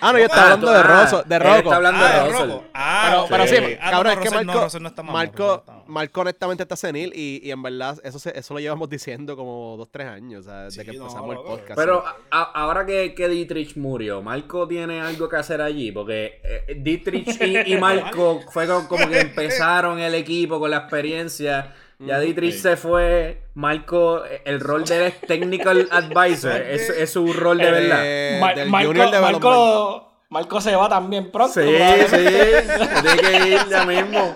Ah, 0.00 0.12
no, 0.12 0.18
yo 0.18 0.24
estaba 0.24 0.42
Ah, 0.42 0.44
hablando 0.54 0.66
tú- 0.66 0.72
de 0.72 0.78
ah, 0.78 0.82
Rosso, 0.82 1.22
de 1.22 1.38
Rocco. 1.38 1.56
está 1.58 1.76
hablando 1.76 2.04
Ah, 2.04 2.12
de. 2.24 2.32
Rocco. 2.32 2.64
Ah, 2.74 3.26
Pero, 3.28 3.46
sí. 3.46 3.56
Ah, 3.80 3.90
cabrón, 3.90 4.12
es 4.12 4.18
que 4.18 4.30
Marco, 4.44 5.02
Marco. 5.04 5.64
Marco 5.86 6.20
honestamente 6.22 6.62
está 6.62 6.76
senil 6.76 7.12
y, 7.14 7.40
y 7.46 7.50
en 7.50 7.62
verdad 7.62 7.98
eso, 8.02 8.18
se- 8.18 8.36
eso 8.38 8.54
lo 8.54 8.60
llevamos 8.60 8.88
diciendo 8.90 9.36
como 9.36 9.76
dos, 9.76 9.88
tres 9.90 10.08
años, 10.08 10.46
desde 10.46 10.70
Sí, 10.70 10.90
que 10.90 10.96
no, 10.96 11.02
empezamos 11.04 11.36
el 11.36 11.42
podcast. 11.42 11.74
Pero 11.76 12.04
ahora 12.30 12.84
que, 12.86 13.14
que 13.14 13.28
Dietrich 13.28 13.76
murió, 13.76 14.22
Marco 14.22 14.66
tiene 14.66 15.00
algo 15.00 15.28
que 15.28 15.36
hacer 15.36 15.60
allí, 15.60 15.92
porque 15.92 16.40
eh, 16.42 16.74
Dietrich 16.78 17.40
y, 17.40 17.74
y 17.74 17.76
Marco 17.80 18.40
fue 18.50 18.66
co- 18.66 18.88
como 18.88 19.08
que 19.08 19.20
empezaron 19.20 19.98
el 20.00 20.14
equipo 20.14 20.58
con 20.58 20.70
la 20.70 20.78
experiencia. 20.78 21.74
Ya 22.06 22.18
Dietrich 22.20 22.54
se 22.60 22.76
fue, 22.76 23.42
Marco, 23.54 24.24
eh, 24.24 24.42
el 24.44 24.60
rol 24.60 24.84
de 24.84 24.96
él 24.98 25.02
es 25.04 25.20
technical 25.20 25.88
advisor, 25.90 26.60
es, 26.60 26.88
es 26.90 27.10
su 27.12 27.32
rol 27.32 27.58
de 27.58 27.70
verdad. 27.70 28.00
Eh, 28.02 28.38
Mar- 28.40 28.54
del 28.56 28.68
Marco, 28.70 28.88
Junior 28.88 29.06
Development. 29.10 29.44
Marco, 29.44 30.08
Marco 30.30 30.60
se 30.62 30.74
va 30.74 30.88
también 30.88 31.30
pronto. 31.30 31.52
Sí, 31.60 31.60
sí, 31.68 32.16
tiene 32.16 33.16
que 33.20 33.48
ir 33.50 33.68
ya 33.68 33.84
mismo. 33.84 34.34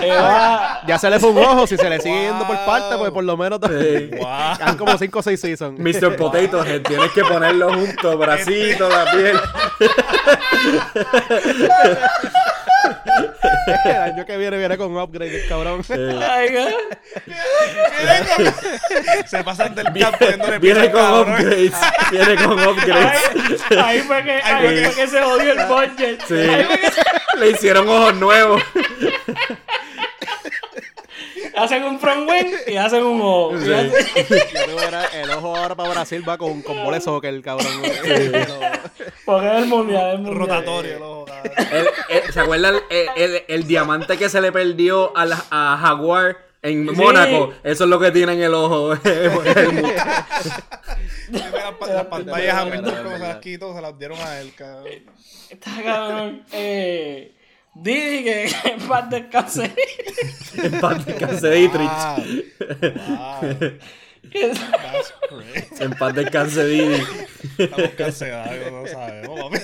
Se 0.00 0.08
va. 0.08 0.80
Ya 0.86 0.98
se 0.98 1.10
le 1.10 1.20
fue 1.20 1.30
un 1.30 1.38
ojo, 1.38 1.66
si 1.66 1.76
se 1.76 1.88
le 1.90 2.00
sigue 2.00 2.22
yendo 2.22 2.46
por 2.46 2.56
parte, 2.64 2.96
pues 2.96 3.10
por 3.10 3.22
lo 3.22 3.36
menos 3.36 3.60
Sí. 3.68 4.10
Wow. 4.18 4.76
como 4.78 4.96
5 4.96 5.18
o 5.18 5.22
6 5.22 5.38
seasons. 5.40 5.78
Mr. 5.78 6.16
Potato 6.16 6.64
Head, 6.64 6.82
tienes 6.82 7.10
que 7.12 7.22
ponerlo 7.24 7.74
junto, 7.74 8.16
bracito, 8.16 8.88
la 8.88 9.04
piel. 9.12 9.36
el 13.84 13.96
año 13.96 14.26
que 14.26 14.36
viene 14.36 14.58
viene 14.58 14.76
con 14.76 14.90
un 14.94 15.00
upgrade, 15.00 15.42
el 15.42 15.48
cabrón. 15.48 15.82
Se 19.26 19.44
pasan 19.44 19.74
del 19.74 19.84
campo 19.86 20.18
poniéndole 20.18 20.58
Viene 20.58 20.90
con 20.90 21.00
cabrón. 21.00 21.32
upgrades, 21.34 21.72
viene 22.10 22.34
con 22.36 22.66
upgrades. 22.66 23.20
Ahí, 23.70 23.78
ahí 23.78 23.98
fue 24.00 24.22
que, 24.24 24.32
ahí 24.32 24.66
fue 24.66 24.84
fue 24.86 24.94
que 24.94 25.06
se 25.10 25.22
jodió 25.22 25.52
el 25.52 25.66
budget. 25.66 26.22
Sí. 26.26 26.34
Ahí 26.34 26.64
fue 26.64 26.78
que 26.78 26.90
se- 26.90 27.02
Le 27.38 27.50
hicieron 27.50 27.88
ojos 27.88 28.14
nuevos. 28.14 28.62
Hacen 31.56 31.84
un 31.84 31.98
front 31.98 32.28
wing 32.28 32.52
y 32.66 32.76
hacen 32.76 33.02
un 33.04 33.20
ojo. 33.20 33.58
Sí. 33.58 33.70
hacen- 33.72 33.92
el 35.22 35.30
ojo 35.30 35.56
ahora 35.56 35.74
para 35.74 35.90
Brasil 35.90 36.26
va 36.28 36.38
con, 36.38 36.62
con 36.62 36.82
bola 36.84 36.98
de 36.98 37.02
soccer, 37.02 37.32
el 37.34 37.42
cabrón. 37.42 37.66
Porque 39.24 39.46
es 39.48 39.54
el 39.62 39.66
mundial, 39.66 40.08
es 40.08 40.14
el 40.14 40.20
mundial. 40.22 40.34
Rotatorio. 40.48 41.24
El- 41.70 41.88
el- 42.08 42.32
¿Se 42.32 42.40
acuerdan 42.40 42.76
el, 42.90 43.06
el- 43.16 43.42
el 43.48 43.66
diamante 43.66 44.16
que 44.16 44.28
se 44.28 44.40
le 44.40 44.52
perdió 44.52 45.16
a, 45.16 45.24
la- 45.26 45.44
a 45.50 45.76
Jaguar 45.80 46.36
en 46.62 46.86
Mónaco? 46.86 47.52
Eso 47.64 47.84
es 47.84 47.90
lo 47.90 47.98
que 47.98 48.10
tiene 48.10 48.32
en 48.34 48.42
el 48.42 48.54
ojo. 48.54 48.94
Las 51.32 51.74
pa- 51.78 51.86
Las 51.86 52.04
pantallas 52.06 52.54
a 52.56 52.64
se 53.74 53.80
las 53.80 53.98
dieron 53.98 54.18
a 54.20 54.40
él, 54.40 54.52
cabrón. 54.54 54.86
Está 55.48 55.70
cabrón. 55.82 56.44
Eh, 56.52 57.32
Didi 57.74 58.24
que 58.24 58.44
en 58.64 58.80
paz 58.88 59.08
descanse. 59.10 59.74
en 60.62 60.80
paz 60.80 61.04
descanse 61.06 61.50
Dietrich. 61.50 61.90
Wow. 63.02 63.40
Wow. 63.40 63.78
That's 64.32 65.12
crazy. 65.28 65.82
En 65.84 65.90
paz 65.94 66.14
descanse 66.14 66.64
Didi. 66.66 67.02
Estamos 67.58 67.90
cancelados, 67.90 68.72
no 68.72 68.86
sabemos, 68.86 69.40
papi. 69.40 69.58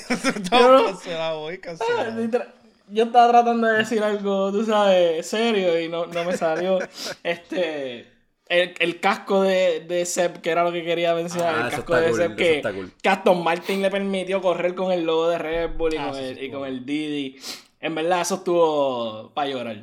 Yo 0.51 0.59
no- 0.61 0.79
Estamos 0.79 0.83
cancelados 0.93 1.39
hoy, 1.47 1.59
cancelados. 1.59 2.31
Yo 2.91 3.05
estaba 3.05 3.29
tratando 3.31 3.67
de 3.67 3.79
decir 3.79 4.03
algo, 4.03 4.51
tú 4.51 4.65
sabes, 4.65 5.27
serio 5.27 5.79
y 5.81 5.89
no, 5.89 6.07
no 6.07 6.25
me 6.25 6.37
salió. 6.37 6.79
Este. 7.23 8.07
El, 8.51 8.73
el 8.79 8.99
casco 8.99 9.43
de, 9.43 9.81
de 9.81 10.07
Seb, 10.07 10.41
que 10.41 10.49
era 10.51 10.65
lo 10.65 10.73
que 10.73 10.83
quería 10.83 11.15
mencionar. 11.15 11.55
Ah, 11.55 11.65
el 11.67 11.71
casco 11.71 11.95
de 11.95 12.09
cool, 12.09 12.17
Seb 12.17 12.31
eso 12.31 12.37
que, 12.37 12.63
cool. 12.75 12.93
que 13.03 13.09
Aston 13.11 13.45
Martin 13.45 13.83
le 13.83 13.91
permitió 13.91 14.41
correr 14.41 14.75
con 14.75 14.91
el 14.91 15.05
logo 15.05 15.29
de 15.29 15.37
Red 15.37 15.71
Bull 15.77 15.93
y, 15.93 15.97
Ah, 15.99 16.09
con, 16.13 16.19
el, 16.19 16.43
y 16.43 16.51
con 16.51 16.61
cool. 16.61 16.69
el 16.69 16.87
Didi. 16.87 17.37
En 17.81 17.95
verdad, 17.95 18.21
eso 18.23 18.37
estuvo 18.37 19.31
para 19.35 19.49
llorar. 19.49 19.77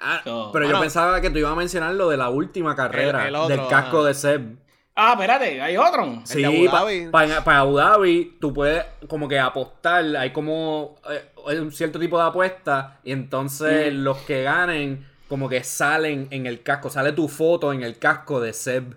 Ah, 0.00 0.20
So, 0.22 0.50
pero 0.52 0.68
yo 0.68 0.78
pensaba 0.78 1.20
que 1.20 1.30
tú 1.30 1.38
ibas 1.38 1.52
a 1.52 1.56
mencionar 1.56 1.94
lo 1.94 2.08
de 2.08 2.16
la 2.16 2.30
última 2.30 2.76
carrera 2.76 3.22
El- 3.22 3.28
el 3.28 3.34
otro, 3.34 3.56
del 3.56 3.66
casco 3.68 4.04
de 4.04 4.14
Seb. 4.14 4.56
Ah, 4.94 5.12
espérate, 5.12 5.60
hay 5.62 5.76
otro. 5.76 6.20
Sí, 6.24 6.42
para 6.70 6.84
Dhabi. 6.84 7.10
Abu 7.46 7.76
Dhabi 7.76 8.36
tú 8.40 8.52
puedes 8.52 8.84
como 9.08 9.28
que 9.28 9.38
apostar, 9.38 10.04
hay 10.16 10.30
como 10.32 10.96
eh, 11.08 11.60
un 11.60 11.70
cierto 11.72 11.98
tipo 11.98 12.18
de 12.18 12.24
apuesta 12.24 12.98
y 13.04 13.12
entonces 13.12 13.92
los 13.92 14.18
que 14.18 14.42
ganen 14.42 15.06
como 15.28 15.48
que 15.48 15.62
salen 15.62 16.26
en 16.30 16.46
el 16.46 16.62
casco, 16.62 16.90
sale 16.90 17.12
tu 17.12 17.28
foto 17.28 17.72
en 17.72 17.82
el 17.82 17.98
casco 17.98 18.40
de 18.40 18.52
Seb. 18.52 18.96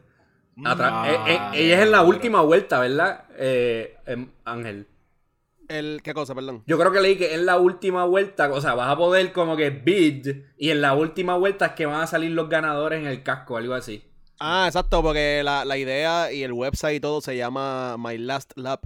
Ah, 0.65 1.05
eh, 1.07 1.33
eh, 1.33 1.39
ella 1.53 1.75
es 1.77 1.83
en 1.85 1.91
la 1.91 2.01
última 2.01 2.41
vuelta, 2.41 2.79
¿verdad? 2.79 3.25
Eh, 3.37 3.97
em, 4.05 4.29
Ángel. 4.45 4.87
El, 5.77 6.01
¿Qué 6.03 6.13
cosa, 6.13 6.35
perdón? 6.35 6.63
Yo 6.67 6.77
creo 6.77 6.91
que 6.91 7.01
leí 7.01 7.17
que 7.17 7.33
en 7.33 7.45
la 7.45 7.57
última 7.57 8.05
vuelta, 8.05 8.51
o 8.51 8.61
sea, 8.61 8.73
vas 8.75 8.89
a 8.89 8.97
poder 8.97 9.31
como 9.31 9.55
que 9.55 9.69
bid 9.69 10.27
y 10.57 10.69
en 10.69 10.81
la 10.81 10.93
última 10.93 11.35
vuelta 11.37 11.67
es 11.67 11.71
que 11.73 11.85
van 11.85 12.01
a 12.01 12.07
salir 12.07 12.31
los 12.31 12.49
ganadores 12.49 12.99
en 12.99 13.07
el 13.07 13.23
casco, 13.23 13.57
algo 13.57 13.73
así. 13.73 14.03
Ah, 14.39 14.65
exacto, 14.67 15.01
porque 15.03 15.41
la, 15.43 15.65
la 15.65 15.77
idea 15.77 16.31
y 16.31 16.43
el 16.43 16.51
website 16.51 16.97
y 16.97 16.99
todo 16.99 17.21
se 17.21 17.37
llama 17.37 17.95
My 17.97 18.17
Last 18.17 18.53
Lap. 18.55 18.85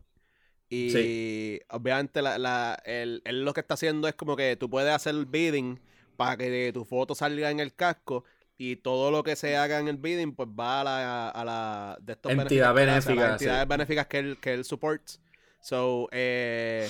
Y 0.70 0.90
Sí. 0.90 1.60
obviamente 1.70 2.22
la, 2.22 2.38
la, 2.38 2.78
él, 2.86 3.22
él 3.26 3.46
lo 3.46 3.54
que 3.54 3.62
está 3.62 3.76
haciendo 3.76 4.08
es 4.08 4.16
como 4.16 4.36
que 4.36 4.56
tú 4.56 4.70
puedes 4.70 4.92
hacer 4.94 5.14
bidding 5.26 5.80
para 6.18 6.38
que 6.38 6.72
tu 6.74 6.86
foto 6.86 7.14
salga 7.16 7.52
en 7.52 7.60
el 7.60 7.74
casco 7.74 8.26
y 8.58 8.78
todo 8.78 9.12
lo 9.12 9.24
que 9.24 9.36
se 9.36 9.56
haga 9.58 9.80
en 9.80 9.88
el 9.88 9.98
bidding 9.98 10.34
pues 10.34 10.50
va 10.50 10.82
a 10.82 10.84
la, 10.84 11.30
a 11.30 11.46
la 11.46 11.98
de 12.02 12.14
estos 12.14 12.32
benéfica, 12.32 13.32
entidades 13.32 13.68
benéficas 13.68 14.08
que 14.08 14.20
él, 14.20 14.38
que 14.42 14.54
él 14.54 14.66
supports. 14.66 15.22
So, 15.70 16.07
eh, 16.11 16.88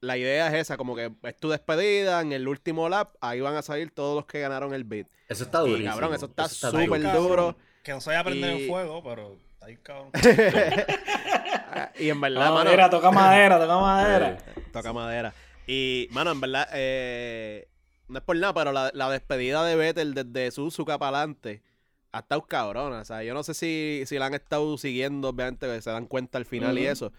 la 0.00 0.16
idea 0.16 0.46
es 0.46 0.54
esa, 0.54 0.76
como 0.76 0.94
que 0.94 1.10
es 1.24 1.36
tu 1.38 1.48
despedida, 1.50 2.20
en 2.20 2.32
el 2.32 2.46
último 2.46 2.88
lap, 2.88 3.16
ahí 3.20 3.40
van 3.40 3.56
a 3.56 3.62
salir 3.62 3.90
todos 3.90 4.14
los 4.14 4.26
que 4.26 4.38
ganaron 4.38 4.72
el 4.74 4.84
bid. 4.84 5.06
Eso 5.28 5.42
está 5.42 5.58
Y 5.66 5.70
durísimo. 5.70 5.90
cabrón, 5.90 6.14
eso 6.14 6.26
está 6.26 6.48
súper 6.48 7.02
duro. 7.12 7.56
Que 7.82 7.90
no 7.90 8.00
se 8.00 8.10
vaya 8.10 8.20
a 8.20 8.24
prender 8.24 8.56
Y- 8.56 8.62
en 8.62 8.68
fuego, 8.68 9.02
pero 9.02 9.38
está 9.54 9.66
ahí, 9.66 9.76
cabrón. 9.78 10.10
y 11.98 12.10
en 12.10 12.20
verdad, 12.20 12.44
No, 12.46 12.54
mano, 12.54 12.70
mira, 12.70 12.88
toca 12.90 13.10
madera, 13.10 13.58
toca 13.58 13.78
madera. 13.78 14.38
Toca 14.72 14.92
madera. 14.92 15.34
Y, 15.66 16.06
mano, 16.12 16.30
en 16.30 16.40
verdad, 16.40 16.68
eh, 16.74 17.66
no 18.06 18.18
es 18.18 18.24
por 18.24 18.36
nada, 18.36 18.54
pero 18.54 18.70
la, 18.70 18.92
la 18.94 19.10
despedida 19.10 19.64
de 19.64 19.74
Vettel 19.74 20.14
desde 20.14 20.52
Suzuka 20.52 20.96
para 20.96 21.18
adelante 21.18 21.60
ha 22.12 22.20
estado 22.20 22.42
cabrona. 22.42 23.00
O 23.00 23.04
sea, 23.04 23.24
yo 23.24 23.34
no 23.34 23.42
sé 23.42 23.52
si, 23.54 24.04
si 24.06 24.16
la 24.18 24.26
han 24.26 24.34
estado 24.34 24.78
siguiendo, 24.78 25.28
obviamente, 25.30 25.66
que 25.66 25.82
se 25.82 25.90
dan 25.90 26.06
cuenta 26.06 26.38
al 26.38 26.44
final 26.46 26.78
y 26.78 26.86
eso. 26.86 27.12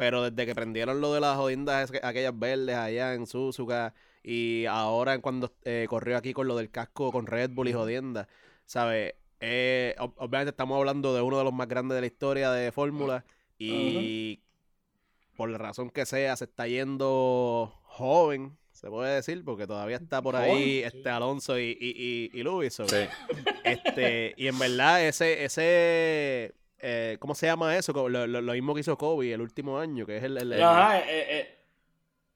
Pero 0.00 0.22
desde 0.30 0.46
que 0.46 0.54
prendieron 0.54 1.00
lo 1.02 1.12
de 1.12 1.20
las 1.20 1.36
jodiendas 1.36 1.90
es- 1.90 2.02
aquellas 2.02 2.36
verdes 2.38 2.74
allá 2.76 3.12
en 3.14 3.26
Suzuka 3.26 3.92
y 4.22 4.64
ahora 4.66 5.18
cuando 5.20 5.52
eh, 5.64 5.86
corrió 5.88 6.16
aquí 6.16 6.32
con 6.32 6.48
lo 6.48 6.56
del 6.56 6.70
casco 6.70 7.12
con 7.12 7.26
Red 7.26 7.50
Bull 7.50 7.68
y 7.68 7.72
jodienda, 7.74 8.26
¿sabes? 8.64 9.14
Eh, 9.40 9.94
ob- 9.98 10.14
obviamente 10.16 10.50
estamos 10.50 10.78
hablando 10.78 11.14
de 11.14 11.22
uno 11.22 11.38
de 11.38 11.44
los 11.44 11.52
más 11.52 11.68
grandes 11.68 11.94
de 11.96 12.00
la 12.00 12.06
historia 12.06 12.50
de 12.50 12.72
Fórmula 12.72 13.24
y 13.58 14.40
por 15.36 15.48
la 15.50 15.58
razón 15.58 15.90
que 15.90 16.04
sea 16.06 16.34
se 16.36 16.44
está 16.44 16.66
yendo 16.66 17.72
joven, 17.84 18.56
se 18.72 18.88
puede 18.88 19.14
decir, 19.14 19.44
porque 19.44 19.66
todavía 19.66 19.96
está 19.96 20.22
por 20.22 20.34
ahí 20.36 20.78
este 20.78 21.08
Alonso 21.10 21.58
y, 21.58 21.76
y, 21.80 22.30
y, 22.34 22.38
y 22.38 22.42
Lewis. 22.42 22.74
Sí. 22.74 22.96
este, 23.64 24.34
y 24.36 24.46
en 24.46 24.58
verdad, 24.58 25.06
ese, 25.06 25.44
ese 25.44 26.54
eh, 26.82 27.16
¿cómo 27.20 27.34
se 27.34 27.46
llama 27.46 27.76
eso? 27.76 27.92
Lo, 27.92 28.08
lo- 28.08 28.26
lo 28.40 28.52
mismo 28.52 28.74
que 28.74 28.80
hizo 28.80 28.96
Kobe 28.98 29.32
el 29.32 29.40
último 29.40 29.78
año, 29.78 30.06
que 30.06 30.16
es 30.18 30.24
el, 30.24 30.36
el- 30.38 30.52
el- 30.52 30.62
Ajá, 30.62 30.98
eh, 31.00 31.04
eh, 31.08 31.56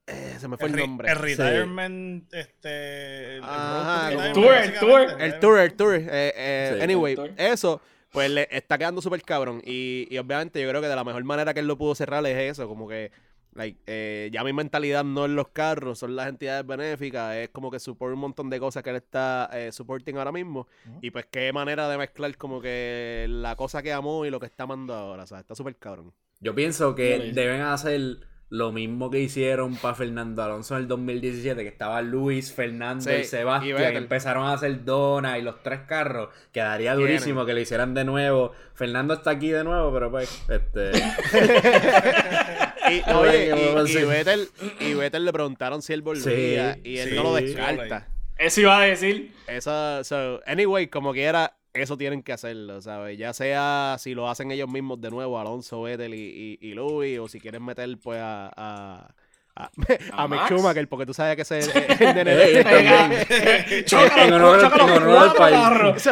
eh, 0.06 0.36
se 0.38 0.48
me 0.48 0.56
fue 0.56 0.68
el, 0.68 0.74
El, 0.74 0.78
re- 0.80 0.86
nombre. 0.86 1.10
el 1.10 1.18
retirement, 1.18 2.34
este. 2.34 3.36
El, 3.36 3.44
Ajá, 3.44 4.32
Tour, 4.32 4.54
el 4.54 4.78
tour. 4.78 5.00
El 5.20 5.40
tour, 5.40 5.58
el 5.60 5.74
tour. 5.74 5.94
eh, 5.94 6.04
eh, 6.10 6.74
Sí. 6.76 6.82
anyway, 6.82 7.14
tour. 7.14 7.30
eso, 7.36 7.80
pues 8.10 8.30
le 8.30 8.46
está 8.50 8.76
quedando 8.78 9.00
súper 9.00 9.22
cabrón. 9.22 9.62
Y, 9.64 10.06
y 10.10 10.18
obviamente 10.18 10.60
yo 10.62 10.68
creo 10.68 10.80
que 10.82 10.88
de 10.88 10.96
la 10.96 11.04
mejor 11.04 11.24
manera 11.24 11.54
que 11.54 11.60
él 11.60 11.66
lo 11.66 11.78
pudo 11.78 11.94
cerrar 11.94 12.24
es 12.26 12.36
eso, 12.52 12.68
como 12.68 12.86
que 12.88 13.10
like, 13.54 13.78
eh, 13.86 14.30
ya 14.32 14.44
mi 14.44 14.52
mentalidad 14.52 15.04
no 15.04 15.24
es 15.24 15.30
los 15.30 15.48
carros, 15.48 15.98
son 15.98 16.16
las 16.16 16.28
entidades 16.28 16.66
benéficas, 16.66 17.36
es 17.36 17.48
como 17.50 17.70
que 17.70 17.78
support 17.78 18.14
un 18.14 18.20
montón 18.20 18.50
de 18.50 18.60
cosas 18.60 18.82
que 18.82 18.90
él 18.90 18.96
está 18.96 19.48
eh, 19.52 19.72
supporting 19.72 20.16
ahora 20.16 20.32
mismo. 20.32 20.68
Y 21.00 21.10
pues 21.10 21.26
qué 21.26 21.52
manera 21.52 21.88
de 21.88 21.98
mezclar 21.98 22.36
como 22.36 22.60
que 22.60 23.26
la 23.28 23.56
cosa 23.56 23.82
que 23.82 23.92
amó 23.92 24.26
y 24.26 24.30
lo 24.30 24.40
que 24.40 24.46
está 24.46 24.64
amando 24.64 24.94
ahora, 24.94 25.22
o 25.22 25.26
sea, 25.26 25.40
está 25.40 25.54
súper 25.54 25.76
cabrón. 25.76 26.12
Yo 26.40 26.54
pienso 26.54 26.94
que 26.94 27.32
deben 27.32 27.62
hacer 27.62 28.18
lo 28.50 28.70
mismo 28.70 29.10
que 29.10 29.20
hicieron 29.20 29.74
para 29.76 29.94
Fernando 29.94 30.42
Alonso 30.42 30.76
en 30.76 30.82
el 30.82 30.88
2017, 30.88 31.62
que 31.62 31.68
estaba 31.68 32.02
Luis, 32.02 32.52
Fernando 32.52 33.02
Sí, 33.02 33.10
y 33.10 33.20
y 33.20 33.24
Sebastián, 33.24 33.78
Vettel. 33.78 33.96
empezaron 33.96 34.46
a 34.46 34.52
hacer 34.52 34.84
donas 34.84 35.38
y 35.38 35.42
los 35.42 35.62
tres 35.62 35.80
carros. 35.88 36.28
Quedaría 36.52 36.94
durísimo 36.94 37.46
que 37.46 37.54
lo 37.54 37.60
hicieran 37.60 37.94
de 37.94 38.04
nuevo. 38.04 38.52
Fernando 38.74 39.14
está 39.14 39.30
aquí 39.30 39.48
de 39.48 39.64
nuevo, 39.64 39.92
pero 39.92 40.10
pues, 40.10 40.44
este... 40.48 40.92
Y, 42.90 43.00
No, 43.10 43.20
oye, 43.20 43.46
¿qué 43.46 43.50
podemos 43.50 43.90
y, 43.90 43.98
y? 43.98 44.04
Vettel, 44.04 44.48
y 44.80 44.94
Vettel 44.94 45.24
le 45.24 45.32
preguntaron 45.32 45.82
si 45.82 45.92
él 45.92 46.02
volvía 46.02 46.74
Sí, 46.74 46.80
y 46.84 46.98
él 46.98 47.10
sí, 47.10 47.14
no 47.16 47.22
lo 47.24 47.34
descarta. 47.34 48.08
eso 48.38 48.60
iba 48.60 48.78
a 48.80 48.84
decir. 48.84 49.32
Eso, 49.46 50.04
so, 50.04 50.40
anyway, 50.46 50.88
como 50.88 51.12
quiera, 51.12 51.56
eso 51.72 51.96
tienen 51.96 52.22
que 52.22 52.32
hacerlo, 52.32 52.80
¿sabes? 52.82 53.18
Ya 53.18 53.32
sea 53.32 53.96
si 53.98 54.14
lo 54.14 54.28
hacen 54.28 54.50
ellos 54.50 54.68
mismos 54.68 55.00
de 55.00 55.10
nuevo, 55.10 55.38
Alonso, 55.40 55.82
Vettel 55.82 56.14
y, 56.14 56.58
y, 56.60 56.68
y 56.68 56.74
Louis, 56.74 57.18
o 57.18 57.28
si 57.28 57.40
quieren 57.40 57.64
meter 57.64 57.88
pues 58.02 58.20
a, 58.20 58.52
a, 58.56 59.14
A, 59.56 59.70
¿A 60.12 60.22
a 60.24 60.28
Mick? 60.28 60.46
Schumacher, 60.48 60.88
porque 60.88 61.06
tú 61.06 61.14
sabes 61.14 61.36
que 61.36 61.42
ese 61.42 61.60
es 61.60 61.68
el, 61.74 61.84
el 62.08 62.14
nene 62.16 62.32
Ey, 62.42 62.54
de- 62.54 62.64
también. 62.64 63.84
Chócalo, 63.84 64.22
En 64.24 64.32
honor- 64.32 64.60
chócalo, 64.60 64.88
en 64.96 65.02
honor 65.04 65.28
al 65.28 65.34
país. 65.34 66.02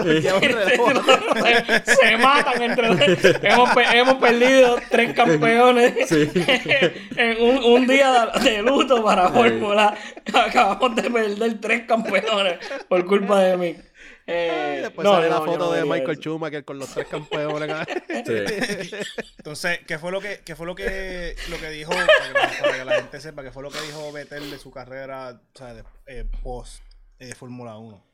Se 1.84 2.16
matan 2.18 2.62
entre 2.62 2.86
hemos, 3.42 3.70
pe- 3.74 3.98
hemos 3.98 4.14
perdido 4.14 4.76
tres 4.90 5.12
campeones 5.14 6.08
Sí. 6.08 6.30
en 7.16 7.42
un, 7.42 7.64
un 7.64 7.86
día 7.86 8.30
de, 8.42 8.62
luto 8.62 9.02
para 9.02 9.28
Fórmula. 9.28 9.94
Acabamos 10.32 10.94
de 10.96 11.10
perder 11.10 11.60
tres 11.60 11.82
campeones 11.86 12.58
por 12.88 13.04
culpa 13.06 13.40
de 13.40 13.56
mí. 13.56 13.76
Eh, 14.26 14.78
Después 14.82 15.04
no, 15.04 15.14
sale 15.14 15.28
no, 15.28 15.34
la 15.40 15.44
foto 15.44 15.58
no 15.58 15.72
de 15.72 15.84
Michael 15.84 16.10
eso. 16.12 16.20
Schumacher 16.22 16.64
con 16.64 16.78
los 16.78 16.88
tres 16.94 17.06
campeones. 17.08 17.70
Sí. 18.24 18.96
Entonces, 19.38 19.80
¿qué 19.86 19.98
fue 19.98 20.12
lo 20.12 20.20
que, 20.20 20.40
qué 20.44 20.54
fue 20.54 20.66
lo 20.66 20.74
que, 20.74 21.34
lo 21.50 21.58
que 21.58 21.70
dijo, 21.70 21.90
para 21.90 22.06
que, 22.06 22.32
la, 22.32 22.60
para 22.60 22.78
que 22.78 22.84
la 22.84 22.94
gente 22.96 23.20
sepa, 23.20 23.42
qué 23.42 23.50
fue 23.50 23.62
lo 23.62 23.70
que 23.70 23.80
dijo 23.80 24.12
Vettel 24.12 24.50
de 24.50 24.58
su 24.58 24.70
carrera, 24.70 25.40
o 25.54 25.58
sea, 25.58 25.74
de, 25.74 25.82
eh, 26.06 26.24
post 26.42 26.82
eh, 27.18 27.34
Fórmula 27.34 27.76
1? 27.78 28.04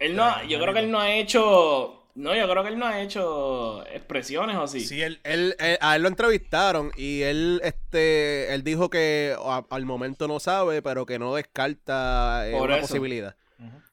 Él 0.00 0.16
no, 0.16 0.42
yo 0.44 0.58
creo 0.60 0.72
que 0.72 0.80
él 0.80 0.90
no 0.90 1.00
ha 1.00 1.12
hecho. 1.12 2.00
No, 2.16 2.34
yo 2.34 2.48
creo 2.48 2.62
que 2.62 2.68
él 2.70 2.78
no 2.78 2.86
ha 2.86 3.00
hecho 3.02 3.84
expresiones 3.88 4.56
o 4.56 4.66
sí. 4.68 4.80
Sí, 4.80 5.02
él, 5.02 5.20
Él, 5.24 5.56
él- 5.58 5.78
a 5.80 5.96
él 5.96 6.02
lo 6.02 6.08
entrevistaron 6.08 6.92
y 6.96 7.22
él, 7.22 7.60
este, 7.64 8.54
él 8.54 8.62
dijo 8.62 8.88
que 8.88 9.34
a- 9.38 9.64
al 9.68 9.84
momento 9.84 10.28
no 10.28 10.38
sabe, 10.40 10.80
pero 10.80 11.06
que 11.06 11.18
no 11.18 11.34
descarta 11.34 12.48
eh, 12.48 12.52
Por 12.52 12.62
una 12.68 12.76
eso. 12.78 12.86
posibilidad. 12.86 13.34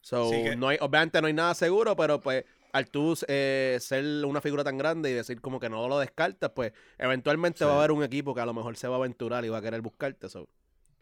So, 0.02 0.28
Sí 0.30 0.42
que- 0.42 0.56
no 0.56 0.68
hay, 0.68 0.76
obviamente 0.80 1.20
no 1.20 1.28
hay 1.28 1.32
nada 1.32 1.54
seguro, 1.54 1.96
pero 1.96 2.20
pues 2.20 2.44
al 2.72 2.88
tú 2.90 3.16
eh, 3.28 3.78
ser 3.80 4.04
una 4.24 4.40
figura 4.40 4.64
tan 4.64 4.76
grande 4.78 5.10
y 5.10 5.14
decir 5.14 5.40
como 5.40 5.60
que 5.60 5.68
no 5.70 5.88
lo 5.88 5.98
descartas, 5.98 6.50
pues 6.54 6.72
eventualmente 6.98 7.64
va 7.64 7.72
a 7.72 7.78
haber 7.78 7.92
un 7.92 8.02
equipo 8.02 8.34
que 8.34 8.40
a 8.40 8.46
lo 8.46 8.52
mejor 8.54 8.76
se 8.76 8.88
va 8.88 8.96
a 8.96 8.98
aventurar 8.98 9.44
y 9.44 9.48
va 9.48 9.58
a 9.58 9.62
querer 9.62 9.80
buscarte. 9.80 10.28
So. 10.28 10.48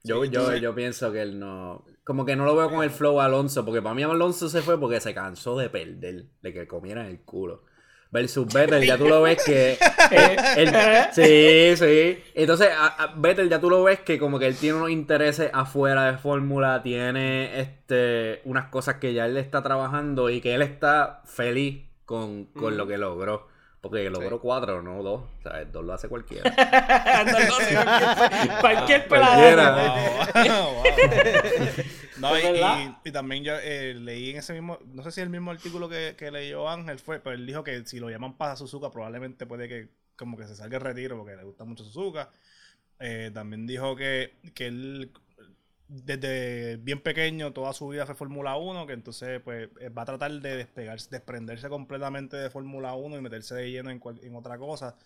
Yo, 0.03 0.25
Sí, 0.25 0.31
yo, 0.31 0.57
yo 0.57 0.75
pienso 0.75 1.13
que 1.13 1.21
él 1.23 1.39
no. 1.39 1.85
Como 2.05 2.25
que 2.25 2.35
no 2.35 2.45
lo 2.47 2.57
veo 2.57 2.71
con 2.71 2.83
el 2.83 2.91
flow 2.91 3.21
Alonso, 3.21 3.65
porque 3.65 3.83
para 3.83 3.95
mí 3.95 4.03
Alonso 4.03 4.49
se 4.49 4.63
fue 4.63 4.81
porque 4.81 4.99
se 5.01 5.13
cansó 5.13 5.57
de 5.59 5.69
perder, 5.69 6.27
de 6.41 6.53
que 6.55 6.67
comieran 6.67 7.07
el 7.07 7.21
culo. 7.21 7.65
Versus 8.13 8.53
Vettel, 8.53 8.85
ya 8.85 8.99
tú 8.99 9.07
lo 9.09 9.23
ves 9.23 9.41
que. 9.45 9.79
Él- 10.57 10.69
sí, 11.13 11.77
sí. 11.77 12.19
Entonces, 12.35 12.69
a, 12.77 12.87
a 12.89 13.15
Vettel 13.17 13.49
ya 13.49 13.61
tú 13.61 13.71
lo 13.71 13.85
ves 13.85 14.01
que 14.01 14.19
como 14.19 14.39
que 14.41 14.47
él 14.49 14.57
tiene 14.57 14.79
unos 14.79 14.91
intereses 14.91 15.51
afuera 15.53 16.11
de 16.11 16.19
Fórmula, 16.19 16.83
tiene 16.83 17.61
este 17.61 18.41
unas 18.45 18.67
cosas 18.67 18.97
que 18.97 19.15
ya 19.15 19.27
él 19.27 19.37
está 19.37 19.63
trabajando 19.63 20.29
y 20.29 20.41
que 20.41 20.55
él 20.55 20.63
está 20.63 21.23
feliz 21.25 21.85
con, 22.05 22.47
con 22.47 22.77
lo 22.77 22.89
que 22.89 22.99
logró. 22.99 23.47
Porque 23.81 24.11
logró 24.11 24.41
cuatro, 24.41 24.83
no 24.83 25.03
dos. 25.03 25.23
O 25.23 25.43
sea, 25.43 25.65
dos 25.65 25.85
lo 25.85 25.95
hace 25.95 26.09
cualquiera. 26.09 26.51
no, 27.25 27.33
no 27.33 27.55
sé, 27.57 27.79
cualquier, 28.61 29.09
pelado. 29.09 29.41
Wow, 30.35 30.75
wow. 30.75 30.85
No, 32.19 32.39
y- 32.39 32.95
y 33.05 33.13
también 33.13 33.43
yo 33.45 33.55
eh, 33.63 33.95
leí 33.95 34.31
en 34.31 34.37
ese 34.37 34.53
mismo, 34.53 34.79
no 34.93 35.03
sé 35.03 35.11
si 35.11 35.21
el 35.23 35.31
mismo 35.31 35.51
artículo 35.51 35.89
que, 35.89 36.15
que 36.19 36.31
leyó 36.31 36.69
Ángel 36.69 36.99
fue, 36.99 37.19
pero 37.21 37.35
él 37.35 37.47
dijo 37.47 37.65
que 37.65 37.87
si 37.87 37.99
lo 37.99 38.11
llaman 38.11 38.37
para 38.37 38.57
Suzuka 38.57 38.91
probablemente 38.91 39.47
puede 39.47 39.69
que 39.69 39.89
como 40.17 40.37
que 40.37 40.47
se 40.47 40.55
salga 40.55 40.77
el 40.77 40.85
retiro 40.85 41.17
porque 41.17 41.35
le 41.37 41.45
gusta 41.45 41.65
mucho 41.65 41.83
Suzuka. 41.83 42.29
Eh, 42.99 43.31
también 43.33 43.67
dijo 43.67 43.97
que, 43.97 44.35
que 44.55 44.67
él 44.67 45.11
desde 45.91 46.77
bien 46.79 47.03
pequeño 47.03 47.53
toda 47.53 47.73
su 47.73 47.89
vida 47.89 48.07
fue 48.07 48.15
Fórmula 48.15 48.57
1, 48.57 48.87
que 48.87 48.93
entonces 48.95 49.41
pues 49.43 49.69
eh, 49.81 49.89
va 49.91 50.03
a 50.03 50.05
tratar 50.07 50.31
de 50.33 50.57
despegarse, 50.57 51.09
desprenderse 51.11 51.69
completamente 51.69 52.37
de 52.37 52.51
Fórmula 52.51 52.95
1 52.95 53.17
y 53.19 53.21
meterse 53.21 53.55
de 53.57 53.71
lleno 53.71 53.91
en, 53.91 53.99
cual- 54.01 54.21
en 54.23 54.35
otra 54.37 54.59
cosa. 54.59 54.97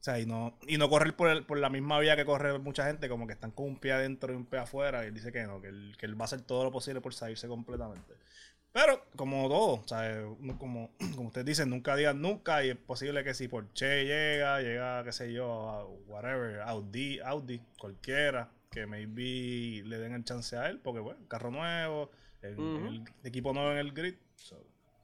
O 0.00 0.04
sea, 0.04 0.18
y 0.18 0.26
no, 0.26 0.58
y 0.66 0.78
no 0.78 0.88
correr 0.90 1.14
por, 1.16 1.28
el- 1.30 1.44
por 1.46 1.58
la 1.58 1.70
misma 1.70 1.98
vía 2.00 2.16
que 2.16 2.24
corre 2.24 2.58
mucha 2.58 2.86
gente, 2.86 3.08
como 3.08 3.26
que 3.26 3.34
están 3.34 3.52
con 3.52 3.66
un 3.66 3.78
pie 3.78 3.92
adentro 3.92 4.32
y 4.32 4.36
un 4.36 4.46
pie 4.46 4.60
afuera. 4.60 5.04
Y 5.04 5.08
él 5.08 5.14
dice 5.14 5.32
que 5.32 5.44
no, 5.44 5.60
que 5.60 5.68
él, 5.68 5.94
que 5.98 6.06
él 6.06 6.18
va 6.20 6.24
a 6.24 6.26
hacer 6.26 6.42
todo 6.42 6.64
lo 6.64 6.72
posible 6.72 7.00
por 7.00 7.14
salirse 7.14 7.46
completamente. 7.48 8.14
Pero, 8.72 9.04
como 9.16 9.48
todo, 9.48 9.86
sea, 9.86 10.24
uno 10.40 10.58
como, 10.58 10.90
como 11.16 11.28
ustedes 11.28 11.46
dicen, 11.46 11.70
nunca 11.70 11.94
digan 11.96 12.20
nunca. 12.22 12.64
Y 12.64 12.70
es 12.70 12.76
posible 12.76 13.22
que 13.24 13.34
si 13.34 13.48
por 13.48 13.72
Che 13.74 14.04
llega, 14.04 14.60
llega, 14.60 15.04
qué 15.04 15.12
sé 15.12 15.32
yo, 15.32 16.00
whatever, 16.06 16.60
Audi, 16.62 17.20
Audi, 17.20 17.60
cualquiera, 17.78 18.50
que 18.72 18.86
maybe 18.86 19.82
le 19.86 19.98
den 19.98 20.14
el 20.14 20.24
chance 20.24 20.56
a 20.56 20.68
él, 20.68 20.80
porque 20.80 20.98
bueno, 21.00 21.20
carro 21.28 21.50
nuevo, 21.50 22.10
el, 22.40 22.58
Ujú. 22.58 22.86
el 22.88 23.04
equipo 23.22 23.52
nuevo 23.52 23.70
en 23.70 23.78
el 23.78 23.92
grid. 23.92 24.14
so. 24.34 24.56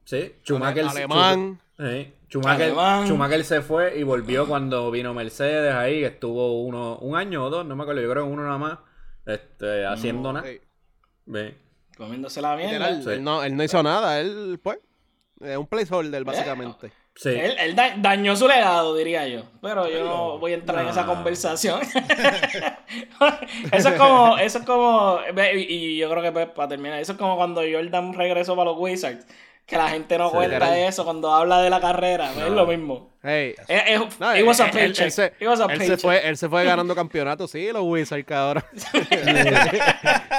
Sí, 0.05 0.35
Schumacher. 0.43 0.87
Alemán. 0.87 1.61
Sí, 1.77 2.13
Schumacher, 2.31 2.63
Alemán. 2.65 3.07
Schumacher 3.07 3.45
se 3.45 3.61
fue 3.61 3.99
y 3.99 4.03
volvió 4.03 4.49
cuando 4.49 4.91
vino 4.91 5.13
Mercedes 5.13 5.75
ahí, 5.75 6.01
que 6.01 6.07
estuvo 6.07 6.63
uno, 6.63 6.97
un 7.01 7.15
año 7.15 7.45
o 7.45 7.51
dos, 7.51 7.67
no 7.67 7.77
me 7.77 7.83
acuerdo, 7.83 8.01
yo 8.01 8.11
creo 8.11 8.25
que 8.25 8.33
uno 8.33 8.43
nada 8.43 8.57
más, 8.59 8.79
este, 9.27 9.85
haciendo 9.85 10.33
nada. 10.33 10.47
Sí. 10.47 11.55
Comiéndose 11.95 12.41
la 12.41 12.57
mierda. 12.57 12.89
Él, 12.89 13.23
no, 13.23 13.45
él 13.45 13.55
no 13.55 13.63
hizo 13.63 13.83
nada, 13.83 14.19
él 14.19 14.59
pues 14.63 14.79
es 15.41 15.57
un 15.59 15.67
placeholder 15.67 16.25
básicamente. 16.25 16.91
Sí. 17.21 17.31
Él, 17.31 17.57
él 17.59 17.75
da- 17.75 17.95
dañó 17.97 18.37
su 18.37 18.47
legado, 18.47 18.95
diría 18.95 19.27
yo. 19.27 19.43
Pero 19.61 19.91
yo 19.91 20.05
no 20.05 20.39
voy 20.39 20.53
a 20.53 20.55
entrar 20.55 20.83
en 20.85 20.89
esa 20.91 21.05
conversación. 21.05 21.81
eso 23.73 23.89
es 23.89 23.95
como, 23.97 24.39
eso 24.39 24.59
es 24.59 24.65
como, 24.65 25.19
ve, 25.35 25.59
y, 25.59 25.75
y 25.75 25.97
yo 25.99 26.09
creo 26.11 26.23
que 26.23 26.31
para 26.47 26.69
terminar, 26.69 27.01
eso 27.01 27.13
es 27.13 27.19
como 27.19 27.37
cuando 27.37 27.61
Jordan 27.63 28.13
regresó 28.15 28.55
para 28.55 28.71
los 28.71 28.79
Wizards. 28.79 29.27
Que 29.67 29.77
la 29.77 29.89
gente 29.91 30.17
no 30.17 30.31
Sí. 30.31 30.37
cuenta 30.37 30.55
Literal. 30.61 30.79
eso 30.79 31.05
cuando 31.05 31.31
habla 31.35 31.61
de 31.61 31.69
la 31.69 31.79
carrera. 31.81 32.31
Es 32.33 32.51
lo 32.51 32.67
mismo. 32.67 33.11
Hey, 33.23 33.55
no, 34.19 34.35
it 34.35 34.47
was 34.47 34.61
a 34.61 34.69
él- 34.69 34.71
él- 34.71 34.79
él 34.79 34.93
paycheck. 34.95 35.11
se- 35.11 35.33
It 35.41 35.47
was 35.49 35.61
a 35.61 35.65
él 35.67 35.83
se 35.83 35.97
fue, 35.99 36.27
él 36.27 36.37
se 36.39 36.49
fue 36.49 36.65
ganando 36.65 36.95
campeonatos, 36.95 37.51
sí, 37.51 37.69
los 37.71 37.83
Wizards, 37.83 38.25
cabrón. 38.25 38.65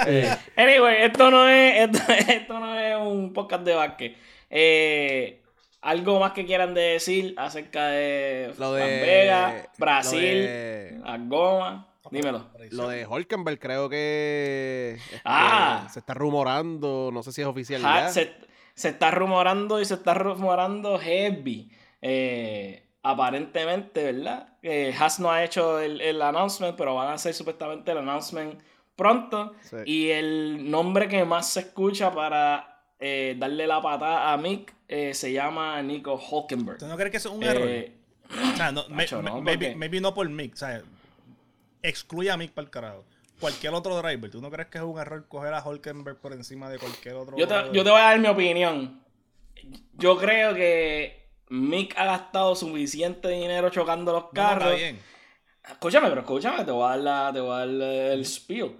Eh, 0.07 0.35
Anyway, 0.55 1.03
esto 1.03 1.29
no 1.29 1.47
es, 1.47 1.89
esto, 1.89 2.11
esto 2.11 2.59
no 2.59 2.79
es 2.79 2.95
un 2.97 3.31
podcast 3.33 3.63
de 3.63 3.75
básquet. 3.75 4.17
Eh, 4.49 5.38
algo 5.81 6.19
más 6.19 6.33
que 6.33 6.45
quieran 6.45 6.73
decir 6.73 7.33
acerca 7.37 7.87
de 7.87 8.53
Lo 8.57 8.75
Las 8.77 8.85
de 8.87 9.01
Vegas, 9.01 9.65
Brasil, 9.77 10.19
de- 10.21 10.99
las 11.03 11.27
gomas. 11.29 11.85
Dímelo. 12.11 12.47
Lo 12.71 12.87
de 12.89 13.05
Holkenberg 13.05 13.59
creo 13.59 13.87
que 13.89 14.97
Ah. 15.23 15.87
se 15.91 15.99
está 15.99 16.13
rumorando, 16.15 17.11
no 17.13 17.21
sé 17.21 17.31
si 17.31 17.41
es 17.41 17.47
oficial 17.47 17.85
Ha- 17.85 18.01
ya. 18.01 18.09
se, 18.09 18.33
se 18.73 18.89
está 18.89 19.11
rumorando 19.11 19.79
y 19.79 19.85
se 19.85 19.93
está 19.93 20.15
rumorando 20.15 20.97
heavy. 20.97 21.69
Eh, 22.01 22.83
aparentemente, 23.03 24.11
¿verdad? 24.11 24.57
Eh, 24.63 24.93
Haas 24.99 25.19
no 25.19 25.31
ha 25.31 25.43
hecho 25.43 25.79
el, 25.79 26.01
el 26.01 26.21
announcement, 26.21 26.75
pero 26.77 26.95
van 26.95 27.09
a 27.09 27.13
hacer 27.13 27.33
supuestamente 27.33 27.91
el 27.91 27.99
announcement 27.99 28.59
pronto. 28.95 29.53
Sí. 29.61 29.77
Y 29.85 30.09
el 30.09 30.69
nombre 30.71 31.07
que 31.07 31.23
más 31.25 31.47
se 31.49 31.59
escucha 31.61 32.11
para 32.11 32.68
eh, 32.99 33.35
darle 33.37 33.65
la 33.67 33.81
patada 33.81 34.31
a 34.33 34.37
Mick 34.37 34.73
eh, 34.87 35.13
se 35.13 35.31
llama 35.31 35.81
Nico 35.81 36.15
Hulkenberg. 36.15 36.79
¿Tú 36.79 36.87
no 36.87 36.95
crees 36.97 37.11
que 37.11 37.17
eso 37.17 37.29
es 37.29 37.35
un 37.35 37.43
Eh, 37.43 37.47
error? 37.47 38.49
O 38.53 38.57
sea, 38.57 38.71
no, 38.71 38.87
me- 38.89 39.05
no, 39.07 39.21
¿por 39.33 39.41
maybe, 39.41 39.75
maybe 39.75 39.99
no 40.01 40.13
por 40.13 40.27
Mick, 40.29 40.53
o 40.53 40.57
sea, 40.57 40.81
excluye 41.81 42.29
a 42.29 42.37
Mick 42.37 42.51
para 42.51 42.65
el 42.65 42.71
carajo. 42.71 43.03
Cualquier 43.39 43.73
otro 43.73 43.95
driver, 44.01 44.29
¿tú 44.29 44.41
no 44.41 44.51
crees 44.51 44.67
que 44.67 44.77
es 44.79 44.83
un 44.83 44.99
error 44.99 45.25
coger 45.27 45.53
a 45.53 45.63
Hulkenberg 45.65 46.17
por 46.17 46.33
encima 46.33 46.69
de 46.69 46.77
cualquier 46.77 47.15
otro? 47.15 47.37
Yo 47.37 47.47
te, 47.47 47.53
driver? 47.53 47.71
yo 47.73 47.83
te 47.85 47.89
voy 47.89 47.99
a 47.99 48.03
dar 48.03 48.19
mi 48.19 48.27
opinión. 48.27 49.01
Yo 49.93 50.17
creo 50.17 50.53
que 50.53 51.25
Mick 51.49 51.97
ha 51.97 52.05
gastado 52.05 52.55
suficiente 52.55 53.29
dinero 53.29 53.69
chocando 53.69 54.11
los 54.11 54.23
no, 54.25 54.29
carros. 54.31 54.65
está 54.73 54.75
bien. 54.75 54.99
Escúchame, 55.69 56.09
pero 56.09 56.21
escúchame, 56.21 56.65
te 56.65 56.71
voy 56.71 56.83
a 56.85 56.89
dar, 56.89 56.99
la- 56.99 57.31
te 57.33 57.39
voy 57.39 57.51
a 57.51 57.57
dar 57.59 57.67
el 58.13 58.25
spiel. 58.25 58.75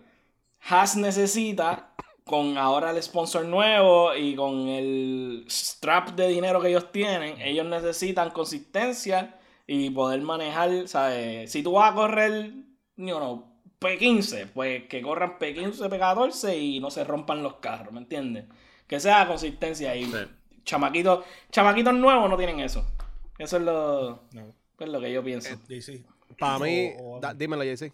Haas 0.68 0.98
necesita, 0.98 1.89
con 2.30 2.60
ahora 2.60 2.92
el 2.92 3.02
sponsor 3.02 3.44
nuevo 3.46 4.14
y 4.16 4.36
con 4.36 4.68
el 4.68 5.46
strap 5.50 6.10
de 6.12 6.28
dinero 6.28 6.62
que 6.62 6.68
ellos 6.70 6.92
tienen, 6.92 7.42
ellos 7.42 7.66
necesitan 7.66 8.30
consistencia 8.30 9.40
y 9.66 9.90
poder 9.90 10.22
manejar, 10.22 10.88
¿sabes? 10.88 11.52
Si 11.52 11.64
tú 11.64 11.72
vas 11.72 11.92
a 11.92 11.96
correr, 11.96 12.52
you 12.98 13.16
know, 13.18 13.48
P15, 13.80 14.52
pues 14.54 14.84
que 14.88 15.02
corran 15.02 15.40
P15, 15.40 15.90
P14 15.90 16.56
y 16.56 16.80
no 16.80 16.92
se 16.92 17.04
rompan 17.04 17.42
los 17.42 17.56
carros, 17.56 17.92
¿me 17.94 18.00
entiendes? 18.02 18.46
Que 18.88 19.00
sea 19.00 19.26
consistencia 19.28 19.96
y 19.96 20.06
Sí. 20.06 20.12
chamaquitos, 20.66 21.26
chamaquitos 21.52 21.96
nuevos 21.96 22.30
no 22.30 22.38
tienen 22.38 22.60
eso. 22.60 22.86
Eso 23.40 23.58
es 23.58 23.64
lo, 23.64 24.24
No. 24.34 24.54
es 24.80 24.88
lo 24.88 25.00
que 25.02 25.12
yo 25.12 25.24
pienso. 25.24 25.50
JC. 25.68 26.06
Para 26.38 26.60
mí, 26.60 26.92
O- 27.00 27.16
o- 27.18 27.20
da- 27.20 27.34
dímelo, 27.34 27.64
JC. 27.64 27.92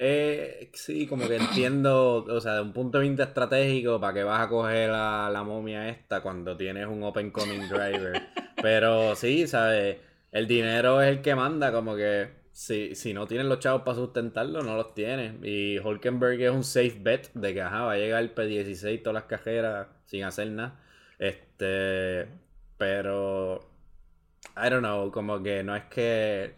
Eh, 0.00 0.70
sí, 0.74 1.08
como 1.08 1.26
que 1.26 1.36
entiendo, 1.36 2.24
o 2.24 2.40
sea, 2.40 2.54
de 2.54 2.60
un 2.62 2.72
punto 2.72 2.98
de 2.98 3.08
vista 3.08 3.24
estratégico, 3.24 4.00
¿para 4.00 4.14
qué 4.14 4.22
vas 4.22 4.46
a 4.46 4.48
coger 4.48 4.90
la, 4.90 5.28
la 5.32 5.42
momia 5.42 5.88
esta 5.88 6.20
cuando 6.22 6.56
tienes 6.56 6.86
un 6.86 7.02
open 7.02 7.32
coming 7.32 7.68
driver? 7.68 8.22
Pero 8.62 9.16
sí, 9.16 9.48
¿sabes? 9.48 9.98
El 10.30 10.46
dinero 10.46 11.02
es 11.02 11.08
el 11.08 11.22
que 11.22 11.34
manda, 11.34 11.72
como 11.72 11.96
que 11.96 12.28
si, 12.52 12.94
si 12.94 13.12
no 13.12 13.26
tienes 13.26 13.46
los 13.46 13.58
chavos 13.58 13.82
para 13.82 13.96
sustentarlo, 13.96 14.62
no 14.62 14.76
los 14.76 14.94
tienes. 14.94 15.34
Y 15.42 15.78
Hulkenberg 15.78 16.40
es 16.42 16.50
un 16.50 16.64
safe 16.64 16.96
bet 17.00 17.32
de 17.34 17.54
que, 17.54 17.62
ajá, 17.62 17.82
va 17.84 17.92
a 17.92 17.96
llegar 17.96 18.22
el 18.22 18.34
P16 18.34 19.02
todas 19.02 19.14
las 19.14 19.24
cajeras 19.24 19.88
sin 20.06 20.22
hacer 20.24 20.48
nada. 20.50 20.80
Este, 21.18 22.28
pero, 22.76 23.60
I 24.56 24.70
don't 24.70 24.80
know, 24.80 25.10
como 25.10 25.42
que 25.42 25.64
no 25.64 25.74
es 25.74 25.84
que 25.84 26.54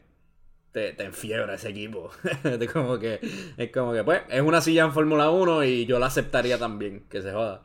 te, 0.73 0.93
te 0.93 1.05
enfiebra 1.05 1.55
ese 1.55 1.71
equipo. 1.71 2.11
es 2.45 2.71
como 2.73 2.99
que, 2.99 3.21
es 3.57 3.71
como 3.73 3.93
que, 3.93 4.05
pues, 4.05 4.23
es 4.29 4.41
una 4.43 4.61
silla 4.61 4.85
en 4.85 4.93
Fórmula 4.93 5.31
1 5.31 5.65
y 5.65 5.87
yo 5.87 5.99
la 5.99 6.07
aceptaría 6.07 6.59
también, 6.59 7.07
que 7.09 7.23
se 7.23 7.33
joda. 7.33 7.63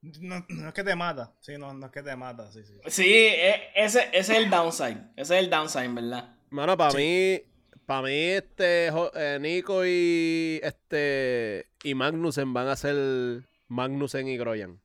No, 0.00 0.44
no 0.48 0.68
es 0.68 0.74
que 0.74 0.84
te 0.84 0.94
mata. 0.94 1.34
Sí, 1.40 1.58
no, 1.58 1.74
no 1.74 1.86
es 1.86 1.92
que 1.92 2.02
te 2.02 2.14
mata. 2.16 2.50
Sí, 2.52 2.62
sí. 2.64 2.78
Sí, 2.86 3.12
e- 3.12 3.70
ese, 3.74 4.08
ese 4.12 4.18
es 4.18 4.30
el 4.30 4.50
downside. 4.50 4.98
Ese 5.16 5.36
es 5.38 5.44
el 5.44 5.50
downside, 5.50 5.88
¿verdad? 5.92 6.36
Mano, 6.50 6.76
para 6.76 6.94
mí, 6.94 7.40
para 7.84 8.02
mí, 8.02 8.12
este, 8.14 8.88
eh, 8.88 9.38
Nico 9.40 9.84
y 9.84 10.60
este 10.62 11.68
y 11.82 11.94
Magnussen 11.94 12.52
van 12.52 12.68
a 12.68 12.76
ser 12.76 13.48
Magnussen 13.66 14.28
y 14.28 14.36
Groyan. 14.36 14.80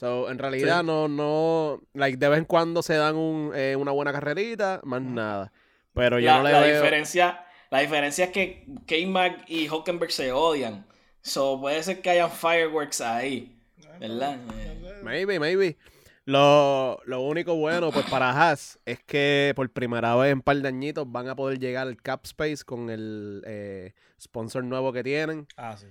So, 0.00 0.30
en 0.30 0.38
realidad 0.38 0.80
Sí. 0.80 0.86
no, 0.86 1.08
no, 1.08 1.82
like, 1.92 2.16
de 2.16 2.28
vez 2.30 2.38
en 2.38 2.46
cuando 2.46 2.82
se 2.82 2.94
dan 2.94 3.16
un, 3.16 3.52
eh, 3.54 3.76
una 3.76 3.90
buena 3.92 4.12
carrerita, 4.14 4.80
más 4.82 5.02
nada. 5.02 5.52
Pero 5.92 6.18
yo 6.18 6.24
La, 6.26 6.38
no 6.38 6.44
le 6.44 6.52
la 6.52 6.60
veo. 6.60 6.80
diferencia, 6.80 7.44
la 7.70 7.80
diferencia 7.80 8.24
es 8.24 8.30
que 8.30 8.64
K-Mag 8.86 9.44
y 9.46 9.68
Hockenberg 9.68 10.10
se 10.10 10.32
odian. 10.32 10.86
So 11.20 11.60
puede 11.60 11.82
ser 11.82 12.00
que 12.00 12.08
hayan 12.08 12.30
fireworks 12.30 13.02
ahí. 13.02 13.54
¿Verdad? 13.98 14.38
Eh, 14.54 15.00
Maybe, 15.02 15.38
maybe. 15.38 15.76
Lo, 16.24 16.98
lo 17.04 17.20
único 17.20 17.56
bueno, 17.56 17.90
pues 17.90 18.06
para 18.08 18.30
Haas, 18.30 18.78
es 18.86 19.00
que 19.02 19.52
por 19.54 19.68
primera 19.70 20.14
vez 20.16 20.30
en 20.32 20.38
un 20.38 20.42
par 20.42 20.56
de 20.56 20.68
añitos 20.68 21.10
van 21.12 21.28
a 21.28 21.36
poder 21.36 21.58
llegar 21.58 21.86
al 21.86 22.00
cap 22.00 22.20
space 22.24 22.64
con 22.64 22.88
el 22.88 23.42
eh, 23.46 23.92
sponsor 24.18 24.64
nuevo 24.64 24.92
que 24.94 25.02
tienen. 25.02 25.46
Ah, 25.58 25.76
sí. 25.76 25.86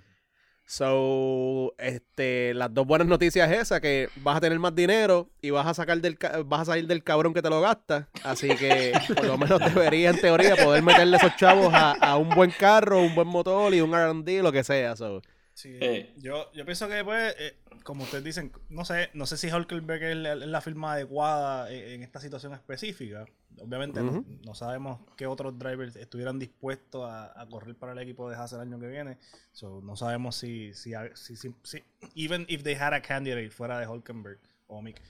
So, 0.70 1.74
este, 1.80 2.54
las 2.54 2.72
dos 2.72 2.86
buenas 2.86 3.08
noticias 3.08 3.50
es 3.50 3.58
esa, 3.58 3.82
que 3.82 4.08
vas 4.18 4.38
a 4.38 4.40
tener 4.40 4.60
más 4.60 4.76
dinero 4.76 5.28
y 5.42 5.50
vas 5.50 5.66
a 5.66 5.74
sacar 5.74 6.00
del 6.00 6.16
vas 6.46 6.62
a 6.62 6.66
salir 6.66 6.86
del 6.86 7.04
cabrón 7.04 7.34
que 7.34 7.42
te 7.42 7.50
lo 7.50 7.60
gasta. 7.60 8.08
Así 8.24 8.50
que 8.50 8.94
por 9.16 9.26
lo 9.26 9.36
menos 9.40 9.60
debería, 9.60 10.12
en 10.12 10.22
teoría, 10.22 10.56
poder 10.56 10.84
meterle 10.84 11.18
esos 11.18 11.36
chavos 11.38 11.74
a, 11.74 11.94
a 11.94 12.18
un 12.18 12.30
buen 12.30 12.52
carro, 12.52 13.02
un 13.02 13.16
buen 13.16 13.28
motor 13.28 13.74
y 13.74 13.82
un 13.82 13.96
R&D, 13.96 14.44
lo 14.44 14.52
que 14.52 14.64
sea. 14.64 14.96
So. 14.96 15.24
Sí, 15.60 15.78
Eh. 15.82 16.14
yo, 16.18 16.50
yo 16.54 16.64
pienso 16.64 16.88
que, 16.88 17.04
pues, 17.04 17.36
eh, 17.38 17.58
como 17.84 18.04
ustedes 18.06 18.24
dicen, 18.24 18.50
no 18.70 18.86
sé, 18.86 19.10
no 19.14 19.26
sé 19.26 19.36
si 19.36 19.52
Hulkenberg 19.52 20.04
es 20.04 20.16
la, 20.16 20.62
firma 20.62 20.94
adecuada 20.94 21.70
en, 21.70 21.96
en 21.96 22.04
esta 22.04 22.22
situación 22.22 22.54
específica. 22.54 23.26
Obviamente 23.62 24.02
no- 24.02 24.24
no, 24.46 24.56
sabemos 24.56 25.02
qué 25.18 25.28
otros 25.28 25.60
drivers 25.60 25.98
estuvieran 25.98 26.40
dispuestos 26.40 27.04
a, 27.10 27.38
a 27.42 27.46
correr 27.48 27.76
para 27.76 27.92
el 27.92 28.00
equipo 28.00 28.30
de 28.30 28.38
Haas 28.38 28.54
el 28.54 28.62
año 28.62 28.80
que 28.80 28.88
viene. 28.88 29.18
So, 29.52 29.82
no 29.84 29.98
sabemos 29.98 30.38
si, 30.38 30.74
si, 30.74 30.94
si, 31.16 31.36
si- 31.36 31.54
si- 31.64 31.84
even 32.16 32.46
if 32.48 32.64
they 32.64 32.76
had 32.76 32.94
a 32.94 33.02
candidate 33.02 33.50
fuera 33.50 33.80
de 33.80 33.86
Hulkenberg 33.88 34.40
o 34.68 34.82
Mick. 34.82 35.02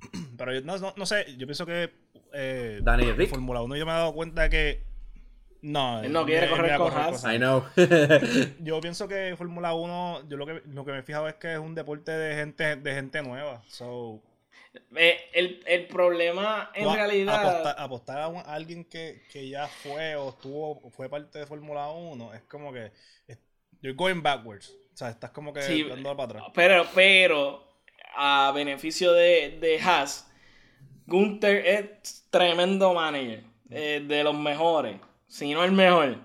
Pero 0.36 0.52
yo 0.52 0.60
no, 0.60 0.76
no, 0.76 0.92
no 0.98 1.06
sé, 1.06 1.34
yo 1.38 1.46
pienso 1.46 1.64
que 1.64 1.90
eh, 2.34 2.80
Danny 2.82 3.04
en 3.08 3.16
Rick. 3.16 3.30
Fórmula 3.30 3.62
1 3.62 3.74
yo 3.76 3.86
me 3.86 3.92
he 3.92 3.94
dado 3.94 4.12
cuenta 4.12 4.50
que 4.50 4.82
no, 5.64 6.02
Él 6.02 6.12
no 6.12 6.24
quiere 6.26 6.48
correr 6.48 6.70
va 6.72 6.74
a 6.74 6.78
con 6.78 6.92
Haas. 6.92 7.24
I 7.24 7.38
know. 7.38 7.64
yo 8.60 8.80
pienso 8.80 9.08
que 9.08 9.34
Fórmula 9.36 9.74
1, 9.74 10.28
yo 10.28 10.36
lo 10.36 10.46
que, 10.46 10.62
lo 10.66 10.84
que 10.84 10.92
me 10.92 10.98
he 10.98 11.02
fijado 11.02 11.26
es 11.28 11.34
que 11.34 11.52
es 11.54 11.58
un 11.58 11.74
deporte 11.74 12.12
de 12.12 12.34
gente, 12.36 12.76
de 12.76 12.94
gente 12.94 13.22
nueva. 13.22 13.62
So, 13.68 14.22
eh, 14.96 15.18
el, 15.32 15.62
el 15.66 15.86
problema 15.86 16.70
en 16.74 16.88
a- 16.88 16.94
realidad. 16.94 17.48
Apostar, 17.48 17.76
apostar 17.78 18.20
a, 18.20 18.28
un- 18.28 18.38
a 18.38 18.54
alguien 18.54 18.84
que, 18.84 19.22
que 19.32 19.48
ya 19.48 19.66
fue 19.68 20.16
o 20.16 20.30
estuvo 20.30 20.90
fue 20.90 21.08
parte 21.08 21.38
de 21.38 21.46
Fórmula 21.46 21.88
1 21.90 22.34
es 22.34 22.42
como 22.42 22.72
que. 22.72 22.92
es- 23.26 23.38
you're 23.80 23.96
going 23.96 24.22
backwards. 24.22 24.70
O 24.92 24.96
sea, 24.96 25.08
estás 25.10 25.30
como 25.30 25.52
que 25.52 25.62
Sí, 25.62 25.82
dando 25.84 26.16
para 26.16 26.24
atrás. 26.40 26.44
Pero, 26.54 26.86
pero, 26.94 27.64
a 28.16 28.52
beneficio 28.54 29.12
de, 29.12 29.58
de 29.60 29.80
Haas, 29.80 30.30
Gunther 31.06 31.66
es 31.66 32.26
tremendo 32.30 32.94
manager, 32.94 33.42
eh, 33.70 34.04
de 34.06 34.22
los 34.24 34.34
mejores, 34.38 34.96
si 35.34 35.52
no 35.52 35.64
el 35.64 35.72
mejor. 35.72 36.18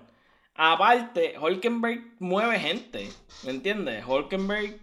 Aparte, 0.54 1.34
Hulkenberg 1.40 2.00
mueve 2.20 2.60
gente, 2.60 3.08
¿me 3.44 3.50
entiendes? 3.50 4.04
Hulkenberg 4.06 4.78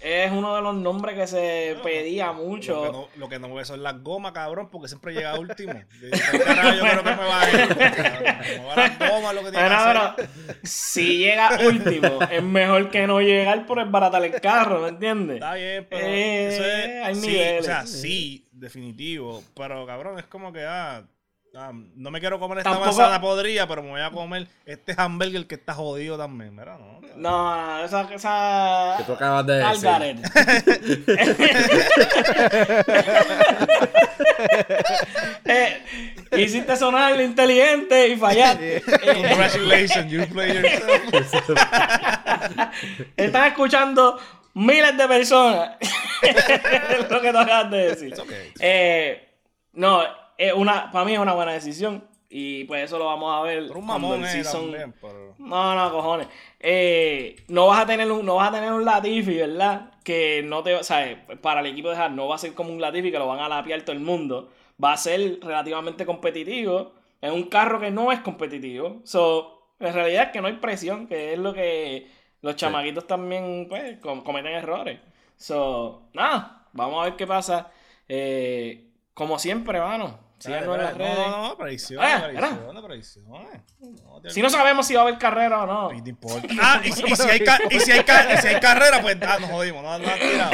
es 0.00 0.32
uno 0.32 0.56
de 0.56 0.62
los 0.62 0.74
nombres 0.74 1.14
que 1.16 1.26
se 1.28 1.76
pedía 1.84 2.28
Lo 2.28 2.36
que, 2.38 2.42
mucho. 2.42 2.90
no, 2.92 3.08
lo 3.16 3.28
que 3.28 3.38
no 3.38 3.54
ve 3.54 3.64
son 3.64 3.84
las 3.84 4.02
gomas, 4.02 4.32
cabrón, 4.32 4.68
porque 4.72 4.88
siempre 4.88 5.12
llega 5.14 5.38
último. 5.38 5.74
Yo, 6.00 6.06
digo, 6.08 6.44
"Carajo, 6.44 6.74
yo 6.74 6.80
creo 6.82 7.04
que 7.04 7.10
me 7.10 7.16
va 7.28 7.40
a 7.40 7.50
ir. 7.50 8.56
Como 8.56 8.68
va 8.68 8.76
las 8.76 8.98
gomas, 8.98 9.34
lo 9.34 9.44
que 9.44 9.50
tiene 9.52 9.68
que 9.68 9.74
Bueno, 9.74 10.00
hacer. 10.00 10.28
pero 10.44 10.58
si 10.64 11.18
llega 11.18 11.58
último, 11.68 12.18
es 12.28 12.42
mejor 12.42 12.90
que 12.90 13.06
no 13.06 13.20
llegar 13.20 13.64
por 13.66 13.78
esbaratar 13.78 14.24
el 14.24 14.40
carro, 14.40 14.80
¿me 14.80 14.88
entiendes? 14.88 15.36
Está 15.36 15.54
bien, 15.54 15.86
pero 15.88 16.06
Eh, 16.06 16.48
eso 16.48 16.64
es, 16.64 17.04
hay 17.06 17.14
sí, 17.14 17.26
niveles. 17.28 17.60
o 17.60 17.64
sea, 17.64 17.86
sí, 17.86 18.48
definitivo, 18.50 19.44
pero 19.54 19.86
cabrón, 19.86 20.18
es 20.18 20.26
como 20.26 20.52
que 20.52 20.64
ah, 20.64 21.04
ah, 21.56 21.70
no 21.72 22.10
me 22.10 22.20
quiero 22.20 22.38
comer 22.38 22.58
esta 22.58 22.70
Tampoco- 22.70 22.86
manzana 22.96 23.20
podrida, 23.20 23.66
pero 23.66 23.82
me 23.82 23.90
voy 23.90 24.00
a 24.00 24.10
comer 24.10 24.48
este 24.66 24.94
hamburger 24.96 25.46
que 25.46 25.54
está 25.56 25.74
jodido 25.74 26.16
también, 26.18 26.54
¿verdad? 26.56 26.78
No, 26.78 27.00
No, 27.16 27.76
no, 27.76 27.84
esa, 27.84 28.02
esa... 28.14 28.94
Que 28.98 29.04
tú 29.04 29.12
acabas 29.12 29.46
de 29.46 29.54
decir. 29.54 30.16
Eh, 35.44 35.82
hiciste 36.36 36.76
sonar 36.76 37.20
inteligente 37.20 38.08
y 38.08 38.16
fallaste. 38.16 38.82
Congratulations, 39.12 40.10
you 40.10 40.26
play 40.28 40.54
yourself. 40.54 41.48
están 43.16 43.44
escuchando 43.48 44.18
miles 44.54 44.96
de 44.96 45.08
personas. 45.08 45.76
es 46.22 47.10
lo 47.10 47.20
que 47.20 47.30
tú 47.32 47.38
acabas 47.38 47.70
de 47.70 47.78
decir. 47.88 48.08
It's 48.08 48.18
okay. 48.18 48.52
Eh, 48.60 49.28
no, 49.74 50.02
es 50.48 50.52
una, 50.54 50.90
para 50.90 51.04
mí 51.04 51.12
es 51.14 51.18
una 51.18 51.34
buena 51.34 51.52
decisión. 51.52 52.04
Y 52.34 52.64
pues 52.64 52.84
eso 52.84 52.98
lo 52.98 53.04
vamos 53.04 53.30
a 53.38 53.42
ver 53.42 53.64
Pero 53.66 53.78
un 53.78 53.86
cuando 53.86 54.08
mamón 54.08 54.24
el 54.24 54.30
season- 54.42 54.70
también, 54.70 54.94
pero... 55.02 55.34
No, 55.36 55.74
no, 55.74 55.90
cojones. 55.92 56.28
Eh, 56.60 57.36
no 57.48 57.66
vas 57.66 57.80
a 57.82 57.86
tener 57.86 58.10
un, 58.10 58.24
no 58.24 58.36
vas 58.36 58.48
a 58.48 58.52
tener 58.52 58.72
un 58.72 58.86
Latifi, 58.86 59.36
¿verdad? 59.36 59.90
Que 60.02 60.42
no 60.42 60.62
te, 60.62 60.74
o 60.74 60.82
sea, 60.82 61.26
para 61.42 61.60
el 61.60 61.66
equipo 61.66 61.90
de 61.90 61.96
Haas 61.98 62.10
no 62.10 62.28
va 62.28 62.36
a 62.36 62.38
ser 62.38 62.54
como 62.54 62.72
un 62.72 62.80
Latifi 62.80 63.10
que 63.12 63.18
lo 63.18 63.26
van 63.26 63.40
a 63.40 63.50
lapiar 63.50 63.82
todo 63.82 63.92
el 63.92 64.00
mundo. 64.00 64.50
Va 64.82 64.94
a 64.94 64.96
ser 64.96 65.40
relativamente 65.42 66.06
competitivo. 66.06 66.94
Es 67.20 67.30
un 67.30 67.44
carro 67.50 67.78
que 67.78 67.90
no 67.90 68.10
es 68.10 68.20
competitivo. 68.20 69.02
So, 69.04 69.68
en 69.78 69.92
realidad 69.92 70.22
es 70.24 70.28
que 70.30 70.40
no 70.40 70.46
hay 70.48 70.54
presión, 70.54 71.06
que 71.06 71.34
es 71.34 71.38
lo 71.38 71.52
que 71.52 72.06
los 72.40 72.56
chamaquitos 72.56 73.06
también, 73.06 73.66
pues, 73.68 73.98
com- 73.98 74.22
cometen 74.24 74.52
errores. 74.54 74.98
So, 75.36 76.04
nada, 76.14 76.66
vamos 76.72 77.02
a 77.02 77.10
ver 77.10 77.16
qué 77.16 77.26
pasa. 77.26 77.70
Eh, 78.08 78.88
como 79.12 79.38
siempre, 79.38 79.78
mano. 79.80 80.18
Síganos 80.42 80.76
en 80.76 80.82
las 80.82 80.96
redes. 80.96 81.18
No, 81.18 81.30
no, 81.30 81.48
no, 81.48 81.56
predicciones, 81.56 82.10
Ah, 82.12 82.20
predicciones, 82.24 82.82
predicciones. 82.82 83.60
No, 84.04 84.20
te- 84.20 84.30
Si 84.30 84.42
no 84.42 84.50
sabemos 84.50 84.86
si 84.86 84.94
va 84.94 85.00
a 85.00 85.02
haber 85.04 85.18
carrera 85.18 85.62
o 85.62 85.66
no. 85.66 85.92
¿Y 85.92 86.02
te 86.02 86.10
importa? 86.10 86.48
Ah, 86.60 86.80
y, 86.84 86.92
si- 86.92 87.04
y 87.06 87.16
si 87.16 87.28
hay, 87.28 87.42
y, 87.70 87.80
si 87.80 87.92
hay 87.92 88.04
si 88.40 88.48
hay 88.48 88.60
carrera, 88.60 89.00
pues 89.00 89.16
ah, 89.26 89.38
nos 89.40 89.50
jodimos, 89.50 89.82
no, 89.82 89.98
no 89.98 90.08
has 90.08 90.18
tirado. 90.20 90.52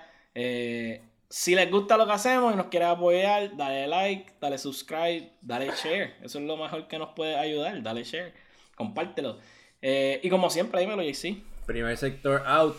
si 1.28 1.54
les 1.54 1.70
gusta 1.70 1.96
lo 1.96 2.06
que 2.06 2.12
hacemos 2.12 2.52
y 2.52 2.56
nos 2.56 2.66
quieres 2.66 2.88
apoyar, 2.88 3.56
dale 3.56 3.86
like, 3.86 4.32
dale 4.40 4.58
subscribe, 4.58 5.32
dale 5.40 5.70
share. 5.82 6.16
Eso 6.22 6.38
es 6.38 6.44
lo 6.44 6.56
mejor 6.56 6.86
que 6.86 6.98
nos 6.98 7.14
puede 7.14 7.36
ayudar. 7.36 7.82
Dale 7.82 8.04
share, 8.04 8.34
compártelo. 8.76 9.38
Eh, 9.80 10.20
y 10.22 10.28
como 10.28 10.50
siempre, 10.50 10.80
dímelo, 10.80 11.02
JC. 11.02 11.42
Primer 11.66 11.96
sector 11.96 12.42
out. 12.46 12.76